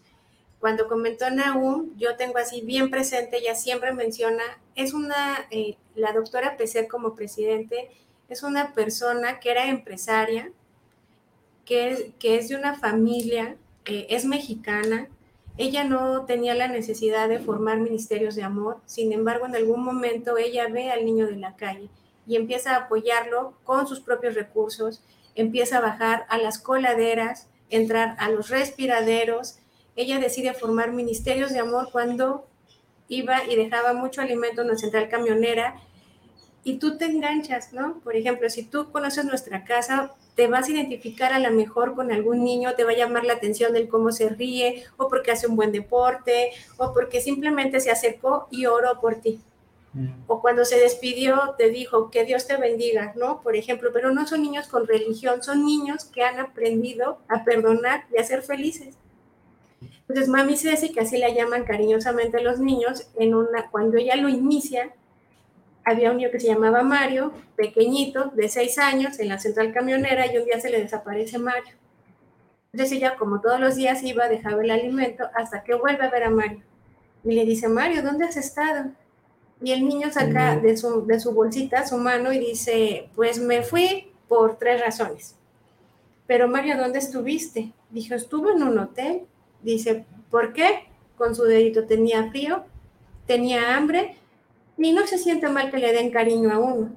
Cuando 0.61 0.87
comentó 0.87 1.27
Nahum, 1.31 1.89
yo 1.97 2.15
tengo 2.17 2.37
así 2.37 2.61
bien 2.61 2.91
presente, 2.91 3.37
ella 3.37 3.55
siempre 3.55 3.93
menciona, 3.93 4.43
es 4.75 4.93
una, 4.93 5.47
eh, 5.49 5.75
la 5.95 6.13
doctora 6.13 6.55
PC 6.55 6.87
como 6.87 7.15
presidente, 7.15 7.89
es 8.29 8.43
una 8.43 8.71
persona 8.73 9.39
que 9.39 9.49
era 9.49 9.65
empresaria, 9.65 10.51
que 11.65 11.89
es, 11.89 12.05
que 12.19 12.37
es 12.37 12.47
de 12.49 12.57
una 12.57 12.75
familia, 12.75 13.57
eh, 13.85 14.05
es 14.11 14.25
mexicana, 14.25 15.09
ella 15.57 15.83
no 15.83 16.25
tenía 16.25 16.53
la 16.53 16.67
necesidad 16.67 17.27
de 17.27 17.39
formar 17.39 17.79
ministerios 17.79 18.35
de 18.35 18.43
amor, 18.43 18.77
sin 18.85 19.13
embargo, 19.13 19.47
en 19.47 19.55
algún 19.55 19.83
momento 19.83 20.37
ella 20.37 20.67
ve 20.67 20.91
al 20.91 21.05
niño 21.05 21.25
de 21.25 21.37
la 21.37 21.55
calle 21.55 21.89
y 22.27 22.35
empieza 22.35 22.75
a 22.75 22.81
apoyarlo 22.81 23.55
con 23.63 23.87
sus 23.87 23.99
propios 23.99 24.35
recursos, 24.35 25.01
empieza 25.33 25.79
a 25.79 25.81
bajar 25.81 26.27
a 26.29 26.37
las 26.37 26.59
coladeras, 26.59 27.47
entrar 27.71 28.15
a 28.19 28.29
los 28.29 28.49
respiraderos, 28.49 29.57
ella 30.01 30.19
decide 30.19 30.53
formar 30.53 30.91
ministerios 30.91 31.51
de 31.53 31.59
amor 31.59 31.89
cuando 31.91 32.47
iba 33.07 33.43
y 33.45 33.55
dejaba 33.55 33.93
mucho 33.93 34.21
alimento 34.21 34.61
en 34.61 34.69
la 34.69 34.77
central 34.77 35.09
camionera 35.09 35.75
y 36.63 36.77
tú 36.77 36.97
te 36.97 37.05
enganchas, 37.05 37.73
¿no? 37.73 37.99
Por 38.03 38.15
ejemplo, 38.15 38.49
si 38.49 38.63
tú 38.63 38.91
conoces 38.91 39.25
nuestra 39.25 39.63
casa, 39.63 40.13
te 40.35 40.47
vas 40.47 40.67
a 40.67 40.71
identificar 40.71 41.33
a 41.33 41.39
lo 41.39 41.51
mejor 41.51 41.95
con 41.95 42.11
algún 42.11 42.43
niño, 42.43 42.75
te 42.75 42.83
va 42.83 42.91
a 42.91 42.95
llamar 42.95 43.25
la 43.25 43.33
atención 43.33 43.73
del 43.73 43.89
cómo 43.89 44.11
se 44.11 44.29
ríe, 44.29 44.83
o 44.97 45.07
porque 45.07 45.31
hace 45.31 45.47
un 45.47 45.55
buen 45.55 45.71
deporte, 45.71 46.51
o 46.77 46.93
porque 46.93 47.19
simplemente 47.19 47.79
se 47.79 47.91
acercó 47.91 48.47
y 48.51 48.67
oró 48.67 48.99
por 49.01 49.15
ti. 49.15 49.41
O 50.27 50.39
cuando 50.39 50.63
se 50.63 50.79
despidió, 50.79 51.55
te 51.57 51.69
dijo 51.69 52.11
que 52.11 52.23
Dios 52.23 52.47
te 52.47 52.55
bendiga, 52.55 53.11
¿no? 53.17 53.41
Por 53.41 53.57
ejemplo, 53.57 53.89
pero 53.91 54.11
no 54.11 54.25
son 54.25 54.41
niños 54.41 54.69
con 54.69 54.87
religión, 54.87 55.43
son 55.43 55.65
niños 55.65 56.05
que 56.05 56.23
han 56.23 56.39
aprendido 56.39 57.17
a 57.27 57.43
perdonar 57.43 58.05
y 58.15 58.17
a 58.17 58.23
ser 58.23 58.41
felices. 58.41 58.95
Entonces, 60.11 60.29
Mami 60.29 60.57
Ceci, 60.57 60.91
que 60.91 60.99
así 60.99 61.17
la 61.17 61.29
llaman 61.29 61.63
cariñosamente 61.63 62.41
los 62.41 62.59
niños, 62.59 63.07
en 63.17 63.33
una, 63.33 63.69
cuando 63.71 63.95
ella 63.95 64.17
lo 64.17 64.27
inicia, 64.27 64.91
había 65.85 66.11
un 66.11 66.17
niño 66.17 66.31
que 66.31 66.39
se 66.41 66.47
llamaba 66.47 66.83
Mario, 66.83 67.31
pequeñito, 67.55 68.25
de 68.35 68.49
seis 68.49 68.77
años, 68.77 69.19
en 69.19 69.29
la 69.29 69.39
central 69.39 69.71
camionera, 69.71 70.25
y 70.25 70.37
un 70.37 70.43
día 70.43 70.59
se 70.59 70.69
le 70.69 70.81
desaparece 70.81 71.37
Mario. 71.37 71.75
Entonces 72.73 72.97
ella, 72.97 73.15
como 73.15 73.39
todos 73.39 73.57
los 73.61 73.77
días, 73.77 74.03
iba, 74.03 74.27
dejaba 74.27 74.61
el 74.61 74.71
alimento, 74.71 75.29
hasta 75.33 75.63
que 75.63 75.75
vuelve 75.75 76.03
a 76.03 76.09
ver 76.09 76.25
a 76.25 76.29
Mario. 76.29 76.61
Y 77.23 77.31
le 77.31 77.45
dice, 77.45 77.69
Mario, 77.69 78.03
¿dónde 78.03 78.25
has 78.25 78.35
estado? 78.35 78.91
Y 79.61 79.71
el 79.71 79.87
niño 79.87 80.11
saca 80.11 80.57
de 80.57 80.75
su, 80.75 81.05
de 81.05 81.21
su 81.21 81.31
bolsita 81.31 81.87
su 81.87 81.95
mano 81.95 82.33
y 82.33 82.39
dice, 82.39 83.09
pues 83.15 83.39
me 83.39 83.63
fui 83.63 84.11
por 84.27 84.57
tres 84.57 84.81
razones. 84.81 85.37
Pero 86.27 86.49
Mario, 86.49 86.75
¿dónde 86.77 86.99
estuviste? 86.99 87.71
Dijo, 87.89 88.13
estuve 88.13 88.51
en 88.51 88.63
un 88.63 88.77
hotel. 88.77 89.21
Dice, 89.63 90.05
¿por 90.29 90.53
qué? 90.53 90.85
Con 91.17 91.35
su 91.35 91.43
dedito 91.43 91.85
tenía 91.85 92.29
frío, 92.29 92.63
tenía 93.27 93.75
hambre 93.75 94.15
y 94.77 94.91
no 94.91 95.05
se 95.05 95.17
siente 95.17 95.47
mal 95.49 95.69
que 95.69 95.77
le 95.77 95.93
den 95.93 96.11
cariño 96.11 96.51
a 96.51 96.59
uno, 96.59 96.91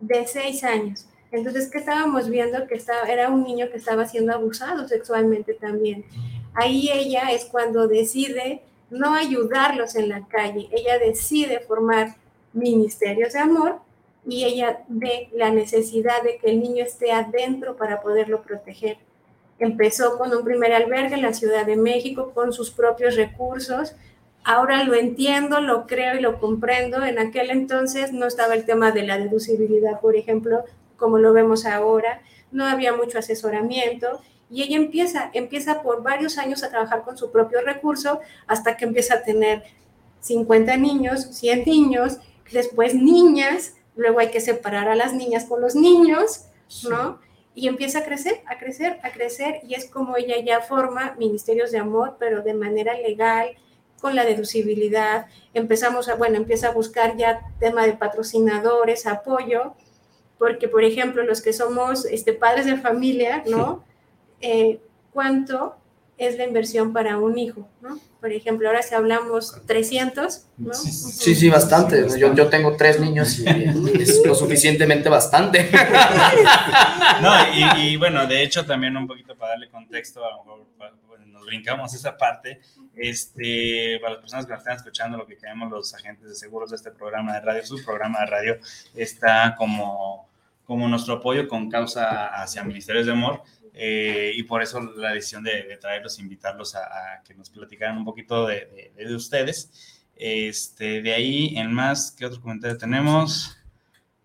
de 0.00 0.26
seis 0.26 0.62
años. 0.64 1.06
Entonces, 1.32 1.68
¿qué 1.70 1.78
estábamos 1.78 2.30
viendo? 2.30 2.66
Que 2.66 2.76
estaba, 2.76 3.08
era 3.08 3.30
un 3.30 3.42
niño 3.42 3.68
que 3.70 3.76
estaba 3.76 4.06
siendo 4.06 4.32
abusado 4.32 4.86
sexualmente 4.86 5.54
también. 5.54 6.04
Ahí 6.54 6.88
ella 6.92 7.30
es 7.32 7.46
cuando 7.46 7.88
decide 7.88 8.62
no 8.90 9.14
ayudarlos 9.14 9.96
en 9.96 10.08
la 10.08 10.26
calle, 10.28 10.68
ella 10.70 10.98
decide 10.98 11.60
formar 11.60 12.16
ministerios 12.52 13.32
de 13.32 13.40
amor 13.40 13.80
y 14.26 14.44
ella 14.44 14.84
ve 14.88 15.28
la 15.32 15.50
necesidad 15.50 16.22
de 16.22 16.38
que 16.38 16.50
el 16.50 16.60
niño 16.60 16.84
esté 16.84 17.12
adentro 17.12 17.76
para 17.76 18.00
poderlo 18.00 18.42
proteger. 18.42 18.98
Empezó 19.58 20.18
con 20.18 20.34
un 20.34 20.44
primer 20.44 20.72
albergue 20.72 21.14
en 21.14 21.22
la 21.22 21.32
Ciudad 21.32 21.64
de 21.66 21.76
México 21.76 22.32
con 22.34 22.52
sus 22.52 22.70
propios 22.70 23.16
recursos, 23.16 23.94
Ahora 24.48 24.84
lo 24.84 24.94
entiendo, 24.94 25.60
lo 25.60 25.88
creo 25.88 26.14
y 26.14 26.20
lo 26.20 26.38
comprendo. 26.38 27.04
En 27.04 27.18
aquel 27.18 27.50
entonces 27.50 28.12
no 28.12 28.26
estaba 28.26 28.54
el 28.54 28.64
tema 28.64 28.92
de 28.92 29.02
la 29.02 29.18
deducibilidad, 29.18 29.98
por 29.98 30.14
ejemplo, 30.14 30.62
como 30.96 31.18
lo 31.18 31.32
vemos 31.32 31.66
ahora. 31.66 32.22
No 32.52 32.64
había 32.64 32.94
mucho 32.94 33.18
asesoramiento 33.18 34.20
y 34.48 34.62
ella 34.62 34.76
empieza, 34.76 35.30
empieza 35.32 35.82
por 35.82 36.04
varios 36.04 36.38
años 36.38 36.62
a 36.62 36.70
trabajar 36.70 37.02
con 37.02 37.18
su 37.18 37.32
propio 37.32 37.60
recurso 37.62 38.20
hasta 38.46 38.76
que 38.76 38.84
empieza 38.84 39.14
a 39.14 39.22
tener 39.24 39.64
50 40.20 40.76
niños, 40.76 41.26
100 41.32 41.64
niños, 41.64 42.18
después 42.52 42.94
niñas, 42.94 43.74
luego 43.96 44.20
hay 44.20 44.30
que 44.30 44.40
separar 44.40 44.88
a 44.88 44.94
las 44.94 45.12
niñas 45.12 45.46
con 45.46 45.60
los 45.60 45.74
niños, 45.74 46.44
¿no? 46.88 47.18
Y 47.56 47.66
empieza 47.66 48.00
a 48.00 48.04
crecer, 48.04 48.42
a 48.46 48.58
crecer, 48.58 49.00
a 49.02 49.10
crecer 49.10 49.60
y 49.66 49.74
es 49.74 49.90
como 49.90 50.16
ella 50.16 50.36
ya 50.44 50.60
forma 50.60 51.16
ministerios 51.18 51.72
de 51.72 51.78
amor, 51.78 52.16
pero 52.20 52.42
de 52.42 52.54
manera 52.54 52.94
legal, 52.94 53.56
con 54.00 54.14
la 54.14 54.24
deducibilidad, 54.24 55.26
empezamos 55.54 56.08
a, 56.08 56.14
bueno, 56.14 56.36
empieza 56.36 56.68
a 56.68 56.72
buscar 56.72 57.16
ya 57.16 57.40
tema 57.58 57.86
de 57.86 57.94
patrocinadores, 57.94 59.06
apoyo, 59.06 59.74
porque, 60.38 60.68
por 60.68 60.84
ejemplo, 60.84 61.24
los 61.24 61.40
que 61.40 61.52
somos 61.52 62.04
este, 62.04 62.32
padres 62.32 62.66
de 62.66 62.76
familia, 62.76 63.42
¿no? 63.46 63.84
Eh, 64.40 64.80
¿Cuánto 65.12 65.76
es 66.18 66.36
la 66.36 66.44
inversión 66.44 66.92
para 66.92 67.18
un 67.18 67.38
hijo, 67.38 67.66
¿no? 67.80 67.98
Por 68.26 68.32
ejemplo, 68.32 68.66
ahora 68.66 68.82
si 68.82 68.92
hablamos 68.92 69.54
300, 69.68 70.46
¿no? 70.58 70.74
Sí, 70.74 71.36
sí, 71.36 71.48
bastante. 71.48 72.08
Yo, 72.18 72.34
yo 72.34 72.48
tengo 72.48 72.74
tres 72.74 72.98
niños 72.98 73.38
y 73.38 73.46
es 73.46 74.20
lo 74.26 74.34
suficientemente 74.34 75.08
bastante. 75.08 75.70
No, 77.22 77.32
y, 77.54 77.92
y, 77.92 77.96
bueno, 77.98 78.26
de 78.26 78.42
hecho 78.42 78.66
también 78.66 78.96
un 78.96 79.06
poquito 79.06 79.36
para 79.36 79.52
darle 79.52 79.70
contexto, 79.70 80.24
a 80.24 80.32
lo 80.32 80.38
mejor 80.38 80.66
bueno, 80.76 80.96
nos 81.26 81.46
brincamos 81.46 81.94
esa 81.94 82.18
parte, 82.18 82.60
este, 82.96 84.00
para 84.00 84.14
las 84.14 84.20
personas 84.22 84.46
que 84.46 84.52
nos 84.52 84.60
están 84.60 84.76
escuchando, 84.76 85.18
lo 85.18 85.26
que 85.26 85.36
queremos 85.36 85.70
los 85.70 85.94
agentes 85.94 86.28
de 86.28 86.34
seguros 86.34 86.70
de 86.70 86.76
este 86.76 86.90
programa 86.90 87.34
de 87.34 87.40
radio, 87.42 87.64
su 87.64 87.84
programa 87.84 88.18
de 88.20 88.26
radio, 88.26 88.56
está 88.96 89.54
como, 89.56 90.28
como 90.64 90.88
nuestro 90.88 91.14
apoyo 91.14 91.46
con 91.46 91.70
causa 91.70 92.26
hacia 92.26 92.64
Ministerios 92.64 93.06
de 93.06 93.12
Amor. 93.12 93.42
Eh, 93.78 94.32
y 94.34 94.42
por 94.44 94.62
eso 94.62 94.80
la 94.80 95.12
decisión 95.12 95.44
de, 95.44 95.64
de 95.64 95.76
traerlos, 95.76 96.18
invitarlos 96.18 96.74
a, 96.74 96.80
a, 96.80 97.22
que 97.22 97.34
nos 97.34 97.50
platicaran 97.50 97.98
un 97.98 98.06
poquito 98.06 98.46
de, 98.46 98.92
de, 98.96 99.04
de, 99.04 99.14
ustedes. 99.14 99.70
Este, 100.16 101.02
de 101.02 101.12
ahí 101.12 101.58
en 101.58 101.74
más, 101.74 102.10
¿qué 102.10 102.24
otro 102.24 102.40
comentario 102.40 102.78
tenemos? 102.78 103.58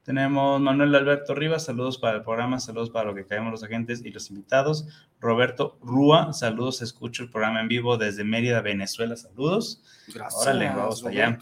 Tenemos 0.03 0.59
Manuel 0.61 0.95
Alberto 0.95 1.35
Rivas, 1.35 1.65
saludos 1.65 1.97
para 1.97 2.17
el 2.17 2.23
programa, 2.23 2.61
saludos 2.61 2.89
para 2.89 3.09
lo 3.09 3.13
que 3.13 3.25
caemos 3.25 3.51
los 3.51 3.63
agentes 3.63 4.01
y 4.05 4.11
los 4.11 4.29
invitados. 4.29 4.87
Roberto 5.19 5.77
Rúa, 5.81 6.31
saludos, 6.31 6.81
escucho 6.81 7.23
el 7.23 7.29
programa 7.29 7.59
en 7.59 7.67
vivo 7.67 7.97
desde 7.97 8.23
Mérida, 8.23 8.61
Venezuela, 8.61 9.17
saludos. 9.17 9.83
Gracias. 10.07 10.41
Órale, 10.41 10.69
vamos 10.69 11.05
allá. 11.05 11.37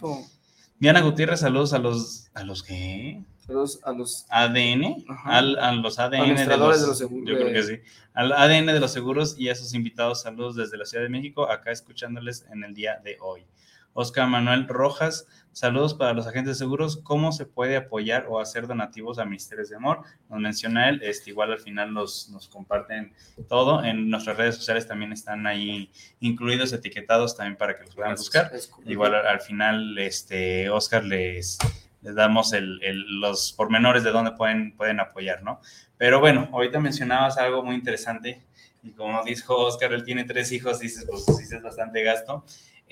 Diana 0.80 1.02
Gutiérrez, 1.02 1.42
saludos 1.42 1.74
a 1.74 1.80
los, 1.80 2.32
¿a 2.34 2.44
los 2.44 2.64
qué? 2.64 3.24
Saludos 3.50 3.80
a 3.82 3.94
los 3.94 4.28
ADN, 4.30 5.06
al, 5.24 5.58
a 5.58 5.72
los 5.72 5.98
ADN 5.98 6.36
de 6.36 6.56
los, 6.56 6.82
de 6.82 6.88
los 6.88 6.98
seguros. 7.00 7.28
Yo 7.28 7.36
creo 7.36 7.52
que 7.52 7.64
sí. 7.64 7.80
Al 8.14 8.32
ADN 8.32 8.68
de 8.68 8.80
los 8.80 8.94
seguros 8.94 9.40
y 9.40 9.50
a 9.50 9.56
sus 9.56 9.74
invitados, 9.74 10.22
saludos 10.22 10.56
desde 10.56 10.78
la 10.78 10.86
Ciudad 10.86 11.04
de 11.04 11.10
México, 11.10 11.50
acá 11.50 11.72
escuchándoles 11.72 12.46
en 12.52 12.64
el 12.64 12.76
día 12.76 13.02
de 13.04 13.18
hoy. 13.20 13.48
Oscar 13.94 14.28
Manuel 14.30 14.68
Rojas, 14.68 15.26
saludos 15.52 15.96
para 15.96 16.14
los 16.14 16.28
agentes 16.28 16.60
de 16.60 16.64
seguros. 16.64 16.98
¿Cómo 16.98 17.32
se 17.32 17.48
puede 17.48 17.76
apoyar 17.76 18.28
o 18.30 18.40
hacer 18.40 18.68
donativos 18.68 19.18
a 19.18 19.26
Ministerios 19.26 19.70
de 19.70 19.78
Amor? 19.78 20.04
Nos 20.30 20.40
menciona 20.40 20.88
él, 20.88 21.02
este, 21.02 21.32
igual 21.32 21.52
al 21.52 21.60
final 21.60 21.92
nos, 21.92 22.30
nos 22.30 22.50
comparten 22.50 23.14
todo. 23.48 23.84
En 23.84 24.12
nuestras 24.12 24.38
redes 24.38 24.58
sociales 24.58 24.86
también 24.86 25.12
están 25.12 25.48
ahí 25.48 25.90
incluidos, 26.20 26.72
etiquetados 26.72 27.36
también 27.36 27.58
para 27.58 27.76
que 27.76 27.86
los 27.86 27.96
puedan 27.96 28.14
buscar. 28.14 28.52
Igual 28.86 29.16
al, 29.16 29.26
al, 29.26 29.42
final, 29.42 29.98
este, 29.98 30.70
Oscar 30.70 31.04
les, 31.04 31.58
les 32.02 32.16
damos 32.16 32.54
el, 32.54 32.82
el, 32.84 33.20
los 33.20 33.54
pormenores 33.54 34.04
de 34.04 34.12
dónde 34.12 34.32
pueden, 34.32 34.76
pueden 34.76 35.00
apoyar, 35.00 35.44
¿no? 35.44 35.60
Pero 35.98 36.20
bueno, 36.20 36.50
ahorita 36.54 36.80
mencionabas 36.80 37.38
algo 37.38 37.64
muy 37.64 37.76
interesante 37.76 38.42
y 38.82 38.92
como 38.92 39.24
dijo 39.24 39.58
Oscar, 39.58 39.94
él 39.94 40.04
tiene 40.04 40.24
tres 40.24 40.52
hijos, 40.52 40.80
dices, 40.80 41.06
pues 41.10 41.26
sí 41.26 41.44
es 41.44 41.62
bastante 41.62 42.02
gasto. 42.04 42.46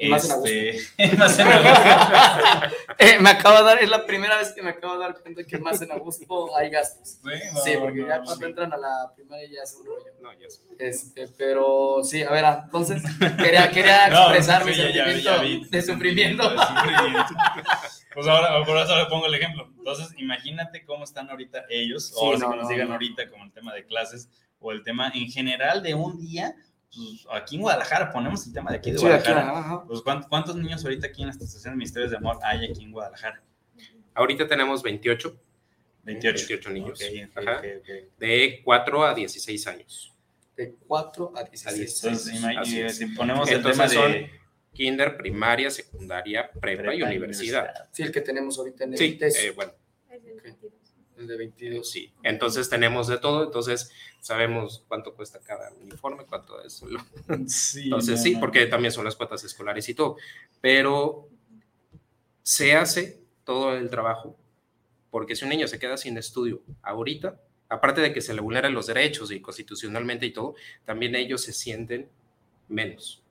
Más 0.10 0.30
este, 0.30 0.78
en 0.98 1.18
más 1.18 1.40
en 1.40 1.48
eh, 3.00 3.18
me 3.20 3.32
acabo 3.32 3.58
de 3.58 3.64
dar, 3.64 3.82
es 3.82 3.90
la 3.90 4.06
primera 4.06 4.38
vez 4.38 4.52
que 4.52 4.62
me 4.62 4.70
acabo 4.70 4.94
de 4.94 5.00
dar 5.00 5.20
cuenta 5.20 5.44
que 5.44 5.58
más 5.58 5.82
en 5.82 5.92
agosto 5.92 6.56
hay 6.56 6.70
gastos. 6.70 7.18
Sí, 7.24 7.30
no, 7.54 7.62
sí 7.62 7.72
porque 7.80 8.02
no, 8.02 8.08
ya 8.08 8.18
cuando 8.18 8.36
sí. 8.36 8.44
entran 8.44 8.74
a 8.74 8.78
la 8.78 9.12
primaria 9.16 9.50
ya 9.52 9.64
es 9.64 9.74
un 9.74 9.88
rollo. 9.88 10.06
No, 10.22 10.32
ya 10.34 10.50
sé. 10.50 10.62
Este, 10.78 11.28
pero 11.36 12.04
sí, 12.04 12.22
a 12.22 12.30
ver, 12.30 12.46
entonces 12.66 13.02
quería, 13.38 13.72
quería 13.72 14.08
expresar 14.08 14.66
mi 14.66 14.76
sentimiento 14.76 15.24
ya, 15.24 15.44
ya 15.44 15.68
de 15.68 15.82
sufrimiento. 15.82 16.48
De 16.48 16.58
sufrimiento. 16.58 17.34
Pues 18.18 18.28
ahora, 18.28 18.66
por 18.66 18.76
eso 18.80 18.98
le 18.98 19.06
pongo 19.06 19.28
el 19.28 19.36
ejemplo. 19.36 19.72
Entonces, 19.78 20.12
imagínate 20.18 20.84
cómo 20.84 21.04
están 21.04 21.30
ahorita 21.30 21.66
ellos, 21.70 22.12
o 22.16 22.36
no, 22.36 22.50
que 22.50 22.58
nos 22.58 22.68
digan 22.68 22.92
ahorita 22.92 23.30
como 23.30 23.44
el 23.44 23.52
tema 23.52 23.72
de 23.76 23.86
clases, 23.86 24.28
o 24.60 24.72
el 24.72 24.82
tema 24.82 25.12
en 25.14 25.30
general 25.30 25.84
de 25.84 25.94
un 25.94 26.20
día, 26.20 26.56
pues 26.92 27.28
aquí 27.32 27.58
en 27.58 27.62
Guadalajara, 27.62 28.12
ponemos 28.12 28.48
el 28.48 28.54
tema 28.54 28.72
de 28.72 28.78
aquí 28.78 28.90
de 28.90 28.98
Guadalajara. 28.98 29.44
Sí, 29.44 29.60
aquí, 29.60 29.84
pues, 29.88 30.02
¿cuántos, 30.02 30.30
¿cuántos, 30.30 30.56
niños 30.56 30.84
ahorita 30.84 31.06
aquí 31.06 31.22
en 31.22 31.28
la 31.28 31.34
estación 31.34 31.74
de 31.74 31.78
Ministerios 31.78 32.10
de 32.10 32.18
Amor 32.18 32.40
hay 32.42 32.66
aquí 32.66 32.86
en 32.86 32.92
Guadalajara? 32.92 33.40
Ahorita 34.16 34.48
tenemos 34.48 34.82
28. 34.82 35.40
28. 36.02 36.46
28 36.50 36.70
niños. 36.72 36.92
Okay, 36.94 37.24
okay, 37.24 37.76
okay, 37.78 38.10
de 38.18 38.62
4 38.64 39.06
a 39.06 39.14
16 39.14 39.68
años. 39.68 40.12
De 40.56 40.74
4 40.88 41.34
a 41.36 41.44
16. 41.44 42.04
Entonces, 42.04 42.98
si 42.98 43.06
ponemos 43.06 43.48
Entonces 43.48 43.80
el 43.80 43.92
tema 43.92 44.08
de... 44.08 44.37
kinder, 44.78 45.18
primaria, 45.18 45.72
secundaria, 45.72 46.52
prepa, 46.52 46.84
prepa 46.84 46.94
y 46.94 47.02
universidad. 47.02 47.64
universidad. 47.64 47.90
Sí, 47.92 48.04
el 48.04 48.12
que 48.12 48.22
tenemos 48.22 48.60
ahorita 48.60 48.84
en 48.84 48.94
el 48.94 49.00
sí, 49.00 49.18
eh, 49.20 49.52
bueno. 49.56 49.74
El 51.18 51.26
de 51.26 51.36
22. 51.36 51.90
Sí, 51.90 52.14
entonces 52.22 52.70
tenemos 52.70 53.08
de 53.08 53.18
todo, 53.18 53.46
entonces 53.46 53.92
sabemos 54.20 54.86
cuánto 54.88 55.16
cuesta 55.16 55.40
cada 55.40 55.72
uniforme, 55.82 56.26
cuánto 56.28 56.64
es. 56.64 56.84
Sí, 57.48 57.86
entonces 57.86 58.18
no, 58.18 58.24
sí, 58.24 58.36
porque 58.36 58.68
también 58.68 58.92
son 58.92 59.04
las 59.04 59.16
cuotas 59.16 59.44
escolares 59.44 59.90
y 59.90 59.96
todo, 59.96 60.18
pero 60.62 61.28
se 62.44 62.76
hace 62.76 63.20
todo 63.44 63.76
el 63.76 63.90
trabajo, 63.90 64.38
porque 65.10 65.36
si 65.36 65.44
un 65.44 65.50
niño 65.50 65.68
se 65.68 65.80
queda 65.80 65.98
sin 65.98 66.20
estudio 66.20 66.62
ahorita, 66.84 67.42
aparte 67.68 68.02
de 68.02 68.14
que 68.14 68.22
se 68.22 68.36
le 68.36 68.42
vulneran 68.42 68.76
los 68.76 68.86
derechos 68.86 69.32
y 69.32 69.42
constitucionalmente 69.42 70.28
y 70.28 70.34
todo, 70.34 70.54
también 70.86 71.16
ellos 71.16 71.42
se 71.42 71.52
sienten 71.52 72.08
menos. 72.68 73.24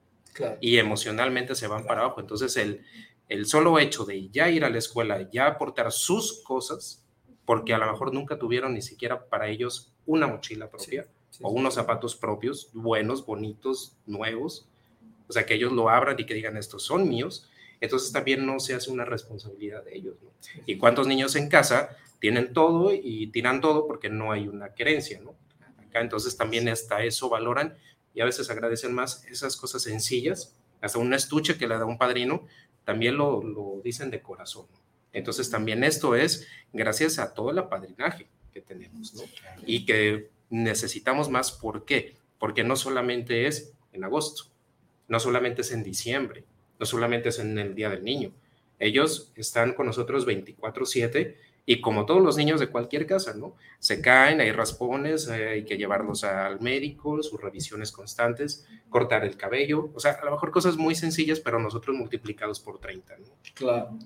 Y 0.61 0.79
emocionalmente 0.79 1.55
se 1.55 1.67
van 1.67 1.85
para 1.85 2.03
abajo. 2.03 2.21
Entonces, 2.21 2.57
el, 2.57 2.85
el 3.29 3.47
solo 3.47 3.79
hecho 3.79 4.05
de 4.05 4.29
ya 4.29 4.51
ir 4.51 4.65
a 4.65 4.71
la 4.71 4.79
escuela, 4.79 5.29
ya 5.31 5.47
aportar 5.47 5.91
sus 5.93 6.43
cosas, 6.43 7.05
porque 7.45 7.75
a 7.75 7.79
lo 7.79 7.91
mejor 7.91 8.13
nunca 8.13 8.39
tuvieron 8.39 8.75
ni 8.75 8.83
siquiera 8.83 9.27
para 9.27 9.49
ellos 9.49 9.93
una 10.05 10.27
mochila 10.27 10.71
propia 10.71 11.07
o 11.41 11.51
unos 11.51 11.75
zapatos 11.75 12.17
propios, 12.17 12.71
buenos, 12.73 13.27
bonitos, 13.27 13.97
nuevos, 14.07 14.69
o 15.29 15.33
sea, 15.33 15.45
que 15.45 15.55
ellos 15.55 15.73
lo 15.73 15.91
abran 15.91 16.19
y 16.19 16.25
que 16.25 16.35
digan, 16.35 16.57
estos 16.57 16.85
son 16.85 17.09
míos, 17.09 17.49
entonces 17.81 18.13
también 18.13 18.47
no 18.47 18.59
se 18.61 18.75
hace 18.75 18.91
una 18.91 19.05
responsabilidad 19.05 19.85
de 19.85 19.97
ellos. 19.97 20.15
¿no? 20.23 20.31
¿Y 20.65 20.79
cuántos 20.79 21.07
niños 21.07 21.37
en 21.37 21.49
casa 21.49 21.97
tienen 22.21 22.53
todo 22.53 22.93
y 22.93 23.27
tiran 23.29 23.61
todo 23.61 23.87
porque 23.87 24.09
no 24.09 24.33
hay 24.33 24.49
una 24.49 24.73
querencia, 24.75 25.21
¿no? 25.21 25.35
Acá 25.89 26.01
entonces 26.01 26.37
también 26.37 26.69
hasta 26.69 27.05
eso 27.05 27.29
valoran 27.29 27.77
y 28.17 28.23
a 28.23 28.25
veces 28.25 28.49
agradecen 28.51 28.95
más 28.95 29.25
esas 29.27 29.57
cosas 29.59 29.83
sencillas, 29.83 30.57
hasta 30.81 30.99
un 30.99 31.13
estuche 31.13 31.59
que 31.59 31.69
le 31.69 31.77
da 31.77 31.85
un 31.85 31.99
padrino, 31.99 32.47
también 32.85 33.19
lo, 33.19 33.43
lo 33.43 33.83
dicen 33.85 34.11
de 34.11 34.23
corazón. 34.23 34.67
Entonces 35.13 35.51
también 35.51 35.85
esto 35.85 36.17
es 36.17 36.49
gracias 36.73 37.19
a 37.19 37.35
todo 37.35 37.51
el 37.51 37.59
apadrinaje 37.59 38.27
que 38.55 38.63
tenemos, 38.63 39.15
¿no? 39.15 39.23
Y 39.67 39.85
que 39.85 40.31
necesitamos 40.49 41.29
más, 41.29 41.53
¿por 41.53 41.85
qué? 41.85 42.17
Porque 42.39 42.65
no 42.65 42.75
solamente 42.77 43.47
es 43.47 43.75
en 43.93 44.03
agosto, 44.03 44.45
no 45.09 45.21
solamente 45.21 45.61
es 45.61 45.71
en 45.73 45.83
diciembre, 45.83 46.45
no 46.79 46.87
solamente 46.87 47.29
es 47.29 47.39
en 47.39 47.59
el 47.59 47.75
Día 47.75 47.91
del 47.91 48.03
Niño. 48.03 48.33
Ellos 48.79 49.31
están 49.37 49.75
con 49.75 49.85
nosotros 49.85 50.27
24/7 50.27 51.37
y 51.69 51.81
como 51.81 52.07
todos 52.07 52.23
los 52.23 52.37
niños 52.37 52.61
de 52.61 52.69
cualquier 52.69 53.07
casa, 53.07 53.35
¿no? 53.35 53.57
Se 53.81 54.01
caen, 54.01 54.41
hay 54.41 54.53
raspones, 54.53 55.29
eh, 55.29 55.49
hay 55.49 55.65
que 55.65 55.77
llevarlos 55.77 56.23
al 56.23 56.61
médico, 56.61 57.21
sus 57.25 57.41
revisiones 57.41 57.91
constantes, 57.91 58.65
cortar 58.89 59.25
el 59.25 59.37
cabello, 59.37 59.91
o 59.93 59.99
sea, 59.99 60.13
a 60.13 60.25
lo 60.25 60.31
mejor 60.31 60.53
cosas 60.53 60.77
muy 60.77 60.95
sencillas, 60.95 61.41
pero 61.41 61.59
nosotros 61.59 61.97
multiplicados 61.97 62.61
por 62.61 62.79
30, 62.79 63.19
¿no? 63.19 63.27
Claro. 63.55 63.99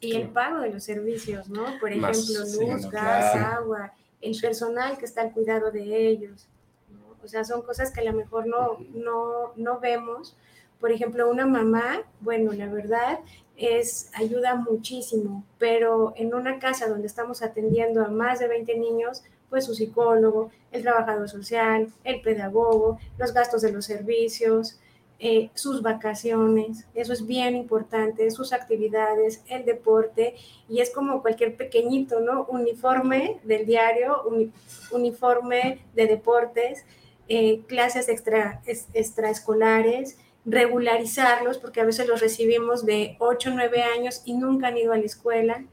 Y 0.00 0.14
el 0.14 0.28
pago 0.28 0.60
de 0.60 0.70
los 0.70 0.84
servicios, 0.84 1.48
¿no? 1.48 1.64
Por 1.80 1.90
ejemplo, 1.90 2.08
Más, 2.08 2.28
luz, 2.28 2.52
sí, 2.52 2.64
gas, 2.64 2.86
claro. 2.86 3.62
agua, 3.62 3.92
el 4.20 4.40
personal 4.40 4.96
que 4.96 5.04
está 5.04 5.22
al 5.22 5.32
cuidado 5.32 5.72
de 5.72 6.08
ellos. 6.08 6.46
¿no? 6.88 7.16
O 7.24 7.26
sea, 7.26 7.42
son 7.42 7.62
cosas 7.62 7.92
que 7.92 8.00
a 8.00 8.04
lo 8.04 8.12
mejor 8.12 8.46
no, 8.46 8.78
no, 8.94 9.54
no 9.56 9.80
vemos. 9.80 10.36
Por 10.78 10.92
ejemplo, 10.92 11.28
una 11.28 11.46
mamá, 11.46 12.02
bueno, 12.20 12.52
la 12.52 12.68
verdad 12.68 13.18
es 13.58 14.10
ayuda 14.14 14.54
muchísimo, 14.54 15.44
pero 15.58 16.14
en 16.16 16.32
una 16.34 16.58
casa 16.58 16.88
donde 16.88 17.08
estamos 17.08 17.42
atendiendo 17.42 18.02
a 18.04 18.08
más 18.08 18.38
de 18.38 18.48
20 18.48 18.78
niños, 18.78 19.24
pues 19.50 19.64
su 19.66 19.74
psicólogo, 19.74 20.50
el 20.72 20.82
trabajador 20.82 21.28
social, 21.28 21.88
el 22.04 22.20
pedagogo, 22.22 22.98
los 23.18 23.34
gastos 23.34 23.62
de 23.62 23.72
los 23.72 23.84
servicios, 23.86 24.78
eh, 25.20 25.50
sus 25.54 25.82
vacaciones, 25.82 26.86
eso 26.94 27.12
es 27.12 27.26
bien 27.26 27.56
importante, 27.56 28.30
sus 28.30 28.52
actividades, 28.52 29.42
el 29.48 29.64
deporte, 29.64 30.36
y 30.68 30.80
es 30.80 30.90
como 30.90 31.22
cualquier 31.22 31.56
pequeñito, 31.56 32.20
¿no? 32.20 32.44
Uniforme 32.44 33.40
del 33.42 33.66
diario, 33.66 34.22
uni- 34.24 34.52
uniforme 34.92 35.80
de 35.94 36.06
deportes, 36.06 36.84
eh, 37.26 37.62
clases 37.66 38.08
extra, 38.08 38.62
es- 38.66 38.86
extraescolares, 38.94 40.18
regularizarlos, 40.48 41.58
porque 41.58 41.80
a 41.80 41.84
veces 41.84 42.06
los 42.08 42.20
recibimos 42.20 42.86
de 42.86 43.16
8 43.18 43.50
o 43.50 43.52
9 43.54 43.82
años 43.82 44.22
y 44.24 44.34
nunca 44.34 44.68
han 44.68 44.78
ido 44.78 44.92
a 44.92 44.96
la 44.96 45.04
escuela. 45.04 45.64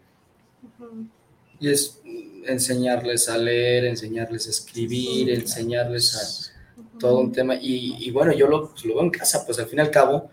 Y 1.60 1.70
es 1.70 2.02
enseñarles 2.46 3.30
a 3.30 3.38
leer, 3.38 3.86
enseñarles 3.86 4.48
a 4.48 4.50
escribir, 4.50 5.30
enseñarles 5.30 6.16
a 6.16 7.00
todo 7.00 7.20
un 7.20 7.32
tema. 7.32 7.56
Y, 7.56 7.96
y 8.00 8.12
bueno, 8.12 8.34
yo 8.34 8.48
lo, 8.48 8.72
pues, 8.72 8.86
lo 8.86 8.96
veo 8.96 9.04
en 9.04 9.10
casa, 9.10 9.46
pues 9.46 9.58
al 9.60 9.68
fin 9.68 9.80
y 9.80 9.82
al 9.82 9.92
cabo, 9.92 10.30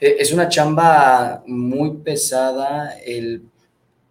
eh, 0.00 0.16
es 0.18 0.32
una 0.32 0.48
chamba 0.48 1.42
muy 1.46 1.98
pesada 1.98 2.98
el 2.98 3.44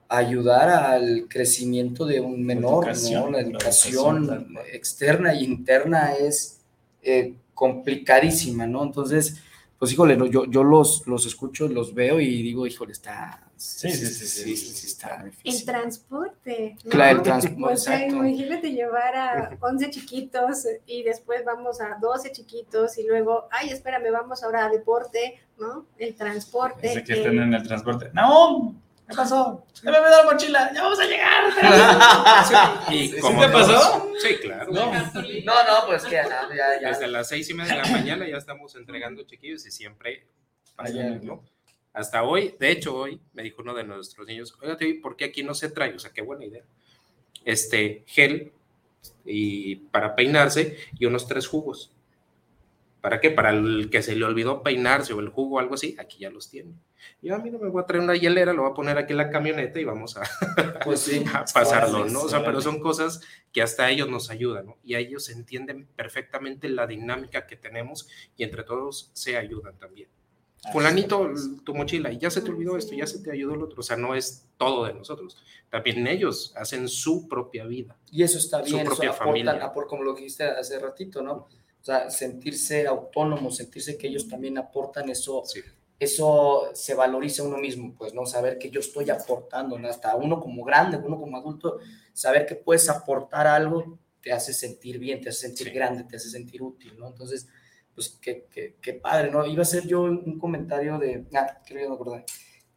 ayudar 0.08 0.69
al 0.69 1.27
crecimiento 1.27 2.06
de 2.06 2.19
un 2.19 2.45
menor, 2.45 2.86
educación, 2.86 3.23
¿no? 3.23 3.32
La 3.32 3.41
la 3.41 3.49
educación 3.49 4.58
externa 4.71 5.34
e 5.34 5.43
interna 5.43 6.13
es 6.13 6.60
eh, 7.01 7.34
complicadísima, 7.53 8.65
¿no? 8.67 8.83
Entonces, 8.83 9.41
pues 9.79 9.91
híjole, 9.91 10.15
no, 10.15 10.25
yo, 10.25 10.45
yo 10.45 10.63
los, 10.63 11.05
los 11.07 11.25
escucho, 11.25 11.67
los 11.67 11.93
veo 11.93 12.19
y 12.19 12.41
digo, 12.41 12.65
híjole, 12.67 12.91
está... 12.93 13.39
Sí, 13.55 13.89
sí, 13.91 14.05
sí, 14.07 14.25
sí, 14.27 14.57
sí, 14.57 14.73
sí, 14.73 14.87
está 14.87 15.21
El 15.23 15.31
difícil. 15.31 15.65
transporte. 15.65 16.75
¿no? 16.83 16.89
Claro, 16.91 17.17
el 17.17 17.23
transporte, 17.23 17.63
O 17.73 17.77
sea, 17.77 17.95
exacto. 17.95 18.15
imagínate 18.25 18.71
llevar 18.71 19.15
a 19.15 19.57
11 19.61 19.89
chiquitos 19.89 20.65
y 20.85 21.03
después 21.03 21.45
vamos 21.45 21.79
a 21.79 21.97
12 22.01 22.31
chiquitos 22.33 22.97
y 22.97 23.03
luego, 23.07 23.47
ay, 23.51 23.69
espérame, 23.69 24.11
vamos 24.11 24.43
ahora 24.43 24.65
a 24.65 24.69
deporte, 24.69 25.39
¿no? 25.57 25.85
El 25.97 26.15
transporte. 26.15 26.87
Desde 26.87 27.03
que 27.05 27.13
el- 27.13 27.19
estén 27.19 27.39
en 27.39 27.53
el 27.53 27.63
transporte. 27.63 28.09
¡No! 28.13 28.75
¿Qué 29.07 29.15
pasó? 29.15 29.65
¡Ya 29.83 29.91
me 29.91 29.99
da 29.99 30.23
la 30.23 30.31
mochila! 30.31 30.71
¡Ya 30.73 30.83
vamos 30.83 30.99
a 30.99 31.05
llegar! 31.05 31.43
Y 32.93 33.07
¿Sí 33.09 33.15
te 33.15 33.49
pasó? 33.49 34.11
Sí, 34.19 34.35
claro. 34.41 34.71
No. 34.71 34.93
No, 34.93 35.85
pues 35.87 36.03
que 36.03 36.11
ya, 36.11 36.47
ya. 36.81 36.89
Desde 36.89 37.07
las 37.07 37.27
seis 37.27 37.49
y 37.49 37.53
media 37.53 37.75
de 37.75 37.81
la 37.81 37.87
mañana 37.89 38.27
ya 38.27 38.37
estamos 38.37 38.75
entregando 38.75 39.23
chiquillos 39.23 39.65
y 39.65 39.71
siempre 39.71 40.27
pasan, 40.75 41.25
¿no? 41.25 41.43
Hasta 41.93 42.23
hoy, 42.23 42.55
de 42.59 42.71
hecho 42.71 42.95
hoy, 42.95 43.21
me 43.33 43.43
dijo 43.43 43.61
uno 43.61 43.75
de 43.75 43.83
nuestros 43.83 44.25
niños, 44.25 44.57
oiga, 44.61 44.77
¿por 45.01 45.15
qué 45.15 45.25
aquí 45.25 45.43
no 45.43 45.53
se 45.53 45.69
trae? 45.69 45.93
O 45.93 45.99
sea, 45.99 46.11
qué 46.11 46.21
buena 46.21 46.45
idea. 46.45 46.63
Este, 47.45 48.03
gel 48.07 48.51
y 49.25 49.75
para 49.75 50.15
peinarse 50.15 50.77
y 50.97 51.05
unos 51.05 51.27
tres 51.27 51.47
jugos. 51.47 51.91
¿Para 53.01 53.19
qué? 53.19 53.29
Para 53.29 53.51
el 53.51 53.89
que 53.91 54.01
se 54.01 54.15
le 54.15 54.25
olvidó 54.25 54.63
peinarse 54.63 55.13
o 55.13 55.19
el 55.19 55.29
jugo 55.29 55.57
o 55.57 55.59
algo 55.59 55.75
así, 55.75 55.95
aquí 55.99 56.19
ya 56.19 56.29
los 56.29 56.49
tiene. 56.49 56.73
Yo 57.21 57.35
a 57.35 57.39
mí 57.39 57.49
no 57.49 57.59
me 57.59 57.69
voy 57.69 57.81
a 57.81 57.85
traer 57.85 58.03
una 58.03 58.15
hielera, 58.15 58.53
lo 58.53 58.63
voy 58.63 58.71
a 58.71 58.73
poner 58.73 58.97
aquí 58.97 59.13
en 59.13 59.17
la 59.17 59.29
camioneta 59.29 59.79
y 59.79 59.83
vamos 59.83 60.17
a, 60.17 60.23
Pues 60.83 61.01
sí. 61.01 61.23
a 61.33 61.45
pasarlo, 61.45 62.05
¿no? 62.05 62.23
O 62.23 62.29
sea, 62.29 62.43
pero 62.43 62.61
son 62.61 62.79
cosas 62.79 63.21
que 63.51 63.61
hasta 63.61 63.89
ellos 63.89 64.09
nos 64.09 64.29
ayudan, 64.29 64.65
¿no? 64.67 64.77
Y 64.83 64.95
a 64.95 64.99
ellos 64.99 65.29
entienden 65.29 65.87
perfectamente 65.95 66.69
la 66.69 66.87
dinámica 66.87 67.45
que 67.47 67.55
tenemos 67.55 68.07
y 68.35 68.43
entre 68.43 68.63
todos 68.63 69.11
se 69.13 69.37
ayudan 69.37 69.77
también. 69.77 70.09
Fulanito, 70.71 71.29
tu 71.65 71.75
mochila, 71.75 72.09
y 72.11 72.17
ya 72.19 72.29
se 72.29 72.41
te 72.41 72.49
olvidó 72.49 72.77
esto, 72.77 72.95
ya 72.95 73.05
se 73.05 73.19
te 73.19 73.31
ayudó 73.31 73.55
el 73.55 73.63
otro. 73.63 73.81
O 73.81 73.83
sea, 73.83 73.97
no 73.97 74.15
es 74.15 74.47
todo 74.57 74.85
de 74.85 74.93
nosotros. 74.93 75.37
También 75.69 76.07
ellos 76.07 76.53
hacen 76.55 76.87
su 76.87 77.27
propia 77.27 77.65
vida. 77.65 77.97
Y 78.09 78.23
eso 78.23 78.37
está 78.37 78.59
Su 78.59 78.75
bien, 78.75 78.79
eso 78.81 78.91
propia 78.91 79.09
aportan, 79.09 79.27
familia. 79.27 79.71
como 79.89 80.03
lo 80.03 80.15
que 80.15 80.21
dijiste 80.21 80.45
hace 80.45 80.79
ratito, 80.79 81.21
¿no? 81.21 81.33
O 81.33 81.85
sea, 81.85 82.09
sentirse 82.09 82.87
autónomos, 82.87 83.57
sentirse 83.57 83.97
que 83.97 84.07
ellos 84.07 84.29
también 84.29 84.57
aportan 84.57 85.09
eso, 85.09 85.43
eso 86.03 86.69
se 86.73 86.93
valoriza 86.95 87.43
uno 87.43 87.57
mismo, 87.57 87.95
pues, 87.97 88.13
¿no? 88.13 88.25
Saber 88.25 88.57
que 88.57 88.69
yo 88.69 88.79
estoy 88.79 89.09
aportando, 89.09 89.77
¿no? 89.79 89.87
Hasta 89.87 90.15
uno 90.15 90.39
como 90.39 90.63
grande, 90.63 90.97
uno 90.97 91.19
como 91.19 91.37
adulto, 91.37 91.79
saber 92.13 92.45
que 92.45 92.55
puedes 92.55 92.89
aportar 92.89 93.47
algo 93.47 93.99
te 94.21 94.31
hace 94.31 94.53
sentir 94.53 94.99
bien, 94.99 95.19
te 95.19 95.29
hace 95.29 95.47
sentir 95.47 95.71
grande, 95.71 96.05
te 96.05 96.15
hace 96.15 96.29
sentir 96.29 96.61
útil, 96.61 96.97
¿no? 96.97 97.09
Entonces, 97.09 97.47
pues, 97.93 98.17
qué, 98.21 98.47
qué, 98.49 98.77
qué 98.81 98.93
padre, 98.93 99.29
¿no? 99.29 99.45
Iba 99.45 99.59
a 99.59 99.63
hacer 99.63 99.85
yo 99.85 100.03
un 100.03 100.39
comentario 100.39 100.97
de, 100.97 101.25
ah, 101.35 101.61
creo 101.65 101.83
que 101.83 101.89
no 101.89 101.95
acordé. 101.95 102.25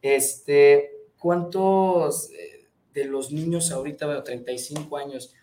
Este, 0.01 0.97
¿cuántos 1.17 2.29
eh, 2.31 2.67
de 2.93 3.05
los 3.05 3.31
niños 3.31 3.71
ahorita, 3.71 4.07
veo 4.07 4.23
35 4.23 4.97
años, 4.97 5.33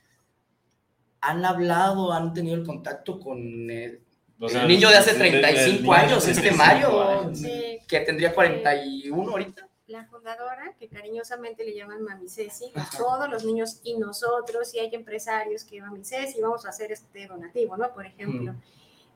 han 1.21 1.45
hablado, 1.45 2.13
han 2.13 2.35
tenido 2.35 2.57
el 2.57 2.65
contacto 2.65 3.19
con 3.19 3.71
eh, 3.71 4.03
O 4.45 4.47
el 4.47 4.53
sea, 4.53 4.67
niño 4.67 4.89
de 4.89 4.97
hace 4.97 5.13
de- 5.15 5.19
de- 5.19 5.31
del 5.31 5.41
35 5.41 5.83
niño 5.83 5.93
de 5.93 5.99
años, 5.99 6.29
este 6.29 6.41
35 6.43 6.57
Mario, 6.65 7.03
años. 7.21 7.39
Sí. 7.39 7.79
que 7.89 8.01
tendría 8.01 8.33
41 8.35 9.31
ahorita? 9.31 9.69
la 9.87 10.07
fundadora, 10.07 10.75
que 10.81 10.89
cariñosamente 10.89 11.63
le 11.63 11.75
llaman 11.77 12.03
Mami 12.03 12.27
Ceci, 12.29 12.73
todos 12.97 13.29
los 13.29 13.45
niños 13.45 13.81
y 13.85 13.99
nosotros, 13.99 14.75
y 14.75 14.79
hay 14.79 14.89
empresarios 14.95 15.63
que 15.65 15.81
Mami 15.83 16.03
Ceci, 16.05 16.41
vamos 16.41 16.65
a 16.65 16.71
hacer 16.71 16.91
este 16.91 17.27
donativo, 17.27 17.77
¿no? 17.77 17.93
Por 17.93 18.07
ejemplo, 18.07 18.55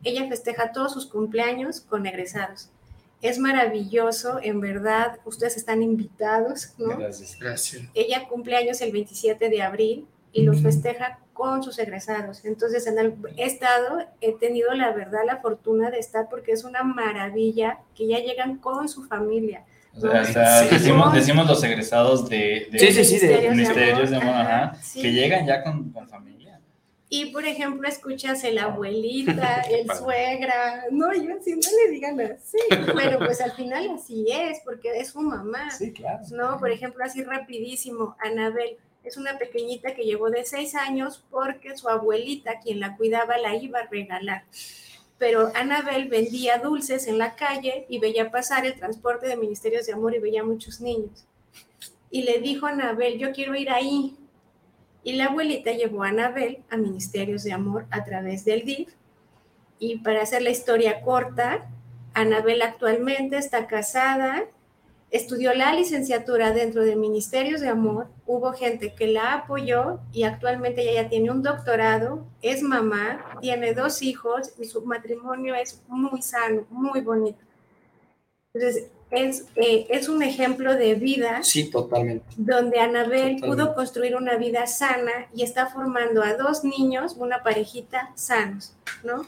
ella 0.04 0.28
festeja 0.28 0.70
todos 0.70 0.92
sus 0.92 1.06
cumpleaños 1.06 1.80
con 1.80 2.04
egresados. 2.06 2.68
Es 3.22 3.38
maravilloso, 3.38 4.38
en 4.42 4.60
verdad, 4.60 5.18
ustedes 5.24 5.56
están 5.56 5.82
invitados, 5.82 6.74
¿no? 6.78 6.96
Gracias. 6.98 7.38
Gracias. 7.40 7.82
Ella 7.94 8.28
cumple 8.28 8.56
años 8.56 8.80
el 8.82 8.92
27 8.92 9.48
de 9.48 9.62
abril 9.62 10.06
y 10.32 10.42
los 10.42 10.60
festeja 10.62 11.18
con 11.32 11.62
sus 11.62 11.78
egresados. 11.78 12.44
Entonces, 12.44 12.86
en 12.86 12.98
el 12.98 13.14
he 13.36 13.44
estado, 13.44 14.04
he 14.20 14.32
tenido 14.32 14.72
la 14.74 14.92
verdad, 14.92 15.20
la 15.24 15.36
fortuna 15.38 15.90
de 15.90 15.98
estar 15.98 16.28
porque 16.28 16.52
es 16.52 16.64
una 16.64 16.82
maravilla 16.82 17.78
que 17.94 18.06
ya 18.06 18.18
llegan 18.18 18.58
con 18.58 18.88
su 18.88 19.04
familia. 19.04 19.64
O 19.96 20.00
sea, 20.00 20.20
hasta 20.20 20.64
Sí. 20.64 20.74
decimos, 20.74 21.12
decimos 21.12 21.46
los 21.46 21.62
egresados 21.64 22.28
de, 22.28 22.68
de 22.70 22.78
Sí, 22.78 22.92
sí, 22.92 23.04
sí, 23.18 23.26
de- 23.26 23.50
Ministerios 23.50 24.10
de 24.10 24.16
amor, 24.16 24.34
ajá, 24.34 24.76
que 24.94 25.12
llegan 25.12 25.46
ya 25.46 25.62
con, 25.62 25.90
con 25.92 26.08
familia. 26.08 26.60
Y, 27.10 27.32
por 27.32 27.46
ejemplo, 27.46 27.88
escuchas 27.88 28.44
el 28.44 28.58
abuelita, 28.58 29.62
el 29.70 29.88
suegra, 29.96 30.84
no, 30.90 31.12
yo 31.14 31.36
así 31.40 31.52
no 31.52 31.60
le 31.86 31.90
digan 31.90 32.20
así, 32.20 32.58
pero 32.94 33.18
pues 33.18 33.40
al 33.40 33.52
final 33.52 33.88
así 33.94 34.26
es, 34.30 34.60
porque 34.64 34.90
es 35.00 35.08
su 35.08 35.20
mamá. 35.22 35.70
Sí, 35.70 35.92
claro. 35.92 36.20
No, 36.32 36.58
por 36.58 36.70
ejemplo, 36.70 37.02
así 37.04 37.22
rapidísimo, 37.24 38.14
Anabel 38.20 38.76
es 39.04 39.16
una 39.16 39.38
pequeñita 39.38 39.94
que 39.94 40.04
llegó 40.04 40.30
de 40.30 40.44
seis 40.44 40.74
años 40.74 41.24
porque 41.30 41.76
su 41.76 41.88
abuelita, 41.88 42.60
quien 42.60 42.80
la 42.80 42.96
cuidaba, 42.96 43.38
la 43.38 43.54
iba 43.56 43.80
a 43.80 43.86
regalar. 43.86 44.44
pero 45.18 45.50
Anabel 45.56 46.08
vendía 46.08 46.58
dulces 46.58 47.08
en 47.08 47.18
la 47.18 47.34
calle 47.34 47.86
y 47.88 47.98
veía 47.98 48.30
pasar 48.30 48.64
el 48.66 48.78
transporte 48.78 49.26
de 49.26 49.36
ministerios 49.36 49.86
de 49.86 49.94
amor 49.94 50.14
y 50.14 50.20
veía 50.20 50.44
muchos 50.44 50.80
niños. 50.80 51.26
Y 52.10 52.22
le 52.22 52.38
dijo 52.38 52.66
a 52.66 52.70
Anabel, 52.70 53.18
yo 53.18 53.32
quiero 53.32 53.54
ir 53.56 53.70
ahí. 53.70 54.16
Y 55.02 55.14
la 55.14 55.26
abuelita 55.26 55.72
llevó 55.72 56.04
a 56.04 56.08
Anabel 56.08 56.62
a 56.70 56.76
ministerios 56.76 57.42
de 57.42 57.52
amor 57.52 57.86
a 57.90 58.04
través 58.04 58.44
del 58.44 58.64
DIF. 58.64 58.94
Y 59.80 59.98
para 59.98 60.22
hacer 60.22 60.42
la 60.42 60.50
historia 60.50 61.00
corta, 61.02 61.68
Anabel 62.14 62.62
actualmente 62.62 63.38
está 63.38 63.66
casada, 63.66 64.44
estudió 65.10 65.54
la 65.54 65.72
licenciatura 65.72 66.52
dentro 66.52 66.82
de 66.82 66.96
Ministerios 66.96 67.60
de 67.60 67.68
Amor, 67.68 68.08
hubo 68.26 68.52
gente 68.52 68.94
que 68.94 69.06
la 69.06 69.34
apoyó 69.34 70.00
y 70.12 70.24
actualmente 70.24 70.82
ella 70.82 71.02
ya 71.02 71.08
tiene 71.08 71.30
un 71.30 71.42
doctorado, 71.42 72.26
es 72.42 72.62
mamá, 72.62 73.38
tiene 73.40 73.72
dos 73.72 74.02
hijos 74.02 74.52
y 74.58 74.66
su 74.66 74.82
matrimonio 74.82 75.54
es 75.54 75.82
muy 75.88 76.20
sano, 76.20 76.66
muy 76.70 77.00
bonito. 77.00 77.38
Entonces, 78.52 78.88
es, 79.10 79.46
eh, 79.56 79.86
es 79.88 80.08
un 80.08 80.22
ejemplo 80.22 80.74
de 80.74 80.94
vida. 80.94 81.42
Sí, 81.42 81.70
totalmente. 81.70 82.26
Donde 82.36 82.78
Anabel 82.78 83.36
pudo 83.40 83.74
construir 83.74 84.16
una 84.16 84.36
vida 84.36 84.66
sana 84.66 85.28
y 85.34 85.42
está 85.42 85.68
formando 85.68 86.22
a 86.22 86.34
dos 86.34 86.64
niños, 86.64 87.14
una 87.16 87.42
parejita 87.42 88.12
sanos, 88.14 88.74
¿no? 89.02 89.24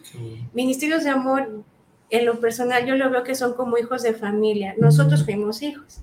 Ministerios 0.53 1.05
de 1.05 1.11
Amor 1.11 1.64
en 2.11 2.27
lo 2.27 2.40
personal 2.40 2.87
yo 2.87 2.96
lo 2.96 3.11
veo 3.11 3.23
que 3.23 3.35
son 3.35 3.55
como 3.55 3.79
hijos 3.79 4.03
de 4.03 4.14
familia. 4.14 4.75
Nosotros 4.79 5.25
fuimos 5.25 5.62
hijos 5.62 6.01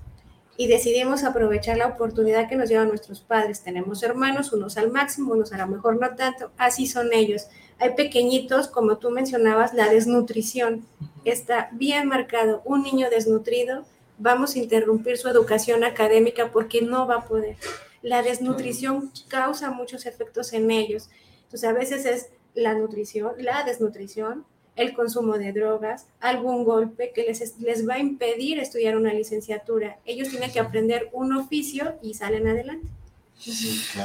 y 0.56 0.66
decidimos 0.66 1.22
aprovechar 1.22 1.76
la 1.76 1.86
oportunidad 1.86 2.48
que 2.48 2.56
nos 2.56 2.68
llevan 2.68 2.88
nuestros 2.88 3.20
padres. 3.20 3.62
Tenemos 3.62 4.02
hermanos, 4.02 4.52
unos 4.52 4.76
al 4.76 4.90
máximo, 4.90 5.32
unos 5.32 5.52
a 5.52 5.58
lo 5.58 5.68
mejor 5.68 6.00
no 6.00 6.16
tanto, 6.16 6.50
así 6.58 6.86
son 6.86 7.12
ellos. 7.12 7.46
Hay 7.78 7.94
pequeñitos, 7.94 8.66
como 8.66 8.98
tú 8.98 9.10
mencionabas, 9.10 9.72
la 9.72 9.88
desnutrición 9.88 10.84
está 11.24 11.68
bien 11.72 12.08
marcado. 12.08 12.60
Un 12.64 12.82
niño 12.82 13.08
desnutrido, 13.08 13.84
vamos 14.18 14.56
a 14.56 14.58
interrumpir 14.58 15.16
su 15.16 15.28
educación 15.28 15.84
académica 15.84 16.50
porque 16.50 16.82
no 16.82 17.06
va 17.06 17.16
a 17.16 17.24
poder. 17.28 17.56
La 18.02 18.22
desnutrición 18.22 19.12
causa 19.28 19.70
muchos 19.70 20.06
efectos 20.06 20.52
en 20.52 20.72
ellos. 20.72 21.08
Entonces, 21.44 21.68
a 21.68 21.72
veces 21.72 22.04
es 22.04 22.30
la 22.54 22.74
nutrición, 22.74 23.32
la 23.38 23.62
desnutrición, 23.62 24.44
el 24.78 24.94
consumo 24.94 25.36
de 25.38 25.52
drogas, 25.52 26.06
algún 26.20 26.64
golpe 26.64 27.10
que 27.12 27.24
les, 27.24 27.58
les 27.58 27.86
va 27.86 27.94
a 27.94 27.98
impedir 27.98 28.60
estudiar 28.60 28.96
una 28.96 29.12
licenciatura. 29.12 29.98
Ellos 30.06 30.28
tienen 30.28 30.52
que 30.52 30.60
aprender 30.60 31.10
un 31.12 31.32
oficio 31.32 31.96
y 32.00 32.14
salen 32.14 32.46
adelante. 32.46 32.86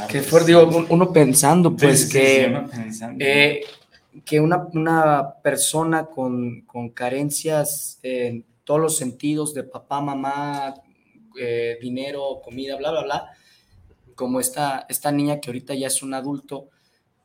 que 0.09 0.21
fue, 0.21 0.43
digo, 0.43 0.67
uno 0.89 1.13
pensando, 1.13 1.75
pues, 1.75 2.12
que, 2.12 2.51
eh, 3.19 3.62
que 4.25 4.39
una, 4.39 4.67
una 4.73 5.36
persona 5.43 6.07
con, 6.07 6.62
con, 6.62 6.89
carencias 6.89 7.99
en 8.01 8.43
todos 8.63 8.81
los 8.81 8.97
sentidos 8.97 9.53
de 9.53 9.63
papá, 9.63 10.01
mamá, 10.01 10.73
eh, 11.39 11.77
dinero, 11.79 12.41
comida, 12.43 12.77
bla, 12.77 12.89
bla, 12.89 13.03
bla, 13.03 13.31
como 14.15 14.39
esta, 14.39 14.88
esta 14.89 15.12
niña 15.12 15.39
que 15.39 15.51
ahorita 15.51 15.75
ya 15.75 15.88
es 15.88 16.01
un 16.01 16.15
adulto, 16.15 16.69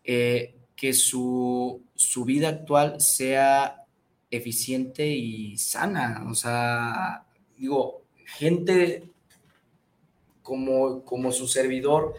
eh, 0.04 0.54
que 0.76 0.92
su, 0.92 1.82
su 1.98 2.24
vida 2.24 2.48
actual 2.48 3.00
sea 3.00 3.84
eficiente 4.30 5.08
y 5.08 5.58
sana. 5.58 6.24
O 6.30 6.34
sea, 6.34 7.26
digo, 7.56 8.02
gente 8.24 9.11
como, 10.42 11.04
como 11.04 11.32
su 11.32 11.48
servidor, 11.48 12.14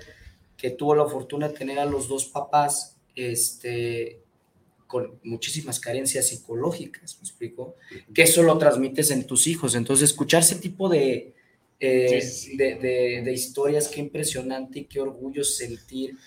que 0.58 0.72
tuvo 0.72 0.96
la 0.96 1.08
fortuna 1.08 1.48
de 1.48 1.58
tener 1.58 1.80
a 1.80 1.86
los 1.86 2.10
dos 2.10 2.26
papás, 2.26 2.98
este, 3.16 4.22
con 4.86 5.18
muchísimas 5.24 5.80
carencias 5.80 6.28
psicológicas, 6.28 7.18
¿me 7.18 7.22
explico? 7.22 7.76
Que 8.14 8.24
eso 8.24 8.44
lo 8.44 8.58
transmites 8.58 9.12
en 9.12 9.26
tus 9.26 9.48
hijos. 9.48 9.76
Entonces, 9.76 10.10
escuchar 10.10 10.42
ese 10.42 10.56
tipo 10.56 10.90
de, 10.90 11.34
eh, 11.80 12.24
de, 12.56 12.76
de, 12.76 13.22
de, 13.24 13.34
historias, 13.34 13.88
qué 13.88 14.02
impresionante 14.02 14.80
y 14.80 14.86
qué 14.86 15.00
orgullo 15.00 15.46
sentir 15.46 16.18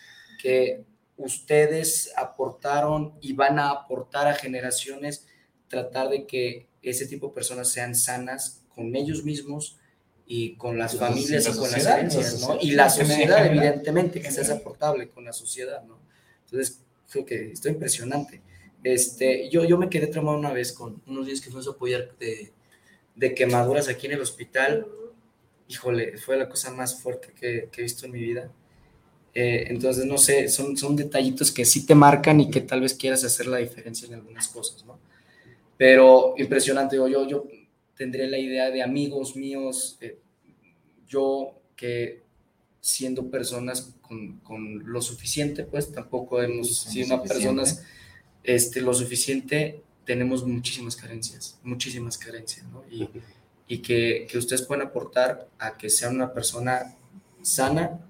que 0.41 0.85
ustedes 1.25 2.13
aportaron 2.17 3.15
y 3.21 3.33
van 3.33 3.59
a 3.59 3.71
aportar 3.71 4.27
a 4.27 4.35
generaciones, 4.35 5.27
tratar 5.69 6.09
de 6.09 6.27
que 6.27 6.69
ese 6.83 7.07
tipo 7.07 7.29
de 7.29 7.35
personas 7.35 7.71
sean 7.71 7.95
sanas 7.95 8.63
con 8.75 8.95
ellos 8.97 9.25
mismos 9.25 9.79
y 10.27 10.57
con 10.57 10.79
las 10.79 10.97
familias 10.97 11.49
y, 11.49 11.59
con 11.59 11.71
las 11.71 11.87
herencias, 11.87 12.41
¿no? 12.41 12.59
Y 12.61 12.73
la 12.73 12.89
sociedad, 12.89 13.45
evidentemente, 13.47 14.21
que 14.21 14.31
sea 14.31 14.55
aportable 14.55 15.09
con 15.09 15.25
la 15.25 15.33
sociedad, 15.33 15.83
¿no? 15.85 15.99
Entonces, 16.45 16.81
creo 17.11 17.25
que 17.25 17.53
esto 17.53 17.69
impresionante. 17.69 18.41
Este, 18.83 19.49
yo, 19.51 19.65
yo 19.65 19.79
me 19.79 19.89
quedé 19.89 20.07
traumado 20.09 20.39
una 20.39 20.53
vez 20.53 20.73
con 20.73 21.03
unos 21.07 21.27
días 21.27 21.41
que 21.41 21.51
fuimos 21.51 21.69
a 21.69 21.73
apoyar 21.73 22.17
de, 22.19 22.53
de 23.15 23.35
quemaduras 23.35 23.89
aquí 23.89 24.07
en 24.07 24.13
el 24.13 24.21
hospital. 24.21 24.87
Híjole, 25.69 26.19
fue 26.19 26.37
la 26.37 26.49
cosa 26.49 26.71
más 26.71 27.01
fuerte 27.01 27.33
que, 27.33 27.69
que 27.71 27.81
he 27.81 27.85
visto 27.85 28.07
en 28.07 28.13
mi 28.13 28.21
vida 28.21 28.51
eh, 29.35 29.67
entonces, 29.69 30.05
no 30.05 30.19
sé, 30.19 30.49
son, 30.49 30.77
son 30.77 30.95
detallitos 30.95 31.51
que 31.51 31.65
sí 31.65 31.87
te 31.87 31.95
marcan 31.95 32.41
y 32.41 32.51
que 32.51 32.61
tal 32.61 32.83
vez 32.83 32.95
quieras 32.95 33.25
hacer 33.25 33.47
la 33.47 33.59
diferencia 33.59 34.07
en 34.07 34.15
algunas 34.15 34.49
cosas, 34.49 34.85
¿no? 34.85 34.99
Pero 35.79 36.35
impresionante, 36.37 36.97
yo, 36.97 37.09
yo, 37.09 37.27
yo 37.27 37.45
tendré 37.97 38.29
la 38.29 38.39
idea 38.39 38.71
de 38.71 38.83
amigos 38.83 39.35
míos, 39.35 39.97
eh, 40.01 40.19
yo 41.09 41.55
que 41.75 42.23
siendo 42.81 43.31
personas 43.31 43.95
con, 44.03 44.39
con, 44.41 44.93
lo 44.93 45.01
suficiente, 45.01 45.65
pues 45.65 45.93
tampoco 45.93 46.43
hemos 46.43 46.77
sido 46.83 47.23
personas 47.23 47.83
este, 48.43 48.81
lo 48.81 48.93
suficiente, 48.93 49.83
tenemos 50.05 50.45
muchísimas 50.47 50.97
carencias, 50.97 51.59
muchísimas 51.63 52.19
carencias, 52.19 52.67
¿no? 52.67 52.85
Y, 52.91 53.09
y 53.67 53.79
que, 53.79 54.27
que 54.29 54.37
ustedes 54.37 54.63
pueden 54.63 54.87
aportar 54.87 55.49
a 55.59 55.79
que 55.79 55.89
sea 55.89 56.11
una 56.11 56.33
persona 56.33 56.97
sana, 57.41 58.01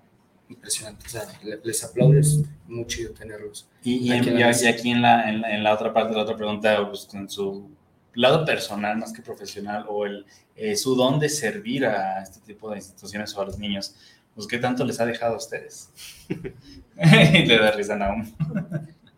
impresionante. 0.53 1.07
O 1.07 1.09
sea, 1.09 1.23
les 1.63 1.85
aplaudes 1.85 2.43
mucho 2.67 3.13
tenerlos. 3.13 3.69
Y, 3.83 4.09
y, 4.09 4.13
aquí, 4.13 4.29
en, 4.31 4.39
y 4.39 4.43
aquí 4.43 4.91
en, 4.91 5.03
la, 5.03 5.29
en, 5.29 5.65
la, 5.65 5.75
otra 5.75 5.93
parte 5.93 6.11
de 6.11 6.17
la 6.17 6.23
otra 6.23 6.37
pregunta, 6.37 6.89
pues, 6.89 7.09
en 7.15 7.29
su 7.29 7.71
lado 8.15 8.45
personal 8.45 8.97
más 8.99 9.13
que 9.13 9.23
profesional 9.23 9.87
o 9.89 10.05
el, 10.07 10.27
eh, 10.57 10.77
su 10.77 10.95
don 10.95 11.19
de 11.19 11.29
servir 11.29 11.87
a 11.87 12.23
este 12.23 12.41
tipo 12.41 12.71
de 12.71 12.77
instituciones 12.77 13.35
o 13.35 13.41
a 13.41 13.47
los 13.47 13.59
niños, 13.59 13.95
pues 14.35 14.47
qué 14.47 14.59
tanto 14.59 14.85
les 14.85 15.01
ha 15.01 15.07
dejado 15.07 15.35
a 15.35 15.39
ustedes. 15.39 15.91
Le 16.97 17.59
da 17.59 17.71
risa 17.73 17.95
a 17.95 18.25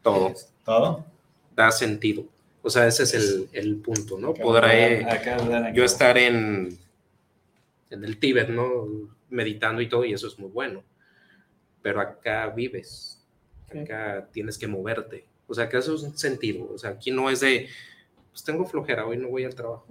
Todo. 0.02 0.34
¿Todo? 0.64 1.04
Da 1.54 1.70
sentido. 1.70 2.24
O 2.62 2.70
sea, 2.70 2.86
ese 2.86 3.02
es 3.02 3.14
el, 3.14 3.48
el 3.52 3.76
punto, 3.76 4.18
¿no? 4.18 4.32
Podré 4.32 5.06
yo 5.74 5.84
estar 5.84 6.16
en, 6.16 6.78
en 7.90 8.04
el 8.04 8.18
Tíbet, 8.18 8.48
¿no? 8.48 8.86
Meditando 9.28 9.82
y 9.82 9.88
todo, 9.88 10.04
y 10.04 10.14
eso 10.14 10.28
es 10.28 10.38
muy 10.38 10.48
bueno 10.48 10.82
pero 11.84 12.00
acá 12.00 12.48
vives, 12.48 13.22
acá 13.68 14.26
tienes 14.32 14.56
que 14.56 14.66
moverte. 14.66 15.26
O 15.46 15.52
sea, 15.52 15.68
que 15.68 15.76
eso 15.76 15.94
es 15.94 16.02
un 16.02 16.16
sentido. 16.16 16.66
O 16.72 16.78
sea, 16.78 16.92
aquí 16.92 17.10
no 17.10 17.28
es 17.28 17.40
de, 17.40 17.68
pues 18.30 18.42
tengo 18.42 18.64
flojera, 18.64 19.04
hoy 19.04 19.18
no 19.18 19.28
voy 19.28 19.44
al 19.44 19.54
trabajo. 19.54 19.86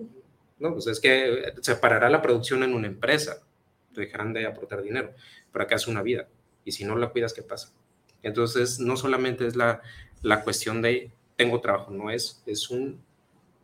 No, 0.57 0.73
pues 0.73 0.87
es 0.87 0.99
que 0.99 1.53
se 1.61 1.75
parará 1.75 2.09
la 2.09 2.23
producción 2.23 2.63
en 2.63 2.73
una 2.73 2.87
empresa, 2.87 3.43
dejarán 3.91 4.33
de 4.33 4.47
aportar 4.47 4.81
dinero, 4.81 5.13
pero 5.51 5.65
acá 5.65 5.75
es 5.75 5.85
una 5.85 6.01
vida. 6.01 6.27
Y 6.65 6.71
si 6.71 6.83
no 6.83 6.95
la 6.95 7.09
cuidas, 7.09 7.31
¿qué 7.31 7.43
pasa? 7.43 7.71
Entonces, 8.23 8.79
no 8.79 8.97
solamente 8.97 9.45
es 9.45 9.55
la, 9.55 9.79
la 10.23 10.43
cuestión 10.43 10.81
de 10.81 11.11
tengo 11.35 11.61
trabajo, 11.61 11.91
no 11.91 12.09
es, 12.09 12.41
es 12.47 12.71
un, 12.71 12.99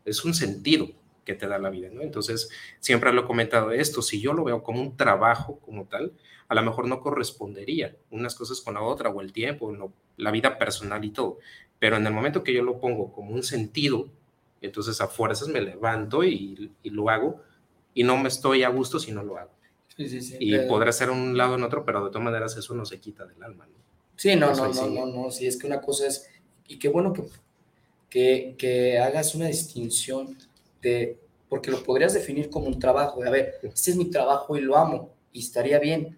es 0.06 0.24
un 0.24 0.36
sentido 0.36 0.88
que 1.30 1.36
te 1.36 1.48
da 1.48 1.60
la 1.60 1.70
vida, 1.70 1.90
¿no? 1.92 2.02
Entonces, 2.02 2.50
siempre 2.80 3.14
lo 3.14 3.22
he 3.22 3.26
comentado 3.26 3.72
esto, 3.72 4.02
si 4.02 4.20
yo 4.20 4.34
lo 4.34 4.44
veo 4.44 4.64
como 4.64 4.82
un 4.82 4.98
trabajo 4.98 5.60
como 5.60 5.86
tal, 5.86 6.12
a 6.48 6.56
lo 6.56 6.64
mejor 6.64 6.88
no 6.88 7.02
correspondería 7.02 7.96
unas 8.10 8.34
cosas 8.34 8.62
con 8.62 8.74
la 8.74 8.82
otra 8.82 9.12
o 9.12 9.22
el 9.22 9.32
tiempo, 9.32 9.94
la 10.18 10.32
vida 10.32 10.58
personal 10.58 11.06
y 11.06 11.12
todo. 11.12 11.38
Pero 11.78 11.98
en 11.98 12.08
el 12.08 12.14
momento 12.14 12.44
que 12.44 12.52
yo 12.52 12.64
lo 12.64 12.80
pongo 12.80 13.14
como 13.14 13.30
un 13.30 13.44
sentido, 13.44 14.10
entonces 14.60 15.00
a 15.02 15.08
fuerzas 15.08 15.50
me 15.50 15.62
levanto 15.62 16.24
y, 16.24 16.72
lo 16.86 17.12
hago 17.12 17.44
y 17.94 18.02
no 18.02 18.18
me 18.18 18.30
estoy 18.30 18.64
a 18.64 18.70
gusto 18.70 19.00
si 19.00 19.12
no 19.12 19.22
lo 19.22 19.38
hago. 19.38 19.52
y 20.00 20.58
podrá 20.68 20.92
ser 20.92 21.12
un 21.12 21.38
lado 21.38 21.54
en 21.54 21.64
otro, 21.64 21.86
pero 21.86 22.06
de 22.06 22.10
todas 22.10 22.26
maneras 22.26 22.58
eso 22.58 22.74
no 22.74 22.86
se 22.86 23.00
quita 23.00 23.28
del 23.28 23.44
alma. 23.44 23.68
¿no? 23.68 23.74
Sí, 24.16 24.36
no, 24.36 24.56
no, 24.56 24.74
no, 24.74 24.88
no, 24.88 25.06
no, 25.06 25.30
sí, 25.30 25.46
es 25.46 25.60
que 25.60 25.68
una 25.68 25.80
cosa 25.80 26.08
es, 26.08 26.28
y 26.68 26.80
qué 26.80 26.90
bueno 26.90 27.14
que, 27.14 27.22
que, 28.10 28.56
que 28.58 28.98
hagas 28.98 29.36
una 29.36 29.46
distinción 29.46 30.36
de, 30.82 31.18
porque 31.48 31.72
lo 31.72 31.84
podrías 31.84 32.14
definir 32.14 32.50
como 32.50 32.68
un 32.68 32.80
trabajo, 32.80 33.22
de, 33.22 33.28
a 33.28 33.32
ver, 33.32 33.56
este 33.64 33.92
es 33.92 33.98
mi 33.98 34.10
trabajo 34.10 34.58
y 34.58 34.62
lo 34.62 34.78
amo, 34.78 35.14
y 35.32 35.40
estaría 35.40 35.80
bien, 35.80 36.18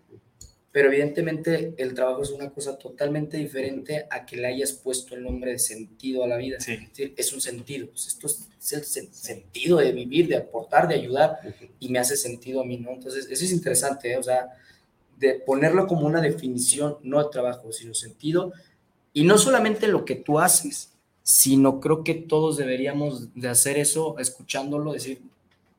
pero 0.72 0.88
evidentemente 0.88 1.74
el 1.78 1.94
trabajo 1.94 2.22
es 2.22 2.32
una 2.32 2.50
cosa 2.50 2.78
totalmente 2.78 3.36
diferente 3.38 4.08
a 4.10 4.26
que 4.26 4.38
le 4.38 4.48
hayas 4.48 4.72
puesto 4.72 5.16
el 5.16 5.24
nombre 5.24 5.52
de 5.52 5.60
sentido 5.60 6.24
a 6.24 6.28
la 6.28 6.38
vida. 6.38 6.62
Sí. 6.62 6.78
Es, 7.18 7.34
un 7.34 7.42
sentido, 7.42 7.88
pues 7.88 8.08
esto 8.08 8.28
es 8.28 8.72
el 8.72 9.14
sentido 9.14 9.80
de 9.80 9.92
vivir, 9.92 10.30
de 10.30 10.38
aportar, 10.38 10.88
de 10.88 10.96
ayudar, 10.96 11.40
y 11.80 11.90
me 11.90 12.00
hace 12.00 12.16
sentido 12.16 12.62
a 12.62 12.66
mí, 12.66 12.78
¿no? 12.78 12.92
Entonces, 12.92 13.28
eso 13.30 13.44
es 13.44 13.52
interesante, 13.52 14.14
¿eh? 14.14 14.18
o 14.18 14.24
sea, 14.24 14.50
de 15.18 15.36
ponerlo 15.36 15.88
como 15.88 16.08
una 16.08 16.22
definición, 16.22 16.98
no 17.04 17.22
de 17.22 17.30
trabajo, 17.30 17.72
sino 17.74 17.94
sentido, 17.94 18.54
y 19.14 19.26
no 19.26 19.38
solamente 19.38 19.88
lo 19.88 20.06
que 20.06 20.16
tú 20.16 20.40
haces, 20.40 20.91
sino 21.24 21.80
creo 21.80 22.04
que 22.04 22.14
todos 22.16 22.58
deberíamos 22.58 23.34
de 23.36 23.48
hacer 23.50 23.78
eso, 23.78 24.18
escuchándolo, 24.20 24.94
decir, 24.94 25.22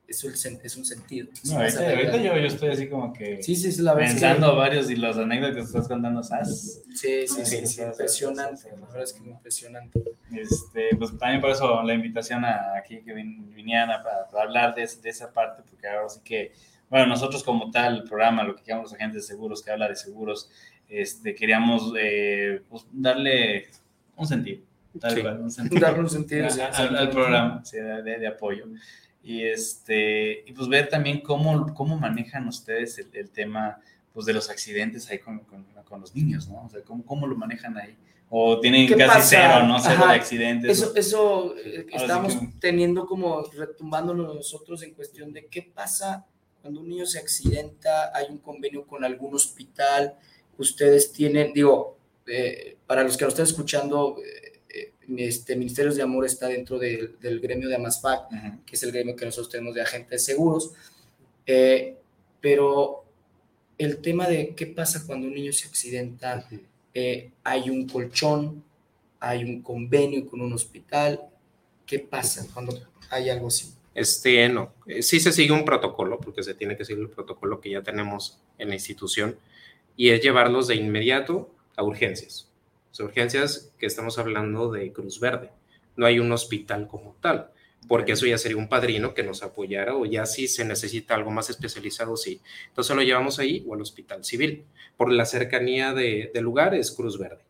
es 0.07 0.23
un, 0.25 0.33
es 0.63 0.77
un 0.77 0.85
sentido. 0.85 1.29
No, 1.45 1.57
ahorita, 1.59 1.89
ahorita 1.91 2.17
yo, 2.19 2.37
yo 2.37 2.47
estoy 2.47 2.69
así 2.69 2.89
como 2.89 3.13
que 3.15 3.43
Sí, 3.43 3.57
sí, 3.57 3.73
sí, 3.73 3.81
la 3.83 3.93
es 3.93 3.97
que- 3.99 4.05
pensando 4.21 4.55
varios 4.57 4.91
y 4.91 4.97
las 4.97 5.17
anécdotas 5.17 5.55
que 5.57 5.61
estás 5.63 5.89
contando, 5.89 6.23
¿sabes? 6.23 6.83
Sí, 6.95 7.27
sí, 7.27 7.45
sí, 7.47 7.67
Sí, 7.67 7.83
impresionante, 7.83 8.69
la 8.79 8.87
verdad 8.87 9.03
es 9.05 9.13
que 9.15 9.29
impresionante. 9.29 10.03
Este, 10.31 10.97
pues 10.97 11.17
también 11.19 11.41
por 11.41 11.51
eso 11.51 11.83
la 11.83 11.95
invitación 11.95 12.45
a 12.45 12.77
aquí 12.77 13.01
que 13.01 13.15
vin- 13.15 13.53
vinieran 13.55 13.91
a, 13.91 14.03
para 14.03 14.27
hablar 14.43 14.75
de, 14.75 14.87
de 15.03 15.09
esa 15.11 15.33
parte, 15.33 15.63
porque 15.69 15.87
ahora 15.89 16.09
sí 16.11 16.21
que, 16.23 16.53
bueno, 16.91 17.07
nosotros 17.07 17.43
como 17.43 17.71
tal, 17.71 17.97
el 17.97 18.05
programa, 18.05 18.43
lo 18.45 18.55
que 18.55 18.63
llamamos 18.67 18.91
los 18.93 18.99
agentes 19.01 19.23
de 19.23 19.27
seguros, 19.29 19.63
que 19.63 19.71
habla 19.71 19.89
de 19.89 19.97
seguros, 19.97 20.51
este, 20.89 21.35
queríamos 21.35 21.93
eh, 21.99 22.61
pues, 22.69 22.85
darle 22.93 23.69
un 24.17 24.27
sentido. 24.27 24.61
Tal 24.99 25.15
Sí. 25.15 25.21
cual, 25.23 25.41
un 25.41 25.51
sentido. 25.51 25.81
Darle 25.81 26.01
un 26.01 26.11
sentido, 26.11 26.51
sí, 26.51 26.61
al, 26.61 26.97
al 26.97 27.11
programa 27.11 27.65
sí, 27.65 27.77
de, 27.79 28.03
de 28.19 28.27
apoyo. 28.27 28.67
Y, 29.25 29.43
este, 29.45 30.43
y 30.47 30.53
pues 30.53 30.69
ver 30.69 30.89
también 30.89 31.21
cómo, 31.21 31.73
cómo 31.75 31.97
manejan 31.97 32.49
ustedes 32.49 32.99
el, 32.99 33.07
el 33.13 33.31
tema 33.31 33.79
pues, 34.13 34.27
de 34.27 34.33
los 34.33 34.51
accidentes 34.51 35.09
ahí 35.11 35.19
con, 35.21 35.39
con, 35.41 35.65
con 35.89 36.01
los 36.01 36.15
niños, 36.15 36.49
¿no? 36.49 36.65
O 36.65 36.69
sea, 36.71 36.81
¿cómo, 36.83 37.05
cómo 37.05 37.27
lo 37.27 37.37
manejan 37.37 37.77
ahí? 37.79 37.97
O 38.35 38.59
tienen 38.61 38.89
¿Qué 38.89 38.97
casi 38.97 39.09
pasa? 39.09 39.29
cero, 39.29 39.67
¿no? 39.69 39.79
Cero 39.79 39.95
Ajá. 40.03 40.13
de 40.13 40.19
accidentes. 40.19 40.71
Eso, 40.79 40.93
eso 40.97 41.55
eh, 41.59 41.87
estamos 41.93 42.35
que- 42.35 42.49
teniendo 42.61 43.07
como 43.07 43.43
retumbándonos 43.43 44.35
nosotros 44.35 44.83
en 44.83 44.95
cuestión 44.95 45.33
de 45.33 45.47
qué 45.47 45.63
pasa 45.63 46.25
cuando 46.63 46.81
un 46.81 46.89
niño 46.89 47.07
se 47.07 47.19
accidenta, 47.19 48.11
hay 48.17 48.27
un 48.31 48.39
convenio 48.39 48.87
con 48.87 49.05
algún 49.05 49.35
hospital, 49.35 50.15
ustedes 50.59 51.13
tienen, 51.13 51.53
digo, 51.53 51.97
eh, 52.27 52.77
para 52.87 53.03
los 53.03 53.17
que 53.17 53.25
nos 53.25 53.35
están 53.35 53.47
escuchando, 53.47 54.17
eh, 54.19 54.42
este 55.17 55.57
Ministerios 55.57 55.97
de 55.97 56.03
Amor 56.03 56.25
está 56.25 56.49
dentro 56.49 56.79
del, 56.79 57.19
del 57.21 57.41
gremio 57.41 57.69
de 57.69 57.77
Amasfac, 57.77 58.29
que 58.65 58.77
es 58.77 58.83
el 58.83 58.93
gremio 58.93 59.17
que 59.17 59.25
nosotros 59.25 59.51
tenemos 59.51 59.75
de 59.75 59.83
agentes 59.83 60.25
seguros, 60.25 60.73
eh, 61.47 61.97
pero 62.41 63.05
el 63.79 63.99
tema 63.99 64.29
de 64.29 64.55
qué 64.55 64.67
pasa 64.67 65.05
cuando 65.07 65.27
un 65.27 65.35
niño 65.35 65.53
se 65.53 65.69
accidenta, 65.69 66.49
eh, 66.95 67.31
hay 67.43 67.71
un 67.71 67.89
colchón, 67.89 68.63
hay 69.19 69.45
un 69.45 69.63
convenio 69.63 70.27
con 70.27 70.41
un 70.41 70.53
hospital, 70.53 71.21
¿qué 71.87 71.99
pasa 71.99 72.47
cuando 72.53 72.79
hay 73.11 73.31
algo 73.31 73.49
así? 73.49 73.73
Este, 73.95 74.49
no, 74.49 74.73
Eh, 74.87 75.03
sí 75.03 75.21
se 75.21 75.33
sigue 75.33 75.53
un 75.53 75.65
protocolo, 75.65 76.19
porque 76.19 76.43
se 76.43 76.55
tiene 76.55 76.77
que 76.77 76.85
seguir 76.85 77.03
el 77.03 77.11
protocolo 77.11 77.61
que 77.61 77.71
ya 77.71 77.83
tenemos 77.83 78.39
en 78.59 78.69
la 78.69 78.75
institución, 78.75 79.37
y 79.97 80.11
es 80.11 80.23
llevarlos 80.23 80.69
de 80.69 80.77
inmediato 80.77 81.51
a 81.77 81.83
urgencias. 81.83 82.49
Urgencias 83.01 83.73
que 83.79 83.87
estamos 83.87 84.19
hablando 84.19 84.71
de 84.71 84.93
Cruz 84.93 85.19
Verde. 85.21 85.51
No 85.97 86.07
hay 86.07 86.19
un 86.19 86.31
hospital 86.33 86.87
como 86.89 87.17
tal, 87.21 87.51
porque 87.89 88.13
eso 88.13 88.27
ya 88.27 88.39
sería 88.39 88.57
un 88.57 88.69
padrino 88.69 89.13
que 89.15 89.23
nos 89.23 89.43
apoyara, 89.43 89.95
o 89.97 90.07
ya 90.07 90.25
si 90.27 90.47
se 90.49 90.65
necesita 90.65 91.15
algo 91.15 91.31
más 91.31 91.51
especializado, 91.51 92.17
sí. 92.17 92.41
Entonces 92.69 92.95
lo 92.97 93.03
llevamos 93.03 93.39
ahí 93.39 93.65
o 93.67 93.75
al 93.75 93.81
hospital 93.83 94.25
civil. 94.25 94.65
Por 94.97 95.11
la 95.13 95.25
cercanía 95.27 95.93
de- 95.93 96.31
del 96.33 96.45
lugar 96.45 96.75
es 96.75 96.91
Cruz 96.93 97.19
Verde. 97.19 97.43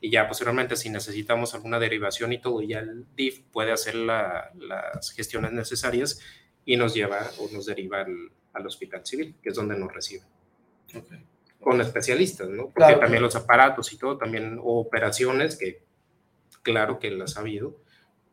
Y 0.00 0.10
ya 0.10 0.26
posteriormente, 0.26 0.76
si 0.76 0.88
necesitamos 0.88 1.54
alguna 1.54 1.78
derivación 1.78 2.32
y 2.32 2.38
todo, 2.40 2.62
ya 2.62 2.78
el 2.78 3.04
DIF 3.16 3.40
puede 3.52 3.70
hacer 3.72 3.96
la- 3.96 4.50
las 4.58 5.10
gestiones 5.12 5.52
necesarias 5.52 6.20
y 6.64 6.76
nos 6.76 6.94
lleva 6.94 7.30
o 7.38 7.48
nos 7.52 7.66
deriva 7.66 8.00
al, 8.00 8.30
al 8.54 8.66
hospital 8.66 9.04
civil, 9.04 9.34
que 9.42 9.50
es 9.50 9.54
donde 9.54 9.78
nos 9.78 9.92
reciben. 9.92 10.26
Con 11.60 11.80
especialistas, 11.80 12.48
¿no? 12.48 12.64
Porque 12.64 12.74
Claro, 12.76 13.00
también 13.00 13.22
los 13.22 13.34
aparatos 13.36 13.92
y 13.92 13.98
todo, 13.98 14.16
también 14.16 14.58
operaciones 14.62 15.56
que, 15.56 15.82
claro 16.62 16.98
que 16.98 17.10
las 17.10 17.36
ha 17.36 17.40
habido 17.40 17.76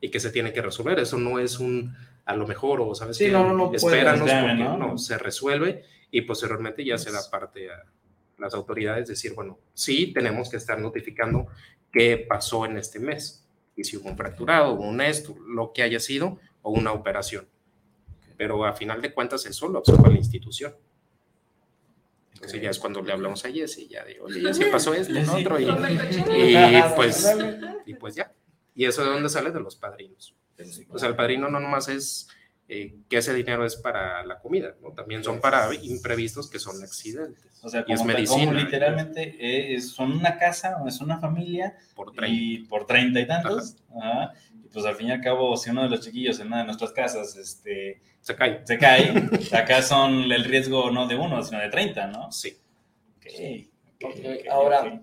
y 0.00 0.10
que 0.10 0.20
se 0.20 0.30
tiene 0.30 0.52
que 0.52 0.62
resolver. 0.62 0.98
Eso 0.98 1.18
no 1.18 1.38
es 1.38 1.58
un 1.58 1.94
a 2.26 2.34
lo 2.34 2.46
mejor 2.46 2.80
o, 2.80 2.94
¿sabes 2.94 3.16
Sí, 3.16 3.26
qué? 3.26 3.30
no, 3.30 3.52
no, 3.52 3.66
puede. 3.70 3.76
Espéranos 3.76 4.30
porque 4.30 4.54
¿no? 4.54 4.76
no, 4.76 4.98
se 4.98 5.16
resuelve 5.16 5.84
y 6.10 6.22
posteriormente 6.22 6.84
ya 6.84 6.98
se 6.98 7.12
da 7.12 7.20
parte 7.30 7.70
a 7.70 7.84
las 8.38 8.52
autoridades 8.52 9.08
decir, 9.08 9.32
bueno, 9.34 9.58
sí, 9.72 10.12
tenemos 10.12 10.50
que 10.50 10.56
estar 10.56 10.78
notificando 10.78 11.46
qué 11.92 12.18
pasó 12.28 12.66
en 12.66 12.76
este 12.78 12.98
mes 12.98 13.46
y 13.76 13.84
si 13.84 13.96
hubo 13.96 14.08
un 14.08 14.16
fracturado, 14.16 14.74
un 14.74 15.00
esto, 15.00 15.36
lo 15.46 15.72
que 15.72 15.82
haya 15.82 16.00
sido 16.00 16.38
o 16.62 16.72
una 16.72 16.92
operación. 16.92 17.46
Pero 18.36 18.64
a 18.66 18.74
final 18.74 19.00
de 19.00 19.14
cuentas 19.14 19.46
eso 19.46 19.68
lo 19.68 19.78
absorbe 19.78 20.10
la 20.10 20.18
institución. 20.18 20.74
Entonces 22.36 22.62
ya 22.62 22.70
es 22.70 22.78
cuando 22.78 23.02
le 23.02 23.12
hablamos 23.12 23.44
a 23.44 23.50
Jessy, 23.50 23.88
ya 23.88 24.04
de, 24.04 24.20
oye, 24.20 24.40
ya 24.42 24.54
se 24.54 24.66
pasó 24.70 24.94
esto, 24.94 25.12
¿no? 25.12 25.34
otro, 25.34 25.58
y, 25.60 25.64
y 25.64 26.82
pues, 26.94 27.36
y 27.86 27.94
pues 27.94 28.14
ya. 28.14 28.32
Y 28.74 28.84
eso 28.84 29.02
de 29.04 29.10
dónde 29.10 29.28
sale 29.28 29.50
de 29.50 29.60
los 29.60 29.76
padrinos. 29.76 30.34
O 30.90 30.98
sea, 30.98 31.08
el 31.08 31.16
padrino 31.16 31.48
no 31.48 31.60
nomás 31.60 31.88
es 31.88 32.28
eh, 32.68 32.94
que 33.08 33.18
ese 33.18 33.32
dinero 33.34 33.64
es 33.64 33.76
para 33.76 34.24
la 34.24 34.38
comida, 34.38 34.74
¿no? 34.82 34.90
También 34.92 35.22
son 35.22 35.40
para 35.40 35.72
imprevistos 35.74 36.50
que 36.50 36.58
son 36.58 36.82
accidentes. 36.82 37.60
O 37.62 37.68
sea, 37.68 37.84
y 37.86 37.92
es 37.92 37.98
como, 38.00 38.12
medicina. 38.12 38.46
como 38.46 38.58
literalmente 38.58 39.22
eh, 39.38 39.74
es- 39.76 39.90
son 39.90 40.12
una 40.12 40.38
casa 40.38 40.76
o 40.82 40.88
es 40.88 41.00
una 41.00 41.18
familia 41.18 41.76
Por 41.94 42.12
y 42.28 42.58
por 42.66 42.86
treinta 42.86 43.20
y 43.20 43.26
tantos. 43.26 43.76
ajá, 43.98 44.32
y 44.64 44.68
pues 44.68 44.84
al 44.84 44.96
fin 44.96 45.08
y 45.08 45.12
al 45.12 45.20
cabo, 45.20 45.56
si 45.56 45.70
uno 45.70 45.82
de 45.84 45.88
los 45.90 46.00
chiquillos 46.00 46.38
en 46.40 46.48
una 46.48 46.58
de 46.58 46.64
nuestras 46.64 46.92
casas 46.92 47.36
este, 47.36 48.02
Se 48.26 48.34
cae. 48.34 48.60
se 48.66 48.76
cae, 48.76 49.12
acá 49.52 49.82
son 49.82 50.32
el 50.32 50.44
riesgo 50.44 50.90
no 50.90 51.06
de 51.06 51.14
uno, 51.14 51.40
sino 51.44 51.60
de 51.60 51.68
30, 51.68 52.08
¿no? 52.08 52.32
Sí. 52.32 52.56
Ahora. 54.50 55.00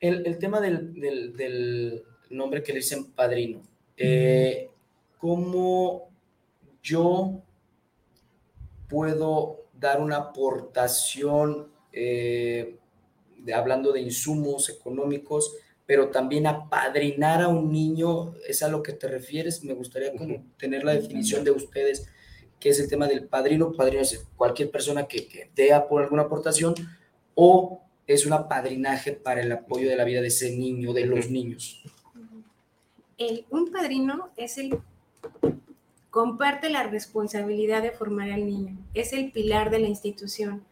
El, 0.00 0.26
el 0.26 0.38
tema 0.38 0.60
del, 0.60 0.92
del- 1.00 1.34
del 1.34 2.02
nombre 2.28 2.62
que 2.62 2.72
le 2.74 2.80
dicen 2.80 3.12
padrino, 3.12 3.62
eh, 3.96 4.68
¿cómo 5.16 6.10
yo 6.82 7.40
puedo 8.88 9.64
dar 9.72 10.00
una 10.00 10.16
aportación, 10.16 11.68
eh, 11.92 12.76
de- 13.38 13.54
hablando 13.54 13.92
de 13.92 14.00
insumos 14.02 14.68
económicos, 14.68 15.56
pero 15.86 16.08
también 16.10 16.46
apadrinar 16.46 17.42
a 17.42 17.48
un 17.48 17.70
niño? 17.70 18.34
¿Es 18.48 18.62
a 18.62 18.68
lo 18.68 18.82
que 18.82 18.92
te 18.92 19.08
refieres? 19.08 19.62
Me 19.64 19.74
gustaría 19.74 20.14
como 20.16 20.44
tener 20.58 20.84
la 20.84 20.92
definición 20.94 21.44
de 21.44 21.50
ustedes, 21.50 22.08
que 22.58 22.70
es 22.70 22.80
el 22.80 22.88
tema 22.88 23.06
del 23.06 23.26
padrino. 23.26 23.72
Padrino 23.72 24.02
es 24.02 24.26
cualquier 24.36 24.70
persona 24.70 25.06
que, 25.06 25.26
que 25.28 25.50
dé 25.54 25.70
por 25.88 26.02
alguna 26.02 26.22
aportación 26.22 26.74
o 27.34 27.82
es 28.06 28.26
un 28.26 28.32
apadrinaje 28.32 29.12
para 29.12 29.42
el 29.42 29.50
apoyo 29.52 29.88
de 29.88 29.96
la 29.96 30.04
vida 30.04 30.20
de 30.20 30.28
ese 30.28 30.56
niño, 30.56 30.92
de 30.92 31.06
los 31.06 31.30
niños. 31.30 31.82
El- 33.18 33.46
un 33.50 33.70
padrino 33.72 34.30
es 34.36 34.58
el 34.58 34.78
comparte 36.10 36.70
la 36.70 36.84
responsabilidad 36.84 37.82
de 37.82 37.90
formar 37.90 38.30
al 38.30 38.46
niño, 38.46 38.76
es 38.94 39.12
el 39.12 39.32
pilar 39.32 39.70
de 39.70 39.80
la 39.80 39.88
institución. 39.88 40.64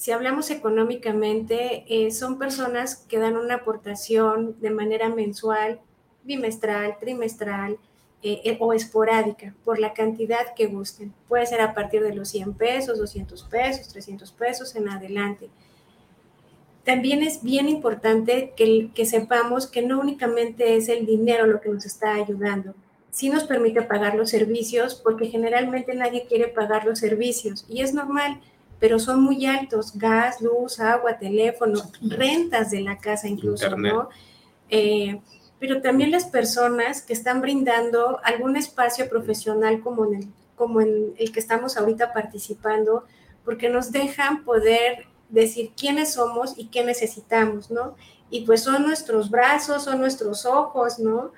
Si 0.00 0.12
hablamos 0.12 0.50
económicamente, 0.50 1.84
eh, 1.86 2.10
son 2.10 2.38
personas 2.38 2.96
que 2.96 3.18
dan 3.18 3.36
una 3.36 3.56
aportación 3.56 4.58
de 4.58 4.70
manera 4.70 5.10
mensual, 5.10 5.78
bimestral, 6.24 6.96
trimestral 6.98 7.76
eh, 8.22 8.40
eh, 8.44 8.56
o 8.60 8.72
esporádica, 8.72 9.54
por 9.62 9.78
la 9.78 9.92
cantidad 9.92 10.54
que 10.56 10.68
gusten. 10.68 11.12
Puede 11.28 11.44
ser 11.44 11.60
a 11.60 11.74
partir 11.74 12.02
de 12.02 12.14
los 12.14 12.30
100 12.30 12.54
pesos, 12.54 12.96
200 12.98 13.42
pesos, 13.42 13.88
300 13.88 14.32
pesos 14.32 14.74
en 14.74 14.88
adelante. 14.88 15.50
También 16.82 17.22
es 17.22 17.42
bien 17.42 17.68
importante 17.68 18.54
que, 18.56 18.88
que, 18.94 19.04
sepamos 19.04 19.66
que 19.66 19.82
no 19.82 20.00
únicamente 20.00 20.78
es 20.78 20.88
el 20.88 21.04
dinero 21.04 21.46
lo 21.46 21.60
que 21.60 21.68
nos 21.68 21.84
está 21.84 22.14
ayudando, 22.14 22.74
sí 23.10 23.28
nos 23.28 23.44
permite 23.44 23.82
pagar 23.82 24.14
los 24.14 24.30
servicios, 24.30 24.94
porque 24.94 25.26
generalmente 25.26 25.94
nadie 25.94 26.24
quiere 26.26 26.48
pagar 26.48 26.86
los 26.86 27.00
servicios 27.00 27.66
y 27.68 27.82
es 27.82 27.92
normal, 27.92 28.40
pero 28.80 28.98
son 28.98 29.22
muy 29.22 29.46
altos, 29.46 29.92
gas, 29.96 30.40
luz, 30.40 30.80
agua, 30.80 31.18
teléfono, 31.18 31.80
rentas 32.00 32.70
de 32.70 32.80
la 32.80 32.98
casa 32.98 33.28
incluso, 33.28 33.64
Internet. 33.66 33.92
¿no? 33.92 34.08
Eh, 34.70 35.20
pero 35.60 35.82
también 35.82 36.10
las 36.10 36.24
personas 36.24 37.02
que 37.02 37.12
están 37.12 37.42
brindando 37.42 38.18
algún 38.24 38.56
espacio 38.56 39.08
profesional 39.10 39.80
como 39.80 40.06
en 40.06 40.14
el, 40.14 40.28
como 40.56 40.80
en 40.80 41.12
el 41.18 41.30
que 41.30 41.38
estamos 41.38 41.76
ahorita 41.76 42.14
participando, 42.14 43.04
porque 43.44 43.68
nos 43.68 43.92
dejan 43.92 44.44
poder 44.44 45.04
decir 45.28 45.72
quiénes 45.76 46.14
somos 46.14 46.54
y 46.56 46.68
qué 46.68 46.82
necesitamos, 46.82 47.70
¿no? 47.70 47.94
Y 48.30 48.46
pues 48.46 48.62
son 48.62 48.86
nuestros 48.86 49.30
brazos, 49.30 49.84
son 49.84 50.00
nuestros 50.00 50.46
ojos, 50.46 50.98
¿no? 50.98 51.32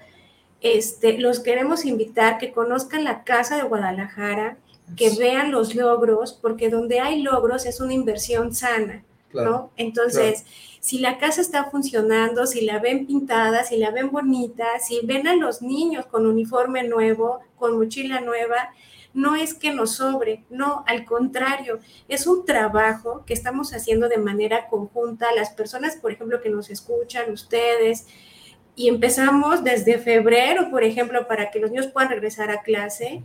Este, 0.60 1.18
los 1.18 1.40
queremos 1.40 1.84
invitar 1.84 2.38
que 2.38 2.52
conozcan 2.52 3.02
la 3.02 3.24
Casa 3.24 3.56
de 3.56 3.64
Guadalajara, 3.64 4.56
que 4.96 5.10
vean 5.10 5.50
los 5.50 5.74
logros, 5.74 6.32
porque 6.32 6.68
donde 6.68 7.00
hay 7.00 7.22
logros 7.22 7.66
es 7.66 7.80
una 7.80 7.94
inversión 7.94 8.54
sana, 8.54 9.04
Claro, 9.30 9.50
¿no? 9.50 9.70
Entonces, 9.76 10.44
si 10.80 10.98
la 10.98 11.16
casa 11.18 11.40
está 11.40 11.70
funcionando, 11.70 12.46
si 12.46 12.62
la 12.62 12.78
ven 12.78 13.06
pintada, 13.06 13.64
si 13.64 13.76
la 13.78 13.90
ven 13.90 14.10
bonita, 14.10 14.66
si 14.80 15.00
ven 15.04 15.26
a 15.26 15.34
los 15.34 15.62
niños 15.62 16.06
con 16.06 16.26
uniforme 16.26 16.82
nuevo, 16.82 17.40
con 17.56 17.78
mochila 17.78 18.20
nueva, 18.20 18.74
no 19.14 19.36
es 19.36 19.54
que 19.54 19.72
nos 19.72 19.96
sobre, 19.96 20.44
no, 20.50 20.84
al 20.86 21.04
contrario, 21.04 21.80
es 22.08 22.26
un 22.26 22.44
trabajo 22.44 23.24
que 23.26 23.34
estamos 23.34 23.74
haciendo 23.74 24.08
de 24.08 24.18
manera 24.18 24.68
conjunta, 24.68 25.32
las 25.34 25.50
personas, 25.50 25.96
por 25.96 26.12
ejemplo, 26.12 26.40
que 26.40 26.48
nos 26.48 26.70
escuchan, 26.70 27.30
ustedes, 27.30 28.06
y 28.74 28.88
empezamos 28.88 29.64
desde 29.64 29.98
febrero, 29.98 30.70
por 30.70 30.82
ejemplo, 30.82 31.28
para 31.28 31.50
que 31.50 31.60
los 31.60 31.70
niños 31.70 31.88
puedan 31.88 32.10
regresar 32.10 32.50
a 32.50 32.62
clase, 32.62 33.22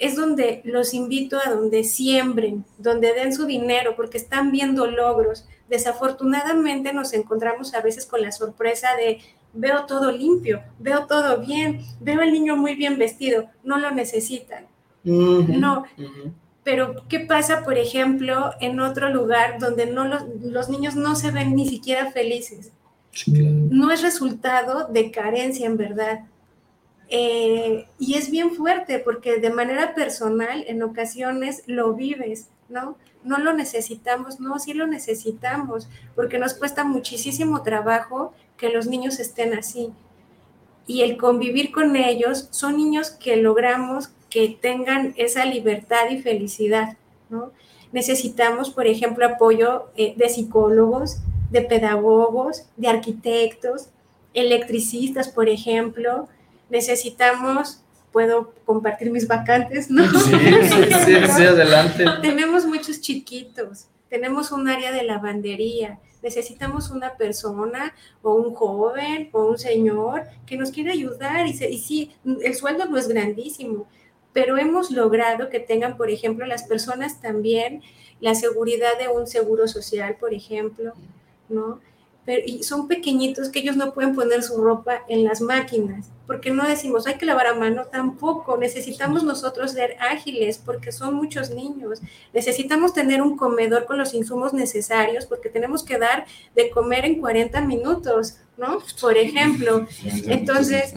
es 0.00 0.16
donde 0.16 0.62
los 0.64 0.94
invito 0.94 1.38
a 1.38 1.50
donde 1.50 1.84
siembren, 1.84 2.64
donde 2.78 3.12
den 3.12 3.34
su 3.34 3.44
dinero, 3.44 3.94
porque 3.94 4.16
están 4.16 4.50
viendo 4.50 4.86
logros. 4.86 5.46
Desafortunadamente 5.68 6.92
nos 6.94 7.12
encontramos 7.12 7.74
a 7.74 7.82
veces 7.82 8.06
con 8.06 8.22
la 8.22 8.32
sorpresa 8.32 8.88
de 8.96 9.18
veo 9.52 9.84
todo 9.84 10.10
limpio, 10.10 10.62
veo 10.78 11.06
todo 11.06 11.38
bien, 11.38 11.82
veo 12.00 12.22
al 12.22 12.32
niño 12.32 12.56
muy 12.56 12.74
bien 12.76 12.98
vestido, 12.98 13.50
no 13.62 13.78
lo 13.78 13.90
necesitan. 13.90 14.66
No. 15.04 15.84
Pero, 16.64 17.04
¿qué 17.08 17.20
pasa, 17.20 17.62
por 17.62 17.76
ejemplo, 17.76 18.52
en 18.60 18.80
otro 18.80 19.10
lugar 19.10 19.58
donde 19.58 19.86
no 19.86 20.06
los, 20.06 20.22
los 20.42 20.68
niños 20.70 20.94
no 20.94 21.14
se 21.14 21.30
ven 21.30 21.54
ni 21.54 21.68
siquiera 21.68 22.10
felices? 22.10 22.72
No 23.26 23.90
es 23.90 24.02
resultado 24.02 24.88
de 24.88 25.10
carencia, 25.10 25.66
en 25.66 25.76
verdad. 25.76 26.20
Eh, 27.12 27.86
y 27.98 28.14
es 28.14 28.30
bien 28.30 28.52
fuerte 28.52 29.00
porque 29.00 29.38
de 29.38 29.50
manera 29.50 29.94
personal 29.94 30.64
en 30.68 30.82
ocasiones 30.82 31.64
lo 31.66 31.92
vives, 31.94 32.48
¿no? 32.68 32.96
No 33.24 33.38
lo 33.38 33.52
necesitamos, 33.52 34.38
no, 34.40 34.58
sí 34.60 34.74
lo 34.74 34.86
necesitamos, 34.86 35.88
porque 36.14 36.38
nos 36.38 36.54
cuesta 36.54 36.84
muchísimo 36.84 37.62
trabajo 37.62 38.32
que 38.56 38.70
los 38.70 38.86
niños 38.86 39.18
estén 39.18 39.54
así. 39.54 39.92
Y 40.86 41.02
el 41.02 41.16
convivir 41.16 41.72
con 41.72 41.96
ellos 41.96 42.48
son 42.52 42.76
niños 42.76 43.10
que 43.10 43.36
logramos 43.36 44.10
que 44.30 44.56
tengan 44.60 45.12
esa 45.16 45.44
libertad 45.44 46.10
y 46.10 46.22
felicidad, 46.22 46.96
¿no? 47.28 47.50
Necesitamos, 47.92 48.70
por 48.70 48.86
ejemplo, 48.86 49.26
apoyo 49.26 49.88
eh, 49.96 50.14
de 50.16 50.28
psicólogos, 50.28 51.18
de 51.50 51.62
pedagogos, 51.62 52.66
de 52.76 52.88
arquitectos, 52.88 53.88
electricistas, 54.32 55.28
por 55.28 55.48
ejemplo. 55.48 56.28
Necesitamos, 56.70 57.82
puedo 58.12 58.54
compartir 58.64 59.10
mis 59.10 59.26
vacantes, 59.26 59.90
¿no? 59.90 60.08
Sí, 60.20 60.30
sí, 61.04 61.14
sí, 61.36 61.44
adelante. 61.44 62.04
Tenemos 62.22 62.64
muchos 62.66 63.00
chiquitos, 63.00 63.86
tenemos 64.08 64.52
un 64.52 64.68
área 64.68 64.92
de 64.92 65.02
lavandería, 65.02 65.98
necesitamos 66.22 66.90
una 66.90 67.16
persona 67.16 67.94
o 68.22 68.34
un 68.34 68.54
joven 68.54 69.30
o 69.32 69.46
un 69.46 69.58
señor 69.58 70.24
que 70.46 70.56
nos 70.56 70.70
quiera 70.70 70.92
ayudar 70.92 71.46
y, 71.46 71.50
y 71.50 71.78
sí, 71.78 72.12
el 72.42 72.54
sueldo 72.54 72.86
no 72.86 72.98
es 72.98 73.08
grandísimo, 73.08 73.86
pero 74.32 74.58
hemos 74.58 74.90
logrado 74.90 75.48
que 75.48 75.60
tengan, 75.60 75.96
por 75.96 76.10
ejemplo, 76.10 76.46
las 76.46 76.64
personas 76.64 77.20
también 77.20 77.82
la 78.20 78.34
seguridad 78.34 78.98
de 78.98 79.08
un 79.08 79.26
seguro 79.26 79.66
social, 79.66 80.16
por 80.20 80.34
ejemplo, 80.34 80.92
¿no? 81.48 81.80
Y 82.46 82.62
son 82.62 82.88
pequeñitos 82.88 83.48
que 83.48 83.60
ellos 83.60 83.76
no 83.76 83.92
pueden 83.92 84.14
poner 84.14 84.42
su 84.42 84.62
ropa 84.62 85.02
en 85.08 85.24
las 85.24 85.40
máquinas, 85.40 86.10
porque 86.26 86.50
no 86.50 86.66
decimos 86.66 87.06
hay 87.06 87.14
que 87.14 87.26
lavar 87.26 87.46
a 87.48 87.54
mano, 87.54 87.84
tampoco. 87.86 88.56
Necesitamos 88.56 89.24
nosotros 89.24 89.72
ser 89.72 89.96
ágiles 90.00 90.58
porque 90.58 90.92
son 90.92 91.14
muchos 91.14 91.50
niños. 91.50 92.00
Necesitamos 92.32 92.94
tener 92.94 93.22
un 93.22 93.36
comedor 93.36 93.86
con 93.86 93.98
los 93.98 94.14
insumos 94.14 94.52
necesarios 94.52 95.26
porque 95.26 95.48
tenemos 95.48 95.82
que 95.82 95.98
dar 95.98 96.26
de 96.54 96.70
comer 96.70 97.04
en 97.04 97.20
40 97.20 97.60
minutos, 97.62 98.36
¿no? 98.60 98.82
Por 99.00 99.16
ejemplo. 99.16 99.86
Entonces, 100.26 100.92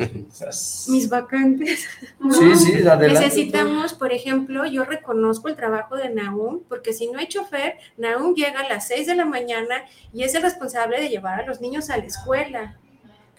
mis 0.89 1.09
vacantes. 1.09 1.87
Sí, 2.31 2.55
sí, 2.55 2.73
adelante. 2.87 3.07
Necesitamos, 3.07 3.93
por 3.93 4.11
ejemplo, 4.11 4.65
yo 4.65 4.83
reconozco 4.83 5.47
el 5.47 5.55
trabajo 5.55 5.95
de 5.95 6.09
Naum, 6.09 6.61
porque 6.67 6.93
si 6.93 7.07
no 7.07 7.19
hay 7.19 7.27
chofer, 7.27 7.77
Naum 7.97 8.35
llega 8.35 8.59
a 8.59 8.69
las 8.69 8.87
6 8.89 9.07
de 9.07 9.15
la 9.15 9.25
mañana 9.25 9.85
y 10.11 10.23
es 10.23 10.35
el 10.35 10.43
responsable 10.43 10.99
de 10.99 11.09
llevar 11.09 11.39
a 11.39 11.45
los 11.45 11.61
niños 11.61 11.89
a 11.89 11.97
la 11.97 12.05
escuela. 12.05 12.77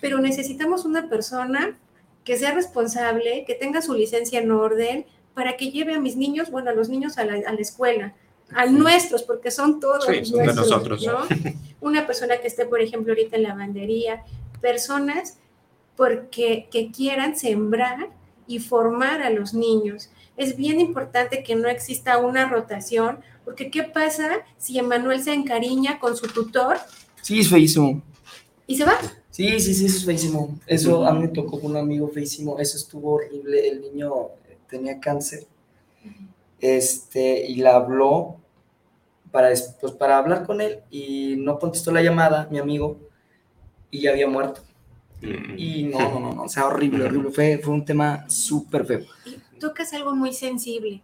Pero 0.00 0.18
necesitamos 0.18 0.84
una 0.84 1.08
persona 1.08 1.78
que 2.24 2.38
sea 2.38 2.52
responsable, 2.52 3.44
que 3.46 3.54
tenga 3.54 3.82
su 3.82 3.94
licencia 3.94 4.40
en 4.40 4.50
orden, 4.50 5.06
para 5.34 5.56
que 5.56 5.70
lleve 5.70 5.94
a 5.94 6.00
mis 6.00 6.16
niños, 6.16 6.50
bueno, 6.50 6.70
a 6.70 6.74
los 6.74 6.88
niños 6.88 7.18
a 7.18 7.24
la, 7.24 7.34
a 7.34 7.52
la 7.52 7.60
escuela, 7.60 8.14
a 8.52 8.66
nuestros, 8.66 9.22
porque 9.22 9.50
son 9.50 9.80
todos 9.80 10.04
Sí, 10.06 10.24
son 10.24 10.38
de 10.38 10.44
nuestros, 10.44 10.70
nosotros. 10.70 11.06
¿no? 11.06 11.18
Una 11.80 12.06
persona 12.06 12.38
que 12.38 12.46
esté, 12.46 12.66
por 12.66 12.80
ejemplo, 12.80 13.12
ahorita 13.12 13.36
en 13.36 13.42
la 13.44 13.48
lavandería, 13.50 14.22
personas 14.60 15.38
porque 15.96 16.68
que 16.70 16.90
quieran 16.90 17.36
sembrar 17.36 18.08
y 18.46 18.58
formar 18.58 19.22
a 19.22 19.30
los 19.30 19.54
niños. 19.54 20.10
Es 20.36 20.56
bien 20.56 20.80
importante 20.80 21.42
que 21.42 21.54
no 21.54 21.68
exista 21.68 22.18
una 22.18 22.48
rotación, 22.48 23.20
porque 23.44 23.70
¿qué 23.70 23.84
pasa 23.84 24.40
si 24.58 24.78
Emanuel 24.78 25.22
se 25.22 25.32
encariña 25.32 25.98
con 26.00 26.16
su 26.16 26.26
tutor 26.26 26.78
Sí, 27.22 27.40
es 27.40 27.48
feísimo. 27.48 28.02
y 28.66 28.76
se 28.76 28.84
va? 28.84 28.98
Sí, 29.30 29.58
sí, 29.60 29.74
sí, 29.74 29.86
eso 29.86 29.96
es 29.98 30.04
feísimo. 30.04 30.58
Eso 30.66 31.06
a 31.06 31.12
mí 31.12 31.20
me 31.20 31.28
tocó 31.28 31.60
con 31.60 31.72
un 31.72 31.76
amigo 31.76 32.08
feísimo. 32.08 32.58
Eso 32.58 32.76
estuvo 32.76 33.14
horrible. 33.14 33.68
El 33.68 33.80
niño 33.80 34.28
tenía 34.68 35.00
cáncer. 35.00 35.46
Este, 36.64 37.44
y 37.46 37.56
la 37.56 37.74
habló 37.74 38.36
para, 39.30 39.48
pues, 39.48 39.92
para 39.92 40.16
hablar 40.16 40.46
con 40.46 40.62
él 40.62 40.78
y 40.90 41.36
no 41.36 41.58
contestó 41.58 41.92
la 41.92 42.00
llamada, 42.00 42.48
mi 42.50 42.58
amigo, 42.58 42.98
y 43.90 44.00
ya 44.00 44.12
había 44.12 44.26
muerto. 44.26 44.62
Y 45.20 45.82
no, 45.82 45.98
no, 45.98 46.20
no, 46.20 46.32
no, 46.32 46.42
o 46.44 46.48
sea, 46.48 46.64
horrible, 46.64 47.04
horrible. 47.04 47.32
Fue, 47.32 47.58
fue 47.58 47.74
un 47.74 47.84
tema 47.84 48.24
súper 48.30 48.86
feo. 48.86 49.00
Tocas 49.60 49.92
algo 49.92 50.14
muy 50.14 50.32
sensible. 50.32 51.02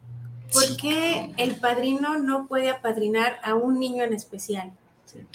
¿Por 0.51 0.79
qué 0.79 1.31
el 1.37 1.57
padrino 1.57 2.17
no 2.17 2.47
puede 2.47 2.71
apadrinar 2.71 3.39
a 3.43 3.55
un 3.55 3.79
niño 3.79 4.03
en 4.03 4.15
especial? 4.15 4.73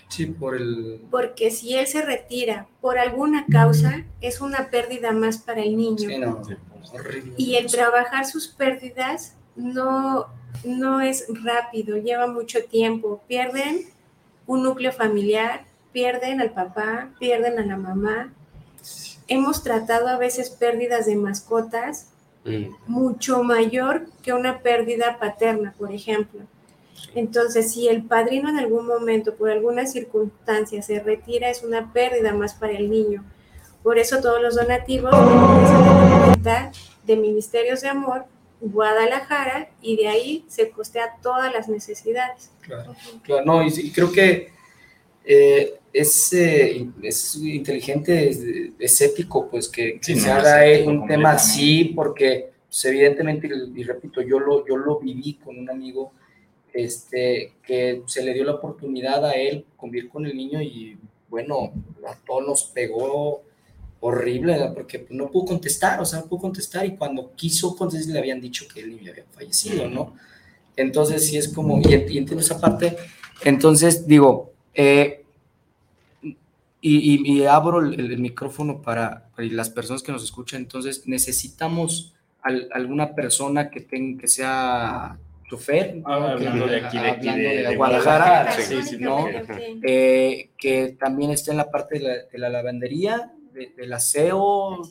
Sí, 0.07 0.26
por 0.26 0.55
el... 0.55 1.01
Porque 1.11 1.51
si 1.51 1.76
él 1.76 1.86
se 1.86 2.01
retira 2.01 2.67
por 2.82 2.97
alguna 2.97 3.45
causa, 3.45 4.05
es 4.21 4.41
una 4.41 4.71
pérdida 4.71 5.11
más 5.11 5.38
para 5.38 5.61
el 5.61 5.78
niño. 5.78 6.09
Sí, 6.09 6.17
no, 6.17 6.41
horrible. 6.93 7.36
Y 7.38 7.57
el 7.57 7.67
trabajar 7.67 8.26
sus 8.26 8.47
pérdidas 8.47 9.36
no, 9.56 10.28
no 10.64 11.01
es 11.01 11.26
rápido, 11.43 11.97
lleva 11.97 12.28
mucho 12.28 12.64
tiempo. 12.64 13.22
Pierden 13.28 13.82
un 14.47 14.64
núcleo 14.64 14.91
familiar, 14.91 15.66
pierden 15.91 16.41
al 16.41 16.51
papá, 16.51 17.10
pierden 17.20 17.60
a 17.60 17.66
la 17.66 17.78
mamá. 17.78 18.34
Hemos 19.28 19.64
tratado 19.64 20.08
a 20.08 20.18
veces 20.18 20.49
pérdidas 20.49 21.06
de 21.06 21.16
mascotas 21.16 22.08
mucho 22.86 23.43
mayor 23.43 24.06
que 24.22 24.34
una 24.34 24.60
pérdida 24.60 25.18
paterna, 25.20 25.74
por 25.78 25.91
ejemplo. 25.91 26.41
Entonces, 27.16 27.72
si 27.74 27.88
el 27.88 28.03
padrino 28.03 28.49
en 28.49 28.60
algún 28.60 28.86
momento, 28.86 29.36
por 29.36 29.49
alguna 29.49 29.86
circunstancia, 29.86 30.82
se 30.82 30.99
retira, 30.99 31.49
es 31.49 31.64
una 31.64 31.91
pérdida 31.91 32.34
más 32.34 32.53
para 32.53 32.74
el 32.74 32.89
niño. 32.89 33.24
Por 33.82 33.97
eso 33.97 34.22
todos 34.22 34.41
los 34.41 34.56
donativos 34.56 35.14
de 37.06 37.16
Ministerios 37.16 37.82
de 37.82 37.89
Amor, 37.89 38.26
Guadalajara, 38.72 39.70
y 39.82 39.97
de 39.97 40.07
ahí 40.07 40.45
se 40.47 40.70
costea 40.70 41.18
todas 41.22 41.53
las 41.53 41.68
necesidades. 41.70 42.51
Claro, 42.61 42.95
claro, 43.24 43.45
no, 43.45 43.66
y, 43.66 43.91
creo 43.91 44.11
que 44.11 44.49
eh, 45.24 45.80
es, 45.93 46.34
eh, 46.34 46.88
es 47.01 47.36
inteligente, 47.36 48.30
es, 48.30 48.41
es 48.80 49.01
ético, 49.01 49.47
pues 49.49 49.70
que, 49.70 49.99
se 50.01 50.16
no, 50.16 50.34
haga 50.34 50.63
un 50.86 51.07
tema 51.07 51.32
así, 51.32 51.93
porque 51.95 52.51
pues, 52.68 52.86
evidentemente, 52.86 53.47
y, 53.47 53.82
y 53.82 53.84
repito, 53.84 54.22
yo 54.22 54.39
lo, 54.39 54.66
yo 54.68 54.78
lo 54.78 54.99
viví 54.99 55.36
con 55.36 55.57
un 55.57 55.70
amigo 55.70 56.11
este, 56.76 57.53
que 57.66 58.03
se 58.05 58.22
le 58.22 58.34
dio 58.34 58.43
la 58.43 58.55
oportunidad 58.55 59.26
a 59.26 59.32
él 59.32 59.66
convivir 59.78 60.09
con 60.09 60.26
el 60.26 60.36
niño 60.36 60.61
y 60.61 60.97
bueno, 61.30 61.72
a 62.05 62.16
todos 62.26 62.45
nos 62.45 62.63
pegó 62.66 63.43
horrible, 63.99 64.71
porque 64.75 65.07
no 65.09 65.31
pudo 65.31 65.45
contestar, 65.45 65.99
o 66.01 66.05
sea, 66.05 66.19
no 66.19 66.25
pudo 66.27 66.41
contestar 66.41 66.85
y 66.85 66.95
cuando 66.95 67.31
quiso 67.35 67.75
contestar 67.75 68.13
le 68.13 68.19
habían 68.19 68.39
dicho 68.41 68.65
que 68.71 68.81
el 68.81 68.95
niño 68.95 69.11
había 69.11 69.25
fallecido, 69.31 69.87
¿no? 69.89 70.13
Entonces 70.75 71.25
sí 71.27 71.37
es 71.37 71.47
como, 71.49 71.79
y, 71.79 71.87
y 71.87 72.17
entiendo 72.17 72.39
esa 72.39 72.59
parte, 72.59 72.95
entonces 73.43 74.05
digo, 74.05 74.51
eh, 74.73 75.23
y, 76.81 77.15
y- 77.31 77.33
y 77.39 77.45
abro 77.45 77.79
el, 77.79 77.99
el 77.99 78.19
micrófono 78.19 78.81
para, 78.81 79.27
para 79.35 79.47
las 79.49 79.69
personas 79.69 80.03
que 80.03 80.11
nos 80.11 80.23
escuchan, 80.23 80.61
entonces 80.61 81.03
necesitamos 81.07 82.13
al- 82.43 82.69
alguna 82.73 83.15
persona 83.15 83.71
que, 83.71 83.81
tenga, 83.81 84.21
que 84.21 84.27
sea 84.27 85.17
chofer. 85.49 86.01
Ah, 86.05 86.35
Que- 86.37 86.47
hablando 86.47 86.67
de 86.67 86.85
aquí, 86.85 86.97
de 86.99 87.09
hablando 87.09 87.31
de- 87.49 87.55
de 87.57 87.63
de 87.69 87.75
Guadalajara, 87.75 88.51
sí, 88.51 88.83
sí, 88.83 88.97
¿no? 88.99 89.25
Eh, 89.83 90.49
que 90.57 90.95
también 90.99 91.31
esté 91.31 91.51
en 91.51 91.57
la 91.57 91.71
parte 91.71 91.97
de 91.99 92.05
la, 92.05 92.13
de 92.31 92.37
la 92.37 92.49
lavandería, 92.49 93.31
de- 93.56 93.74
del 93.76 93.91
aseo. 93.93 94.82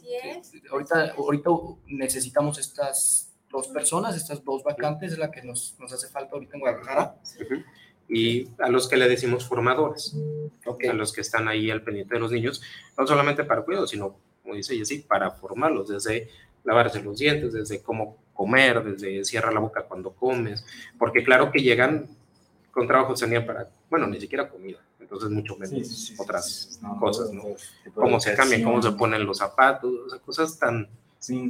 Ahorita, 0.71 1.13
ahorita 1.17 1.51
necesitamos 1.87 2.59
estas 2.59 3.31
dos 3.51 3.69
personas, 3.69 4.17
estas 4.17 4.43
dos 4.45 4.65
vacantes, 4.65 5.13
es 5.13 5.19
la 5.19 5.31
que 5.31 5.43
nos, 5.43 5.77
nos 5.79 5.93
hace 5.93 6.09
falta 6.09 6.33
ahorita 6.35 6.55
en 6.57 6.61
Guadalajara. 6.61 7.17
y 8.09 8.49
a 8.59 8.69
los 8.69 8.89
que 8.89 8.97
le 8.97 9.09
decimos 9.09 9.47
formadores, 9.47 10.15
a 10.89 10.93
los 10.93 11.13
que 11.13 11.21
están 11.23 11.49
ahí 11.49 11.71
al 11.71 11.83
pendiente 11.83 12.15
de 12.15 12.21
los 12.21 12.33
niños, 12.33 12.61
no 12.99 13.07
solamente 13.07 13.45
para 13.45 13.63
cuidado, 13.63 13.87
sino, 13.87 14.17
como 14.43 14.55
dice 14.55 14.77
Jessy, 14.77 14.99
para 14.99 15.31
formarlos, 15.31 15.89
desde 15.89 16.29
lavarse 16.65 17.03
los 17.03 17.19
dientes, 17.19 17.53
desde 17.53 17.83
cómo 17.83 18.17
comer, 18.35 18.83
desde 18.85 19.25
cierra 19.25 19.51
la 19.53 19.61
boca 19.61 19.85
cuando 19.85 20.11
comes, 20.13 20.65
porque 20.99 21.23
claro 21.25 21.51
que 21.53 21.63
llegan 21.63 22.09
con 22.73 22.87
trabajo 22.89 23.15
tenían 23.15 23.47
para, 23.47 23.71
bueno, 23.95 24.09
ni 24.09 24.21
siquiera 24.21 24.49
comida, 24.49 24.79
entonces 24.99 25.31
mucho 25.31 25.55
menos 25.55 26.13
otras 26.19 26.81
cosas, 26.99 27.33
¿no? 27.33 27.45
Cómo 27.95 28.19
se 28.19 28.35
cambian, 28.35 28.65
cómo 28.65 28.83
se 28.83 28.91
ponen 28.91 29.25
los 29.25 29.39
zapatos, 29.39 29.93
o 30.07 30.11
sea, 30.11 30.19
cosas 30.19 30.59
tan 30.59 30.89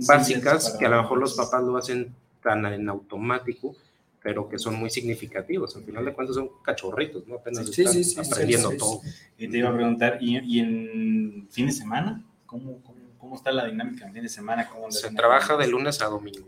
básicas 0.07 0.77
que 0.79 0.85
a 0.85 0.91
lo 0.91 1.01
mejor 1.01 1.21
los 1.21 1.33
papás 1.33 1.63
lo 1.63 1.75
hacen 1.79 2.15
tan 2.43 2.67
en 2.67 2.87
automático, 2.91 3.75
pero 4.23 4.47
que 4.47 4.59
son 4.59 4.75
muy 4.75 4.91
significativos. 4.91 5.75
Al 5.75 5.85
final 5.85 6.05
de 6.05 6.13
cuentas 6.13 6.37
son 6.37 6.51
cachorritos, 6.63 7.27
¿no? 7.27 7.37
Apenas 7.37 7.67
están 7.79 8.27
aprendiendo 8.27 8.73
todo. 8.73 9.01
Y 9.39 9.49
te 9.49 9.57
iba 9.57 9.71
a 9.71 9.75
preguntar, 9.75 10.19
¿y, 10.21 10.37
y 10.41 10.61
en 10.61 11.49
fin 11.51 11.65
de 11.65 11.73
semana? 11.73 12.23
¿Cómo, 12.45 12.83
cómo, 12.83 12.99
cómo 13.19 13.37
está 13.37 13.53
la 13.53 13.65
dinámica 13.65 14.07
en 14.07 14.13
fin 14.13 14.23
de 14.23 14.29
semana? 14.29 14.69
¿Cómo 14.69 14.91
se 14.91 15.11
trabaja 15.13 15.57
de 15.57 15.67
lunes 15.67 16.03
a 16.03 16.09
domingo. 16.09 16.47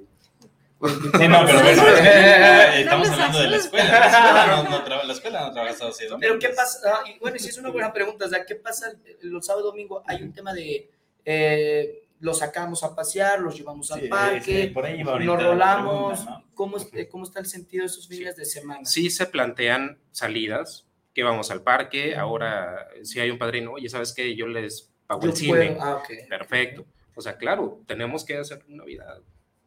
Sí, 0.79 1.29
no, 1.29 1.47
pero 1.47 1.63
bueno, 1.63 1.83
eh, 2.01 2.81
estamos 2.81 3.09
hablando 3.09 3.41
de 3.41 3.49
la 3.49 3.57
escuela. 3.57 3.85
La 3.99 4.07
escuela 4.07 4.47
no, 4.47 4.71
no, 4.71 4.85
tra 4.85 5.05
la 5.05 5.13
escuela 5.13 5.41
no 5.41 5.53
trabaja 5.53 5.75
sábados 5.75 6.01
y 6.03 6.05
domingos. 6.05 6.21
Pero 6.21 6.39
¿qué 6.39 6.49
pasa? 6.55 6.79
Ah, 6.93 7.05
bueno, 7.21 7.39
si 7.39 7.49
es 7.49 7.59
una 7.59 7.71
buena 7.71 7.93
pregunta, 7.93 8.27
o 8.27 8.29
sea, 8.29 8.45
¿qué 8.45 8.57
pasa 8.57 8.93
los 9.23 9.47
sábados 9.47 9.69
y 9.69 9.71
domingos? 9.73 10.03
Hay 10.07 10.23
un 10.23 10.33
tema 10.33 10.53
de... 10.53 10.91
Eh, 11.25 12.03
los 12.21 12.39
sacamos 12.39 12.83
a 12.83 12.95
pasear, 12.95 13.41
los 13.41 13.57
llevamos 13.57 13.91
al 13.91 14.09
parque, 14.09 14.73
nos 15.21 15.43
rolamos. 15.43 16.21
Pregunta, 16.21 16.31
¿no? 16.31 16.55
¿Cómo, 16.55 16.77
¿Cómo, 17.11 17.25
está 17.25 17.41
el 17.41 17.47
sentido 17.47 17.83
de 17.83 17.87
esos 17.87 18.09
fines 18.09 18.37
de 18.37 18.45
semana? 18.47 18.85
Sí 18.85 19.11
se 19.11 19.27
plantean 19.27 19.99
salidas, 20.13 20.87
que 21.13 21.23
vamos 21.23 21.51
al 21.51 21.63
parque, 21.63 22.17
ahora 22.17 22.89
si 23.03 23.21
hay 23.21 23.31
un 23.31 23.39
padrino, 23.39 23.73
oye, 23.73 23.89
¿sabes 23.89 24.13
qué? 24.13 24.35
Yo 24.35 24.47
les 24.47 24.91
pago 25.07 25.23
Yo 25.23 25.29
el 25.29 25.49
puedo. 25.49 25.63
cine. 25.63 25.77
Ah, 25.81 25.97
okay. 25.97 26.27
Perfecto. 26.27 26.87
O 27.15 27.21
sea, 27.21 27.37
claro, 27.37 27.81
tenemos 27.87 28.25
que 28.25 28.37
hacer 28.37 28.63
una 28.69 28.85
vida 28.85 29.21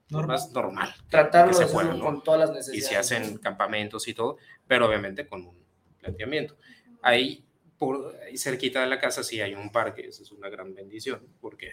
normal. 0.09 0.37
más 0.37 0.51
normal. 0.51 0.95
Tratarlo 1.09 1.57
de 1.57 1.65
pueda, 1.67 1.93
¿no? 1.93 2.03
con 2.03 2.23
todas 2.23 2.39
las 2.39 2.51
necesidades. 2.51 2.83
Y 2.83 2.87
se 2.87 2.97
hacen 2.97 3.37
campamentos 3.37 4.07
y 4.07 4.13
todo, 4.13 4.37
pero 4.67 4.87
obviamente 4.87 5.27
con 5.27 5.45
un 5.45 5.57
planteamiento. 5.99 6.57
Ahí, 7.01 7.45
por, 7.77 8.15
ahí 8.25 8.37
cerquita 8.37 8.81
de 8.81 8.87
la 8.87 8.99
casa 8.99 9.23
sí 9.23 9.41
hay 9.41 9.53
un 9.55 9.71
parque, 9.71 10.07
eso 10.07 10.23
es 10.23 10.31
una 10.31 10.49
gran 10.49 10.73
bendición, 10.73 11.25
porque 11.39 11.71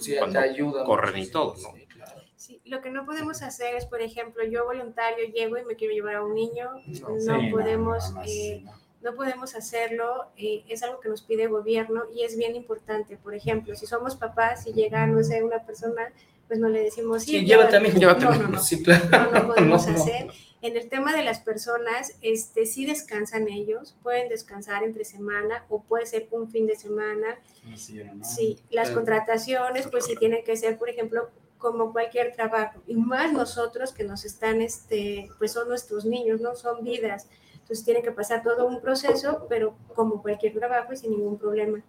sí, 0.00 0.16
te 0.32 0.38
ayuda 0.38 0.84
corren 0.84 1.18
y 1.18 1.26
todo, 1.28 1.54
¿no? 1.62 1.74
Sí, 1.74 1.86
claro. 1.86 2.22
sí, 2.36 2.60
lo 2.64 2.80
que 2.80 2.90
no 2.90 3.06
podemos 3.06 3.42
hacer 3.42 3.74
es, 3.76 3.86
por 3.86 4.02
ejemplo, 4.02 4.44
yo 4.44 4.64
voluntario 4.64 5.26
llego 5.32 5.58
y 5.58 5.64
me 5.64 5.76
quiero 5.76 5.94
llevar 5.94 6.16
a 6.16 6.24
un 6.24 6.34
niño, 6.34 6.70
no, 7.00 7.08
no 7.10 7.40
sí, 7.40 7.50
podemos... 7.50 8.12
No, 8.12 8.22
eh, 8.24 8.64
no 9.02 9.14
podemos 9.14 9.54
hacerlo, 9.54 10.26
eh, 10.36 10.64
es 10.68 10.82
algo 10.82 11.00
que 11.00 11.08
nos 11.08 11.22
pide 11.22 11.44
el 11.44 11.50
gobierno 11.50 12.04
y 12.14 12.24
es 12.24 12.36
bien 12.36 12.56
importante. 12.56 13.16
Por 13.16 13.34
ejemplo, 13.34 13.74
si 13.76 13.86
somos 13.86 14.16
papás 14.16 14.66
y 14.66 14.72
llega, 14.72 15.06
no 15.06 15.22
sé, 15.22 15.42
una 15.42 15.64
persona, 15.64 16.12
pues 16.48 16.58
no 16.58 16.68
le 16.68 16.80
decimos, 16.80 17.22
sí, 17.22 17.40
sí 17.40 17.46
llévate 17.46 17.76
a 17.76 17.80
mi 17.80 17.90
llévate 17.90 18.24
no, 18.24 18.34
no, 18.34 18.48
no, 18.48 18.58
sí, 18.58 18.82
claro. 18.82 19.04
no, 19.10 19.30
no 19.30 19.46
podemos 19.54 19.86
hacer. 19.86 20.28
En 20.60 20.76
el 20.76 20.88
tema 20.88 21.14
de 21.14 21.22
las 21.22 21.38
personas, 21.38 22.14
este, 22.20 22.66
sí 22.66 22.84
descansan 22.84 23.48
ellos, 23.48 23.94
pueden 24.02 24.28
descansar 24.28 24.82
entre 24.82 25.04
semana 25.04 25.64
o 25.68 25.82
puede 25.84 26.04
ser 26.06 26.26
un 26.32 26.50
fin 26.50 26.66
de 26.66 26.74
semana. 26.74 27.38
Sí, 27.76 28.02
¿no? 28.02 28.24
sí 28.24 28.58
las 28.70 28.90
contrataciones, 28.90 29.86
pues 29.86 30.06
sí 30.06 30.16
tienen 30.16 30.42
que 30.42 30.56
ser, 30.56 30.76
por 30.76 30.88
ejemplo, 30.88 31.30
como 31.58 31.92
cualquier 31.92 32.34
trabajo, 32.34 32.80
y 32.86 32.94
más 32.94 33.32
nosotros 33.32 33.92
que 33.92 34.04
nos 34.04 34.24
están, 34.24 34.62
este, 34.62 35.28
pues 35.38 35.52
son 35.52 35.68
nuestros 35.68 36.04
niños, 36.04 36.40
¿no? 36.40 36.54
Son 36.54 36.84
vidas. 36.84 37.28
Entonces 37.68 37.84
tiene 37.84 38.00
que 38.00 38.12
pasar 38.12 38.42
todo 38.42 38.66
un 38.66 38.80
proceso, 38.80 39.44
pero 39.46 39.76
como 39.94 40.22
cualquier 40.22 40.54
trabajo 40.54 40.94
y 40.94 40.96
sin 40.96 41.10
ningún 41.10 41.36
problema. 41.36 41.84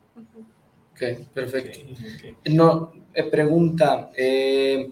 Ok, 0.92 1.26
perfecto. 1.34 1.80
Okay, 1.80 2.16
okay. 2.16 2.54
No, 2.54 2.92
eh, 3.14 3.24
pregunta, 3.24 4.12
eh, 4.18 4.92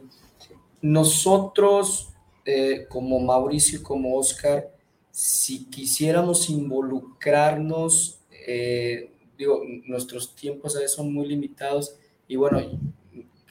nosotros 0.82 2.14
eh, 2.46 2.86
como 2.88 3.20
Mauricio 3.20 3.80
y 3.80 3.84
como 3.84 4.16
Oscar, 4.16 4.72
si 5.12 5.66
quisiéramos 5.66 6.50
involucrarnos, 6.50 8.22
eh, 8.48 9.12
digo, 9.38 9.62
nuestros 9.88 10.34
tiempos 10.34 10.74
a 10.78 10.80
veces 10.80 10.96
son 10.96 11.14
muy 11.14 11.28
limitados 11.28 11.98
y 12.30 12.38
bueno, 12.38 12.62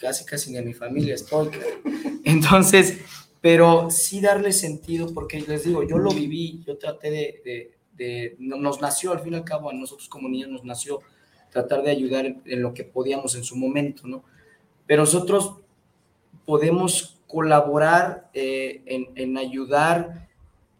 casi 0.01 0.25
casi 0.25 0.51
ni 0.51 0.57
a 0.57 0.63
mi 0.63 0.73
familia 0.73 1.15
estoy. 1.15 1.51
Entonces, 2.25 3.01
pero 3.41 3.91
sí 3.91 4.21
darle 4.21 4.53
sentido, 4.53 5.13
porque 5.13 5.41
les 5.41 5.65
digo, 5.65 5.83
yo 5.83 5.99
lo 5.99 6.11
viví, 6.11 6.63
yo 6.67 6.77
traté 6.79 7.11
de, 7.11 7.43
de, 7.45 7.73
de 7.97 8.37
nos 8.39 8.81
nació, 8.81 9.13
al 9.13 9.21
fin 9.21 9.35
y 9.35 9.37
al 9.37 9.45
cabo, 9.45 9.71
a 9.71 9.73
nosotros 9.73 10.09
como 10.09 10.29
niños 10.29 10.51
nos 10.51 10.65
nació 10.65 11.01
tratar 11.51 11.83
de 11.83 11.91
ayudar 11.91 12.27
en, 12.27 12.43
en 12.45 12.63
lo 12.63 12.75
que 12.75 12.85
podíamos 12.85 13.35
en 13.35 13.45
su 13.45 13.57
momento, 13.57 14.07
¿no? 14.07 14.25
Pero 14.87 15.03
nosotros 15.03 15.57
podemos 16.45 17.19
colaborar 17.27 18.31
eh, 18.33 18.83
en, 18.87 19.09
en, 19.17 19.37
ayudar 19.37 20.29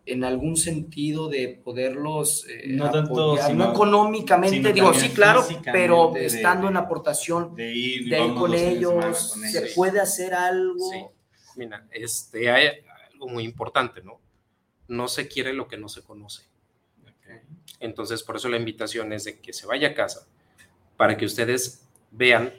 en 0.07 0.23
algún 0.23 0.57
sentido 0.57 1.29
de 1.29 1.61
poderlos 1.65 2.47
eh, 2.49 2.69
no, 2.69 2.91
tanto, 2.91 3.37
sino, 3.39 3.65
no 3.65 3.71
económicamente, 3.73 4.73
digo, 4.73 4.95
sí, 4.95 5.09
claro, 5.09 5.45
pero 5.73 6.13
de, 6.15 6.27
estando 6.27 6.69
en 6.69 6.77
aportación 6.77 7.55
de 7.57 7.75
ir, 7.75 8.09
de 8.09 8.25
ir 8.25 8.35
con, 8.35 8.55
ellos, 8.55 9.33
con, 9.33 9.45
ellos, 9.45 9.53
se 9.53 9.75
puede 9.75 10.01
hacer 10.01 10.35
algo. 10.35 10.91
Sí. 10.91 10.99
Mira, 11.57 11.87
este, 11.91 12.51
hay 12.51 12.85
algo 13.13 13.29
muy 13.29 13.45
importante, 13.45 14.03
¿no? 14.03 14.21
No 14.89 15.09
se 15.09 15.27
quiere 15.27 15.53
lo 15.53 15.67
que 15.67 15.77
no 15.77 15.89
se 15.89 16.03
conoce. 16.03 16.45
Okay. 17.03 17.41
Entonces, 17.81 18.23
por 18.23 18.37
eso 18.37 18.49
la 18.49 18.57
invitación 18.57 19.13
es 19.13 19.25
de 19.25 19.41
que 19.41 19.53
se 19.53 19.67
vaya 19.67 19.89
a 19.89 19.95
casa 19.95 20.29
para 20.97 21.17
que 21.17 21.25
ustedes 21.25 21.85
vean 22.11 22.53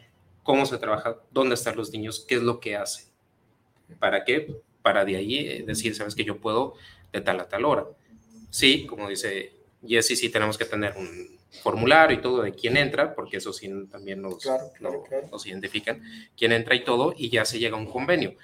cómo 0.43 0.65
se 0.65 0.77
trabaja, 0.77 1.17
dónde 1.31 1.55
están 1.55 1.75
los 1.75 1.91
niños, 1.91 2.25
qué 2.27 2.35
es 2.35 2.41
lo 2.41 2.59
que 2.59 2.75
hacen 2.75 3.07
¿Para 3.99 4.23
qué? 4.25 4.61
Para 4.81 5.05
de 5.05 5.15
ahí 5.15 5.37
eh, 5.39 5.63
decir, 5.65 5.95
sabes 5.95 6.15
que 6.15 6.23
yo 6.23 6.37
puedo 6.37 6.75
de 7.11 7.21
tal 7.21 7.39
a 7.39 7.47
tal 7.47 7.65
hora. 7.65 7.85
Sí, 8.49 8.85
como 8.85 9.09
dice 9.09 9.53
Jesse, 9.85 10.19
sí 10.19 10.29
tenemos 10.29 10.57
que 10.57 10.65
tener 10.65 10.95
un 10.97 11.37
formulario 11.63 12.17
y 12.17 12.21
todo 12.21 12.41
de 12.41 12.53
quién 12.53 12.77
entra, 12.77 13.15
porque 13.15 13.37
eso 13.37 13.53
sí 13.53 13.69
también 13.89 14.21
nos, 14.21 14.43
claro, 14.43 14.71
claro, 14.77 15.03
claro. 15.03 15.27
nos 15.31 15.45
identifican, 15.45 16.03
quién 16.37 16.51
entra 16.51 16.75
y 16.75 16.83
todo, 16.83 17.13
y 17.17 17.29
ya 17.29 17.45
se 17.45 17.59
llega 17.59 17.77
a 17.77 17.79
un 17.79 17.87
convenio. 17.87 18.35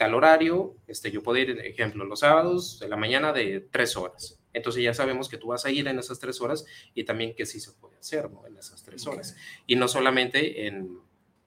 Tal 0.00 0.14
horario, 0.14 0.76
este, 0.86 1.10
yo 1.10 1.22
puedo 1.22 1.36
ir, 1.36 1.50
ejemplo, 1.60 2.06
los 2.06 2.20
sábados 2.20 2.78
de 2.78 2.88
la 2.88 2.96
mañana 2.96 3.34
de 3.34 3.60
tres 3.60 3.98
horas. 3.98 4.40
Entonces 4.54 4.82
ya 4.82 4.94
sabemos 4.94 5.28
que 5.28 5.36
tú 5.36 5.48
vas 5.48 5.66
a 5.66 5.70
ir 5.70 5.86
en 5.88 5.98
esas 5.98 6.18
tres 6.18 6.40
horas 6.40 6.64
y 6.94 7.04
también 7.04 7.34
que 7.34 7.44
sí 7.44 7.60
se 7.60 7.72
puede 7.72 7.98
hacer 7.98 8.30
¿no? 8.30 8.46
en 8.46 8.56
esas 8.56 8.82
tres 8.82 9.06
horas. 9.06 9.36
Y 9.66 9.76
no 9.76 9.88
solamente 9.88 10.66
en, 10.66 11.00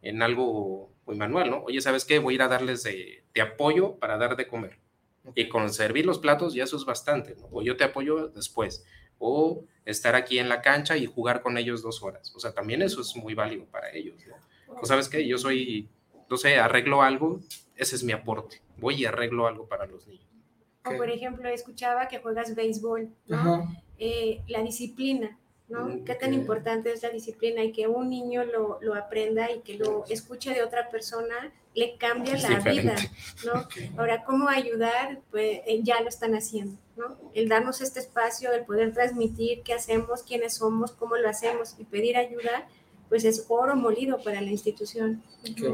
en 0.03 0.21
algo 0.21 0.93
muy 1.07 1.15
manual, 1.15 1.49
¿no? 1.49 1.63
Oye, 1.63 1.81
¿sabes 1.81 2.05
qué? 2.05 2.19
Voy 2.19 2.35
a 2.35 2.35
ir 2.35 2.41
a 2.43 2.47
darles 2.47 2.83
de, 2.83 3.23
de 3.33 3.41
apoyo 3.41 3.95
para 3.95 4.19
dar 4.19 4.35
de 4.35 4.47
comer. 4.47 4.77
Okay. 5.25 5.45
Y 5.45 5.49
con 5.49 5.73
servir 5.73 6.05
los 6.05 6.19
platos 6.19 6.53
ya 6.53 6.65
eso 6.65 6.77
es 6.77 6.85
bastante, 6.85 7.35
¿no? 7.35 7.49
O 7.51 7.63
yo 7.63 7.75
te 7.75 7.85
apoyo 7.85 8.27
después. 8.27 8.85
O 9.17 9.65
estar 9.83 10.13
aquí 10.13 10.37
en 10.37 10.47
la 10.47 10.61
cancha 10.61 10.95
y 10.95 11.07
jugar 11.07 11.41
con 11.41 11.57
ellos 11.57 11.81
dos 11.81 12.03
horas. 12.03 12.31
O 12.35 12.39
sea, 12.39 12.53
también 12.53 12.83
eso 12.83 13.01
es 13.01 13.15
muy 13.15 13.33
válido 13.33 13.65
para 13.65 13.91
ellos, 13.95 14.17
¿no? 14.27 14.35
O 14.79 14.85
sabes 14.85 15.09
qué? 15.09 15.27
Yo 15.27 15.39
soy, 15.39 15.89
no 16.29 16.37
sé, 16.37 16.59
arreglo 16.59 17.01
algo, 17.01 17.41
ese 17.75 17.95
es 17.95 18.03
mi 18.03 18.11
aporte. 18.11 18.61
Voy 18.77 18.95
y 18.95 19.05
arreglo 19.05 19.47
algo 19.47 19.67
para 19.67 19.85
los 19.85 20.07
niños. 20.07 20.27
O 20.85 20.97
por 20.97 21.09
ejemplo, 21.09 21.47
escuchaba 21.49 22.07
que 22.07 22.19
juegas 22.19 22.55
béisbol, 22.55 23.09
¿no? 23.27 23.73
Eh, 23.97 24.41
la 24.47 24.61
disciplina, 24.61 25.37
¿no? 25.69 26.03
¿Qué 26.03 26.15
tan 26.15 26.33
importante 26.33 26.91
es 26.91 27.03
la 27.03 27.09
disciplina 27.09 27.63
y 27.63 27.71
que 27.71 27.87
un 27.87 28.09
niño 28.09 28.43
lo, 28.43 28.79
lo 28.81 28.95
aprenda 28.95 29.49
y 29.51 29.61
que 29.61 29.77
lo 29.77 30.03
escuche 30.09 30.53
de 30.53 30.61
otra 30.61 30.89
persona 30.89 31.53
le 31.75 31.97
cambia 31.97 32.35
es 32.35 32.43
la 32.43 32.57
diferente. 32.57 32.81
vida, 32.81 32.95
¿no? 33.45 33.61
Okay. 33.63 33.91
Ahora, 33.97 34.23
¿cómo 34.23 34.49
ayudar? 34.49 35.19
Pues 35.31 35.61
eh, 35.65 35.79
ya 35.83 36.01
lo 36.01 36.09
están 36.09 36.35
haciendo, 36.35 36.77
¿no? 36.95 37.17
El 37.33 37.49
darnos 37.49 37.81
este 37.81 37.99
espacio, 37.99 38.51
el 38.51 38.65
poder 38.65 38.93
transmitir 38.93 39.63
qué 39.63 39.73
hacemos, 39.73 40.23
quiénes 40.23 40.55
somos, 40.55 40.91
cómo 40.91 41.15
lo 41.15 41.29
hacemos 41.29 41.75
y 41.79 41.85
pedir 41.85 42.17
ayuda, 42.17 42.67
pues 43.13 43.25
es 43.25 43.45
oro 43.47 43.75
molido 43.75 44.17
para 44.23 44.41
la 44.41 44.49
institución. 44.49 45.21
Okay. 45.41 45.69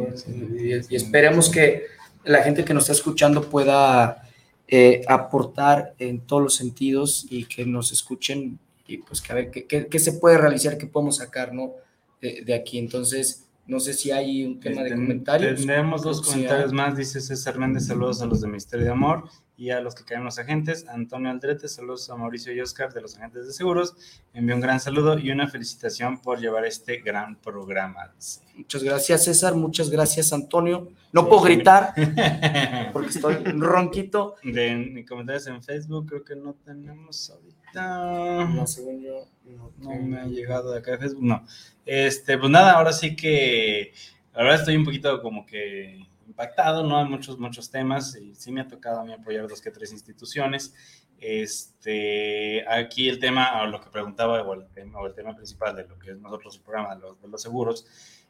Y, 0.59 0.93
y 0.93 0.95
esperemos 0.97 1.47
que 1.47 1.83
la 2.25 2.43
gente 2.43 2.65
que 2.65 2.73
nos 2.73 2.83
está 2.83 2.91
escuchando 2.91 3.43
pueda 3.49 4.29
eh, 4.67 5.03
aportar 5.07 5.93
en 5.99 6.19
todos 6.19 6.43
los 6.43 6.55
sentidos 6.55 7.25
y 7.29 7.45
que 7.45 7.65
nos 7.65 7.93
escuchen 7.93 8.59
y 8.85 8.97
pues 8.97 9.21
que 9.21 9.31
a 9.31 9.35
ver 9.35 9.51
qué, 9.51 9.65
qué, 9.65 9.87
qué 9.87 9.99
se 9.99 10.11
puede 10.11 10.37
realizar, 10.37 10.77
qué 10.77 10.85
podemos 10.85 11.15
sacar, 11.15 11.53
¿no? 11.53 11.75
De, 12.21 12.43
de, 12.45 12.53
aquí. 12.53 12.77
Entonces, 12.77 13.45
no 13.67 13.79
sé 13.79 13.93
si 13.93 14.11
hay 14.11 14.43
un 14.43 14.59
tema 14.59 14.83
de 14.83 14.89
comentarios. 14.89 15.61
Tenemos 15.61 16.01
dos 16.01 16.21
comentarios 16.21 16.73
más, 16.73 16.97
dice 16.97 17.21
César 17.21 17.57
Méndez, 17.57 17.87
saludos 17.87 18.21
a 18.21 18.25
los 18.25 18.41
de 18.41 18.49
Misterio 18.49 18.83
de 18.83 18.91
Amor 18.91 19.29
y 19.59 19.71
a 19.71 19.81
los 19.81 19.93
que 19.93 20.05
caen 20.05 20.23
los 20.23 20.39
agentes. 20.39 20.87
Antonio 20.87 21.29
Aldrete, 21.29 21.67
saludos 21.67 22.09
a 22.09 22.15
Mauricio 22.15 22.53
y 22.53 22.61
Oscar 22.61 22.93
de 22.93 23.01
los 23.01 23.17
agentes 23.17 23.45
de 23.45 23.51
seguros. 23.51 23.93
Envío 24.33 24.55
un 24.55 24.61
gran 24.61 24.79
saludo 24.79 25.19
y 25.19 25.31
una 25.31 25.49
felicitación 25.49 26.21
por 26.21 26.39
llevar 26.39 26.65
este 26.65 27.01
gran 27.01 27.35
programa. 27.35 28.09
Muchas 28.55 28.83
gracias, 28.83 29.25
César. 29.25 29.55
Muchas 29.55 29.89
gracias, 29.89 30.31
Antonio. 30.31 30.87
No 31.11 31.27
puedo 31.27 31.41
gritar 31.41 31.93
porque 32.93 33.09
estoy 33.09 33.35
ronquito. 33.35 34.35
De 34.43 35.05
comentarios 35.07 35.45
en 35.47 35.61
Facebook, 35.61 36.07
creo 36.07 36.23
que 36.23 36.37
no 36.37 36.53
tenemos 36.63 37.29
ahorita. 37.29 38.45
No, 38.45 38.65
según 38.65 39.01
yo, 39.01 39.27
no, 39.43 39.73
no 39.79 40.01
me 40.01 40.21
ha 40.21 40.25
llegado 40.25 40.71
de 40.71 40.79
acá 40.79 40.91
de 40.91 40.99
Facebook. 40.99 41.25
No. 41.25 41.45
Este, 41.85 42.37
pues 42.37 42.49
nada, 42.49 42.75
ahora 42.75 42.93
sí 42.93 43.13
que 43.13 43.91
la 44.33 44.43
verdad 44.43 44.59
estoy 44.61 44.77
un 44.77 44.85
poquito 44.85 45.21
como 45.21 45.45
que 45.45 46.07
impactado, 46.39 46.83
¿no? 46.83 46.97
Hay 46.97 47.05
muchos, 47.05 47.37
muchos 47.37 47.69
temas 47.69 48.15
y 48.15 48.33
sí 48.33 48.51
me 48.51 48.61
ha 48.61 48.67
tocado 48.67 49.01
a 49.01 49.03
mí 49.03 49.11
apoyar 49.11 49.45
dos 49.47 49.61
que 49.61 49.71
tres 49.71 49.91
instituciones. 49.91 50.73
Este, 51.19 52.65
aquí 52.69 53.09
el 53.09 53.19
tema, 53.19 53.61
o 53.61 53.67
lo 53.67 53.81
que 53.81 53.89
preguntaba, 53.89 54.41
o 54.41 54.53
el 54.53 54.65
tema, 54.67 54.99
o 54.99 55.07
el 55.07 55.13
tema 55.13 55.35
principal 55.35 55.75
de 55.75 55.85
lo 55.85 55.99
que 55.99 56.11
es 56.11 56.17
nosotros 56.17 56.55
el 56.55 56.61
programa 56.61 56.95
de 56.95 57.01
los, 57.01 57.21
de 57.21 57.27
los 57.27 57.41
seguros 57.41 57.85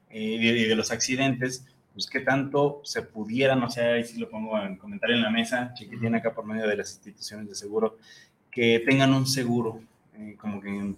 eh, 0.09 0.19
y, 0.19 0.53
de, 0.63 0.67
de 0.69 0.75
los 0.75 0.89
accidentes, 0.89 1.67
pues 1.93 2.07
qué 2.07 2.21
tanto 2.21 2.81
se 2.83 3.03
pudiera, 3.03 3.55
no 3.55 3.69
sé, 3.69 3.81
ahí 3.81 4.03
sí 4.03 4.19
lo 4.19 4.27
pongo 4.27 4.59
en 4.59 4.77
comentario 4.77 5.15
en 5.15 5.21
la 5.21 5.29
mesa, 5.29 5.71
chiquitín 5.75 6.15
acá 6.15 6.33
por 6.33 6.45
medio 6.45 6.67
de 6.67 6.77
las 6.77 6.91
instituciones 6.95 7.47
de 7.47 7.53
seguro, 7.53 7.97
que 8.49 8.79
tengan 8.79 9.13
un 9.13 9.27
seguro, 9.27 9.81
eh, 10.15 10.35
como 10.39 10.59
que 10.59 10.95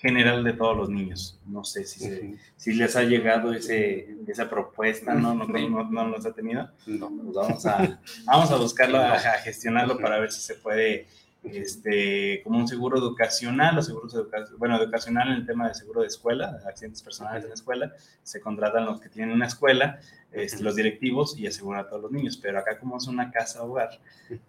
general 0.00 0.42
de 0.44 0.54
todos 0.54 0.76
los 0.76 0.88
niños. 0.88 1.38
No 1.46 1.62
sé 1.64 1.84
si, 1.84 2.00
se- 2.00 2.34
si 2.56 2.72
les 2.74 2.96
ha 2.96 3.02
llegado 3.02 3.52
ese, 3.52 4.16
esa 4.26 4.48
propuesta, 4.48 5.14
¿no? 5.14 5.34
¿No, 5.34 5.44
no, 5.46 5.58
no, 5.68 5.84
no 5.90 6.08
los 6.08 6.24
ha 6.26 6.32
tenido? 6.32 6.70
No. 6.86 7.10
Pues 7.10 7.34
vamos 7.34 7.66
a, 7.66 8.00
vamos 8.24 8.50
a 8.50 8.56
buscarlo, 8.56 8.98
a, 8.98 9.12
a 9.14 9.18
gestionarlo 9.44 9.98
para 9.98 10.18
ver 10.18 10.32
si 10.32 10.40
se 10.40 10.54
puede, 10.54 11.06
este, 11.44 12.40
como 12.44 12.58
un 12.58 12.68
seguro 12.68 12.98
educacional 12.98 13.76
o 13.78 13.82
seguros 13.82 14.14
educa 14.14 14.44
bueno, 14.58 14.76
educacional 14.80 15.28
en 15.28 15.34
el 15.34 15.46
tema 15.46 15.68
de 15.68 15.74
seguro 15.74 16.00
de 16.02 16.06
escuela, 16.08 16.52
de 16.52 16.68
accidentes 16.68 17.02
personales 17.02 17.42
en 17.44 17.48
la 17.50 17.54
escuela, 17.54 17.92
se 18.22 18.40
contratan 18.40 18.84
los 18.86 19.00
que 19.00 19.08
tienen 19.08 19.34
una 19.34 19.46
escuela, 19.46 20.00
este, 20.32 20.62
los 20.62 20.76
directivos 20.76 21.36
y 21.38 21.46
aseguran 21.46 21.80
a 21.84 21.88
todos 21.88 22.02
los 22.02 22.12
niños, 22.12 22.36
pero 22.36 22.58
acá 22.58 22.78
como 22.78 22.96
es 22.98 23.06
una 23.06 23.30
casa 23.30 23.62
hogar, 23.62 23.90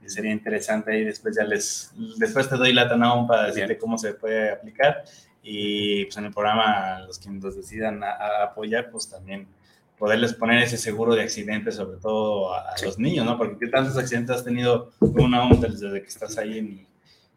sería 0.06 0.32
interesante 0.32 0.97
y 0.99 1.04
después 1.06 1.36
ya 1.36 1.43
les, 1.43 1.91
después 2.18 2.47
te 2.47 2.56
doy 2.56 2.72
la 2.74 2.88
tanón 2.88 3.26
para 3.28 3.47
decirte 3.47 3.78
cómo 3.78 3.97
se 3.97 4.14
puede 4.14 4.52
aplicar 4.52 5.04
y 5.43 6.05
pues 6.05 6.17
en 6.17 6.25
el 6.25 6.33
programa 6.33 6.99
los 7.07 7.17
que 7.19 7.29
los 7.29 7.55
decidan 7.55 8.03
a, 8.03 8.11
a 8.11 8.43
apoyar, 8.45 8.91
pues 8.91 9.09
también 9.09 9.47
poderles 9.97 10.33
poner 10.33 10.63
ese 10.63 10.77
seguro 10.77 11.13
de 11.13 11.21
accidentes, 11.21 11.75
sobre 11.75 11.97
todo 11.97 12.53
a, 12.53 12.71
a 12.71 12.75
los 12.83 12.97
niños, 12.97 13.23
¿no? 13.23 13.37
Porque 13.37 13.57
¿qué 13.59 13.67
tantos 13.67 13.95
accidentes 13.97 14.37
has 14.37 14.43
tenido 14.43 14.91
una 14.99 15.43
onda 15.47 15.67
desde 15.67 16.01
que 16.01 16.07
estás 16.07 16.39
ahí 16.39 16.57
en, 16.57 16.87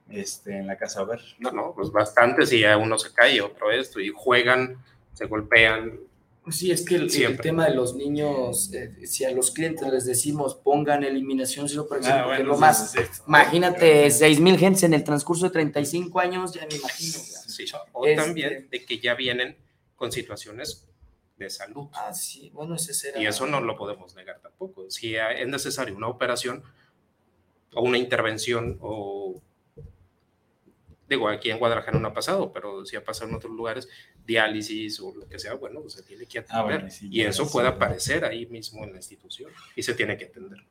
este, 0.08 0.58
en 0.58 0.66
la 0.66 0.76
casa 0.76 1.02
hogar? 1.02 1.20
No, 1.38 1.50
no, 1.50 1.74
pues 1.74 1.90
bastante, 1.90 2.46
si 2.46 2.64
a 2.64 2.78
uno 2.78 2.98
se 2.98 3.12
cae, 3.12 3.42
otro 3.42 3.70
esto, 3.70 4.00
y 4.00 4.08
juegan, 4.08 4.78
se 5.12 5.26
golpean. 5.26 6.00
Pues 6.44 6.56
sí, 6.56 6.70
es 6.70 6.84
que 6.84 6.96
el, 6.96 7.10
el 7.22 7.40
tema 7.40 7.66
de 7.66 7.74
los 7.74 7.94
niños, 7.96 8.70
eh, 8.74 9.06
si 9.06 9.24
a 9.24 9.30
los 9.30 9.50
clientes 9.50 9.90
les 9.90 10.04
decimos 10.04 10.54
pongan 10.54 11.02
eliminación 11.02 11.68
cero 11.70 11.86
por 11.88 12.04
Ah, 12.04 12.26
bueno, 12.26 12.44
lo 12.44 12.54
sí, 12.54 12.60
más, 12.60 12.90
sí, 12.92 12.98
sí. 12.98 13.22
imagínate, 13.26 14.10
6 14.10 14.40
mil 14.40 14.58
gentes 14.58 14.82
en 14.82 14.92
el 14.92 15.02
transcurso 15.04 15.46
de 15.46 15.50
35 15.52 16.20
años, 16.20 16.52
ya 16.52 16.66
me 16.66 16.76
imagino. 16.76 17.18
Sí, 17.18 17.64
o 17.92 18.06
Este- 18.06 18.22
también 18.22 18.68
de 18.70 18.84
que 18.84 18.98
ya 18.98 19.14
vienen 19.14 19.56
con 19.96 20.12
situaciones 20.12 20.86
de 21.38 21.48
salud. 21.48 21.88
Ah, 21.94 22.12
sí, 22.12 22.50
bueno, 22.52 22.74
ese 22.74 22.92
será. 22.92 23.20
Y 23.22 23.26
eso 23.26 23.46
no 23.46 23.60
lo 23.62 23.74
podemos 23.76 24.14
negar 24.14 24.38
tampoco. 24.40 24.90
Si 24.90 25.16
es 25.16 25.48
necesario 25.48 25.96
una 25.96 26.08
operación 26.08 26.62
o 27.74 27.82
una 27.82 27.96
intervención 27.98 28.76
o 28.82 29.40
digo, 31.08 31.28
aquí 31.28 31.50
en 31.50 31.58
Guadalajara 31.58 31.98
no 31.98 32.08
ha 32.08 32.14
pasado, 32.14 32.52
pero 32.52 32.84
si 32.84 32.96
ha 32.96 33.04
pasado 33.04 33.30
en 33.30 33.36
otros 33.36 33.52
lugares, 33.52 33.88
diálisis 34.26 35.00
o 35.00 35.14
lo 35.14 35.28
que 35.28 35.38
sea, 35.38 35.54
bueno, 35.54 35.80
pues 35.80 35.94
se 35.94 36.02
tiene 36.02 36.26
que 36.26 36.38
atender. 36.38 36.58
Ah, 36.58 36.62
bueno, 36.64 36.90
sí, 36.90 37.08
y 37.10 37.22
eso 37.22 37.44
sí. 37.44 37.50
puede 37.52 37.68
aparecer 37.68 38.24
ahí 38.24 38.46
mismo 38.46 38.84
en 38.84 38.92
la 38.92 38.96
institución 38.96 39.52
y 39.76 39.82
se 39.82 39.94
tiene 39.94 40.16
que 40.16 40.26
atender. 40.26 40.64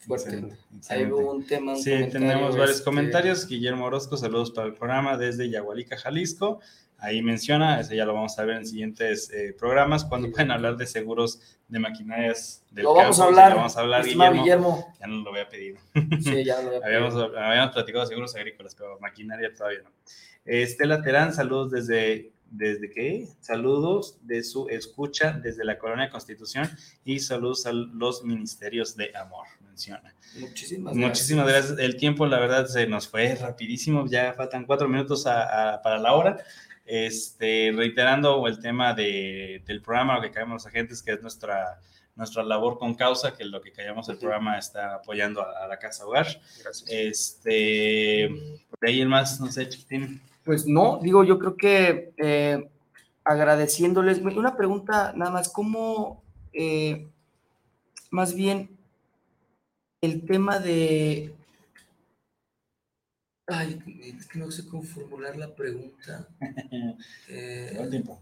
Fuerte. 0.00 0.42
Ahí 0.88 1.04
hubo 1.04 1.32
un 1.32 1.46
tema. 1.46 1.72
un 1.72 1.78
Sí, 1.82 1.90
tenemos 2.10 2.56
varios 2.56 2.78
este, 2.78 2.84
comentarios. 2.84 3.46
Guillermo 3.46 3.84
Orozco, 3.84 4.16
saludos 4.16 4.50
para 4.50 4.66
el 4.68 4.74
programa 4.74 5.16
desde 5.16 5.50
Yagualica, 5.50 5.96
Jalisco. 5.96 6.60
Ahí 6.96 7.22
menciona, 7.22 7.80
ese 7.80 7.96
ya 7.96 8.04
lo 8.04 8.12
vamos 8.12 8.38
a 8.38 8.44
ver 8.44 8.56
en 8.56 8.66
siguientes 8.66 9.30
eh, 9.30 9.54
programas, 9.58 10.04
cuando 10.04 10.30
pueden 10.30 10.50
hablar 10.50 10.76
de 10.76 10.86
seguros 10.86 11.58
de 11.68 11.78
maquinarias 11.78 12.62
del 12.70 12.84
Lo 12.84 12.94
vamos 12.94 13.18
a 13.20 13.24
hablar, 13.24 13.50
Lo 13.52 13.56
vamos 13.56 13.76
a 13.76 13.80
hablar, 13.80 14.04
Guillermo. 14.04 14.42
Guillermo. 14.42 14.94
Ya 15.00 15.06
no 15.06 15.22
lo 15.22 15.30
había 15.30 15.48
pedido. 15.48 15.78
Sí, 16.22 16.44
ya 16.44 16.60
lo 16.60 16.68
había 16.68 16.80
habíamos, 16.84 17.14
pedido. 17.14 17.38
habíamos 17.38 17.72
platicado 17.72 18.04
de 18.04 18.08
seguros 18.08 18.36
agrícolas, 18.36 18.74
pero 18.74 18.98
maquinaria 19.00 19.52
todavía 19.54 19.80
no. 19.82 19.90
Estela 20.44 21.02
Terán, 21.02 21.32
saludos 21.32 21.70
desde, 21.70 22.32
¿desde 22.50 22.90
qué? 22.90 23.28
Saludos 23.40 24.18
de 24.22 24.42
su 24.42 24.68
escucha 24.68 25.32
desde 25.32 25.64
la 25.64 25.78
Colonia 25.78 26.10
Constitución 26.10 26.68
y 27.04 27.20
saludos 27.20 27.64
a 27.66 27.72
los 27.72 28.24
ministerios 28.24 28.96
de 28.96 29.16
amor, 29.16 29.46
menciona. 29.64 30.14
Muchísimas 30.38 30.94
Muchísimas 30.94 31.46
gracias. 31.48 31.78
El 31.78 31.96
tiempo, 31.96 32.26
la 32.26 32.38
verdad, 32.38 32.66
se 32.66 32.86
nos 32.86 33.08
fue 33.08 33.34
rapidísimo. 33.36 34.06
Ya 34.08 34.32
faltan 34.34 34.66
cuatro 34.66 34.88
minutos 34.88 35.26
a- 35.26 35.74
a- 35.74 35.82
para 35.82 35.98
la 35.98 36.12
hora. 36.14 36.36
Este, 36.84 37.72
reiterando 37.74 38.46
el 38.48 38.58
tema 38.60 38.94
de- 38.94 39.62
del 39.66 39.80
programa, 39.80 40.16
lo 40.16 40.22
que 40.22 40.30
caemos 40.32 40.54
los 40.54 40.66
agentes, 40.66 41.02
que 41.02 41.12
es 41.12 41.22
nuestra, 41.22 41.80
nuestra 42.16 42.42
labor 42.42 42.78
con 42.78 42.94
causa, 42.94 43.36
que 43.36 43.44
lo 43.44 43.60
que 43.60 43.70
callamos 43.72 44.08
el 44.08 44.18
programa 44.18 44.58
está 44.58 44.96
apoyando 44.96 45.40
a, 45.40 45.64
a 45.64 45.68
la 45.68 45.78
Casa 45.78 46.04
Hogar. 46.04 46.26
Gracias. 46.62 46.84
Este, 46.90 48.28
por 48.68 48.88
ahí 48.88 49.00
el 49.00 49.08
más, 49.08 49.40
no 49.40 49.50
sé, 49.50 49.68
Chiquitín. 49.68 50.20
Pues 50.50 50.66
no, 50.66 50.98
digo, 51.00 51.22
yo 51.22 51.38
creo 51.38 51.56
que 51.56 52.12
eh, 52.16 52.68
agradeciéndoles, 53.22 54.18
una 54.18 54.56
pregunta 54.56 55.12
nada 55.14 55.30
más, 55.30 55.48
¿cómo, 55.48 56.24
eh, 56.52 57.08
más 58.10 58.34
bien, 58.34 58.76
el 60.00 60.26
tema 60.26 60.58
de... 60.58 61.32
Ay, 63.46 63.80
es 64.18 64.26
que 64.26 64.40
no 64.40 64.50
sé 64.50 64.66
cómo 64.66 64.82
formular 64.82 65.36
la 65.36 65.54
pregunta. 65.54 66.26
Eh, 67.28 67.86
tiempo. 67.88 68.20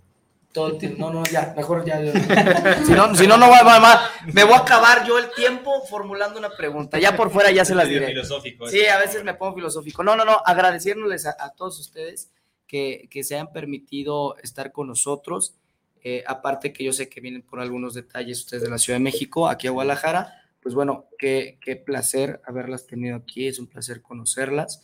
Todo 0.53 0.69
el 0.69 0.79
tiempo. 0.79 0.99
No, 0.99 1.13
no, 1.13 1.25
ya, 1.25 1.53
mejor 1.57 1.85
ya. 1.85 2.01
ya. 2.03 2.13
Si 2.87 2.93
no, 2.93 3.15
si 3.15 3.27
no, 3.27 3.37
no 3.37 3.49
va, 3.51 3.63
va- 3.63 3.79
va- 3.79 4.11
me 4.33 4.45
voy 4.45 4.55
a 4.55 4.59
acabar 4.59 5.07
yo 5.07 5.19
el 5.19 5.31
tiempo 5.37 5.83
formulando 5.89 6.39
una 6.39 6.51
pregunta. 6.51 6.99
Ya 6.99 7.17
por 7.17 7.31
fuera 7.31 7.51
ya 7.51 7.65
se 7.65 7.75
las 7.75 7.89
diré. 7.89 8.07
filosófico, 8.09 8.67
Sí, 8.69 8.81
esto. 8.81 8.93
a 8.95 8.99
veces 8.99 9.25
me 9.25 9.35
pongo 9.35 9.55
filosófico. 9.55 10.03
No, 10.03 10.17
no, 10.17 10.25
no, 10.25 10.41
agradeciéndoles 10.45 11.27
a, 11.27 11.37
a 11.39 11.51
todos 11.55 11.79
ustedes 11.79 12.31
que, 12.67 13.09
que 13.11 13.23
se 13.25 13.35
hayan 13.35 13.53
permitido 13.53 14.37
estar 14.43 14.73
con 14.73 14.89
nosotros. 14.89 15.55
Eh, 16.03 16.23
aparte 16.27 16.73
que 16.73 16.85
yo 16.85 16.93
sé 16.93 17.09
que 17.09 17.21
vienen 17.21 17.43
por 17.43 17.61
algunos 17.61 17.93
detalles 17.95 18.39
ustedes 18.41 18.63
de 18.63 18.71
la 18.71 18.79
Ciudad 18.79 18.99
de 18.99 19.05
México, 19.05 19.49
aquí 19.49 19.67
a 19.67 19.71
Guadalajara. 19.71 20.35
Pues 20.61 20.75
bueno, 20.75 21.07
qué, 21.19 21.59
qué 21.61 21.77
placer 21.77 22.41
haberlas 22.45 22.87
tenido 22.87 23.17
aquí, 23.17 23.47
es 23.49 23.59
un 23.59 23.67
placer 23.69 24.03
conocerlas. 24.03 24.83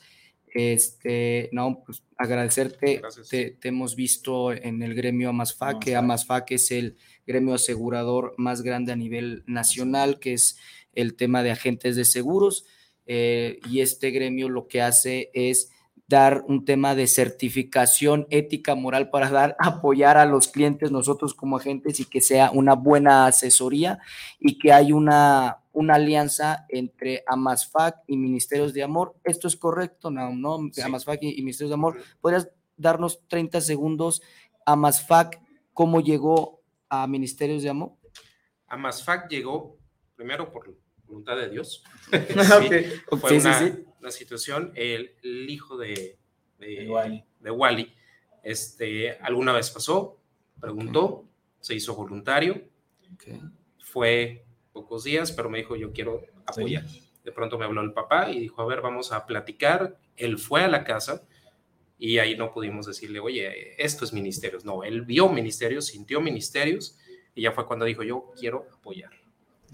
Este, 0.54 1.50
no, 1.50 1.82
pues 1.84 2.04
agradecerte, 2.16 3.02
te, 3.28 3.50
te 3.50 3.68
hemos 3.68 3.96
visto 3.96 4.52
en 4.52 4.82
el 4.82 4.94
gremio 4.94 5.30
Amasfac, 5.30 5.80
que 5.82 5.96
Amasfac. 5.96 6.42
Amasfac 6.44 6.50
es 6.52 6.70
el 6.70 6.96
gremio 7.26 7.54
asegurador 7.54 8.34
más 8.38 8.62
grande 8.62 8.92
a 8.92 8.96
nivel 8.96 9.42
nacional, 9.46 10.20
que 10.20 10.34
es 10.34 10.56
el 10.94 11.16
tema 11.16 11.42
de 11.42 11.50
agentes 11.50 11.96
de 11.96 12.04
seguros, 12.04 12.66
eh, 13.06 13.58
y 13.68 13.80
este 13.80 14.12
gremio 14.12 14.48
lo 14.48 14.68
que 14.68 14.80
hace 14.80 15.30
es 15.34 15.70
dar 16.06 16.44
un 16.46 16.64
tema 16.64 16.94
de 16.94 17.08
certificación 17.08 18.26
ética 18.30 18.76
moral 18.76 19.10
para 19.10 19.30
dar 19.30 19.56
apoyar 19.58 20.18
a 20.18 20.26
los 20.26 20.48
clientes 20.48 20.90
nosotros 20.90 21.34
como 21.34 21.56
agentes 21.56 21.98
y 21.98 22.04
que 22.04 22.20
sea 22.20 22.50
una 22.50 22.74
buena 22.74 23.26
asesoría 23.26 23.98
y 24.38 24.58
que 24.58 24.72
hay 24.72 24.92
una, 24.92 25.63
una 25.74 25.96
alianza 25.96 26.64
entre 26.68 27.22
Amasfac 27.26 27.96
y 28.06 28.16
Ministerios 28.16 28.72
de 28.72 28.82
Amor. 28.82 29.14
Esto 29.24 29.48
es 29.48 29.56
correcto, 29.56 30.10
no, 30.10 30.32
no, 30.34 30.58
Sí. 30.72 30.80
Amasfac 30.80 31.22
y, 31.22 31.38
y 31.38 31.42
Ministerios 31.42 31.70
de 31.70 31.74
Amor. 31.74 31.98
¿Podrías 32.20 32.48
darnos 32.76 33.20
30 33.28 33.60
segundos 33.60 34.22
Amasfac 34.64 35.40
cómo 35.72 36.00
llegó 36.00 36.62
a 36.88 37.06
Ministerios 37.06 37.62
de 37.62 37.68
Amor? 37.68 37.92
Amasfac 38.68 39.28
llegó 39.28 39.76
primero 40.16 40.50
por 40.50 40.74
voluntad 41.06 41.36
de 41.36 41.50
Dios. 41.50 41.84
Ok, 43.10 43.18
Fue 43.20 43.30
sí, 43.30 43.40
sí, 43.40 43.46
una, 43.48 43.58
sí. 43.58 43.84
una 44.00 44.10
situación, 44.10 44.72
el, 44.74 45.14
el 45.22 45.50
hijo 45.50 45.76
de, 45.76 46.18
de, 46.58 46.78
El 46.78 46.90
Wally. 46.90 47.24
de 47.40 47.50
Wally, 47.50 47.94
este, 48.42 49.12
alguna 49.18 49.52
vez 49.52 49.70
pasó, 49.70 50.18
preguntó, 50.60 51.26
se 51.60 51.74
hizo 51.74 51.94
voluntario, 51.94 52.62
fue 53.78 54.43
pocos 54.74 55.04
días, 55.04 55.32
pero 55.32 55.48
me 55.48 55.58
dijo, 55.58 55.76
yo 55.76 55.92
quiero 55.92 56.20
apoyar. 56.44 56.84
De 57.24 57.32
pronto 57.32 57.56
me 57.56 57.64
habló 57.64 57.80
el 57.80 57.94
papá 57.94 58.30
y 58.30 58.40
dijo, 58.40 58.60
a 58.60 58.66
ver, 58.66 58.82
vamos 58.82 59.12
a 59.12 59.24
platicar. 59.24 59.96
Él 60.16 60.36
fue 60.36 60.62
a 60.62 60.68
la 60.68 60.84
casa 60.84 61.22
y 61.98 62.18
ahí 62.18 62.36
no 62.36 62.52
pudimos 62.52 62.84
decirle, 62.84 63.20
oye, 63.20 63.82
esto 63.82 64.04
es 64.04 64.12
ministerios. 64.12 64.64
No, 64.66 64.84
él 64.84 65.02
vio 65.02 65.30
ministerios, 65.30 65.86
sintió 65.86 66.20
ministerios 66.20 66.98
y 67.34 67.42
ya 67.42 67.52
fue 67.52 67.66
cuando 67.66 67.86
dijo, 67.86 68.02
yo 68.02 68.32
quiero 68.38 68.66
apoyar. 68.74 69.23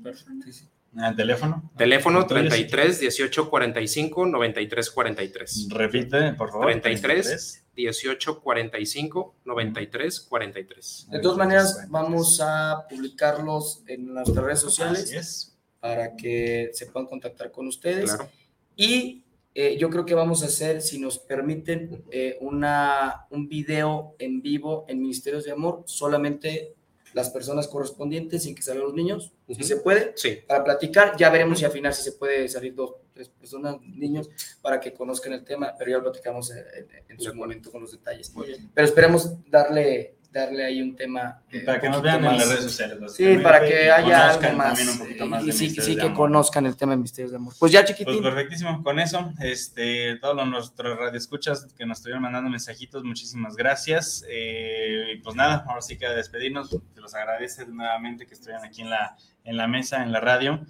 ¿El 0.96 1.16
teléfono? 1.16 1.70
Teléfono 1.76 2.20
¿El 2.20 2.26
tuyo? 2.26 2.40
33 2.40 3.00
18 3.00 3.50
45 3.50 4.26
93 4.26 4.90
43. 4.90 5.68
Repite, 5.70 6.32
por 6.34 6.50
favor. 6.50 6.66
33 6.66 7.64
18 7.74 8.40
45 8.40 9.36
93 9.44 10.20
43. 10.20 11.06
De 11.10 11.20
todas 11.20 11.38
maneras, 11.38 11.86
vamos 11.88 12.40
a 12.42 12.84
publicarlos 12.88 13.82
en 13.86 14.12
nuestras 14.12 14.44
redes 14.44 14.60
sociales 14.60 15.12
es. 15.12 15.56
para 15.80 16.14
que 16.14 16.70
se 16.74 16.86
puedan 16.86 17.08
contactar 17.08 17.50
con 17.50 17.66
ustedes. 17.66 18.04
Claro. 18.04 18.28
Y 18.76 19.24
eh, 19.54 19.76
yo 19.78 19.90
creo 19.90 20.04
que 20.04 20.14
vamos 20.14 20.42
a 20.42 20.46
hacer, 20.46 20.80
si 20.80 20.98
nos 20.98 21.18
permiten, 21.18 22.04
eh, 22.10 22.38
una, 22.40 23.26
un 23.30 23.48
video 23.48 24.14
en 24.18 24.40
vivo 24.40 24.84
en 24.88 25.00
Ministerios 25.00 25.44
de 25.44 25.52
Amor, 25.52 25.82
solamente 25.86 26.74
las 27.14 27.30
personas 27.30 27.68
correspondientes 27.68 28.42
sin 28.44 28.54
que 28.54 28.62
salgan 28.62 28.84
los 28.84 28.94
niños, 28.94 29.32
si 29.48 29.62
se 29.64 29.76
puede, 29.76 30.12
Sí, 30.16 30.38
para 30.46 30.64
platicar. 30.64 31.14
Ya 31.18 31.28
veremos 31.30 31.58
si 31.58 31.64
al 31.64 31.70
final 31.72 31.92
si 31.94 32.02
se 32.02 32.12
puede 32.12 32.48
salir 32.48 32.74
dos, 32.74 32.94
tres 33.12 33.28
personas, 33.28 33.76
niños, 33.82 34.30
para 34.62 34.80
que 34.80 34.92
conozcan 34.94 35.32
el 35.34 35.44
tema, 35.44 35.74
pero 35.78 35.90
ya 35.90 35.96
lo 35.98 36.04
platicamos 36.04 36.50
en, 36.50 36.58
en- 36.58 36.88
en 37.10 37.20
su 37.20 37.34
momento 37.34 37.70
con 37.70 37.82
los 37.82 37.92
detalles. 37.92 38.32
Pero 38.74 38.86
esperemos 38.86 39.34
darle, 39.50 40.16
darle 40.32 40.64
ahí 40.64 40.80
un 40.80 40.96
tema. 40.96 41.42
eh, 41.50 41.60
Para 41.60 41.80
que 41.80 41.88
nos 41.90 42.00
vean 42.02 42.16
en 42.16 42.22
más- 42.24 42.38
las 42.38 42.48
redes 42.48 42.64
sociales. 42.64 43.12
Sí, 43.14 43.36
para 43.42 43.66
y 43.66 43.70
que 43.70 43.90
haya 43.90 44.30
algo 44.30 44.56
más. 44.56 44.80
un 44.88 44.98
poquito 44.98 45.26
más 45.26 45.42
y 45.42 45.46
de 45.46 45.52
sí, 45.52 45.70
sí 45.70 45.96
que 45.96 46.12
conozcan 46.14 46.66
el 46.66 46.76
tema 46.76 46.92
de 46.92 46.98
Misterios 47.02 47.30
de 47.32 47.36
Amor. 47.36 47.54
Pues 47.58 47.70
ya, 47.70 47.80
Pues 47.84 47.96
chiquitín. 47.96 48.22
perfectísimo, 48.22 48.82
con 48.82 48.98
eso, 48.98 49.32
este, 49.40 50.16
todos 50.16 50.46
nuestros 50.48 50.98
radioescuchas 50.98 51.66
que 51.76 51.84
nos 51.86 51.98
estuvieron 51.98 52.22
mandando 52.22 52.48
mensajitos, 52.50 53.04
muchísimas 53.04 53.54
gracias. 53.56 54.24
Eh, 54.28 55.14
y 55.14 55.20
pues 55.20 55.36
nada, 55.36 55.64
ahora 55.68 55.82
sí 55.82 55.98
que 55.98 56.06
a 56.06 56.12
despedirnos, 56.14 56.70
se 56.70 57.00
los 57.00 57.14
agradece 57.14 57.66
nuevamente 57.66 58.26
que 58.26 58.34
estuvieran 58.34 58.64
aquí 58.64 58.80
en 58.82 58.90
la, 58.90 59.16
en 59.44 59.56
la 59.56 59.66
mesa, 59.68 60.02
en 60.02 60.12
la 60.12 60.20
radio. 60.20 60.64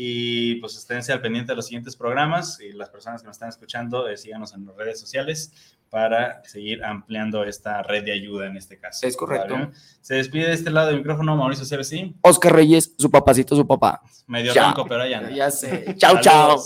Y 0.00 0.56
pues 0.60 0.76
esténse 0.76 1.12
al 1.12 1.20
pendiente 1.20 1.50
de 1.52 1.56
los 1.56 1.66
siguientes 1.66 1.96
programas 1.96 2.60
y 2.60 2.70
las 2.72 2.88
personas 2.88 3.20
que 3.20 3.26
nos 3.26 3.34
están 3.34 3.48
escuchando, 3.48 4.08
eh, 4.08 4.16
síganos 4.16 4.54
en 4.54 4.64
las 4.64 4.76
redes 4.76 5.00
sociales 5.00 5.52
para 5.90 6.42
seguir 6.44 6.84
ampliando 6.84 7.44
esta 7.44 7.82
red 7.82 8.04
de 8.04 8.12
ayuda 8.12 8.46
en 8.46 8.56
este 8.56 8.78
caso. 8.78 9.06
Es 9.06 9.16
correcto. 9.16 9.54
¿Vale? 9.54 9.68
Se 10.00 10.14
despide 10.16 10.48
de 10.48 10.54
este 10.54 10.70
lado 10.70 10.88
del 10.88 10.98
micrófono 10.98 11.36
Mauricio 11.36 11.64
CBC, 11.64 12.14
Oscar 12.22 12.54
Reyes, 12.54 12.94
su 12.98 13.10
papacito, 13.10 13.56
su 13.56 13.66
papá. 13.66 14.02
medio 14.26 14.52
Ya. 14.52 14.66
ronco, 14.66 14.86
pero 14.86 15.02
allá 15.02 15.18
anda. 15.18 15.30
Ya 15.30 15.50
sé. 15.50 15.94
Chao, 15.96 16.20
chao. 16.20 16.58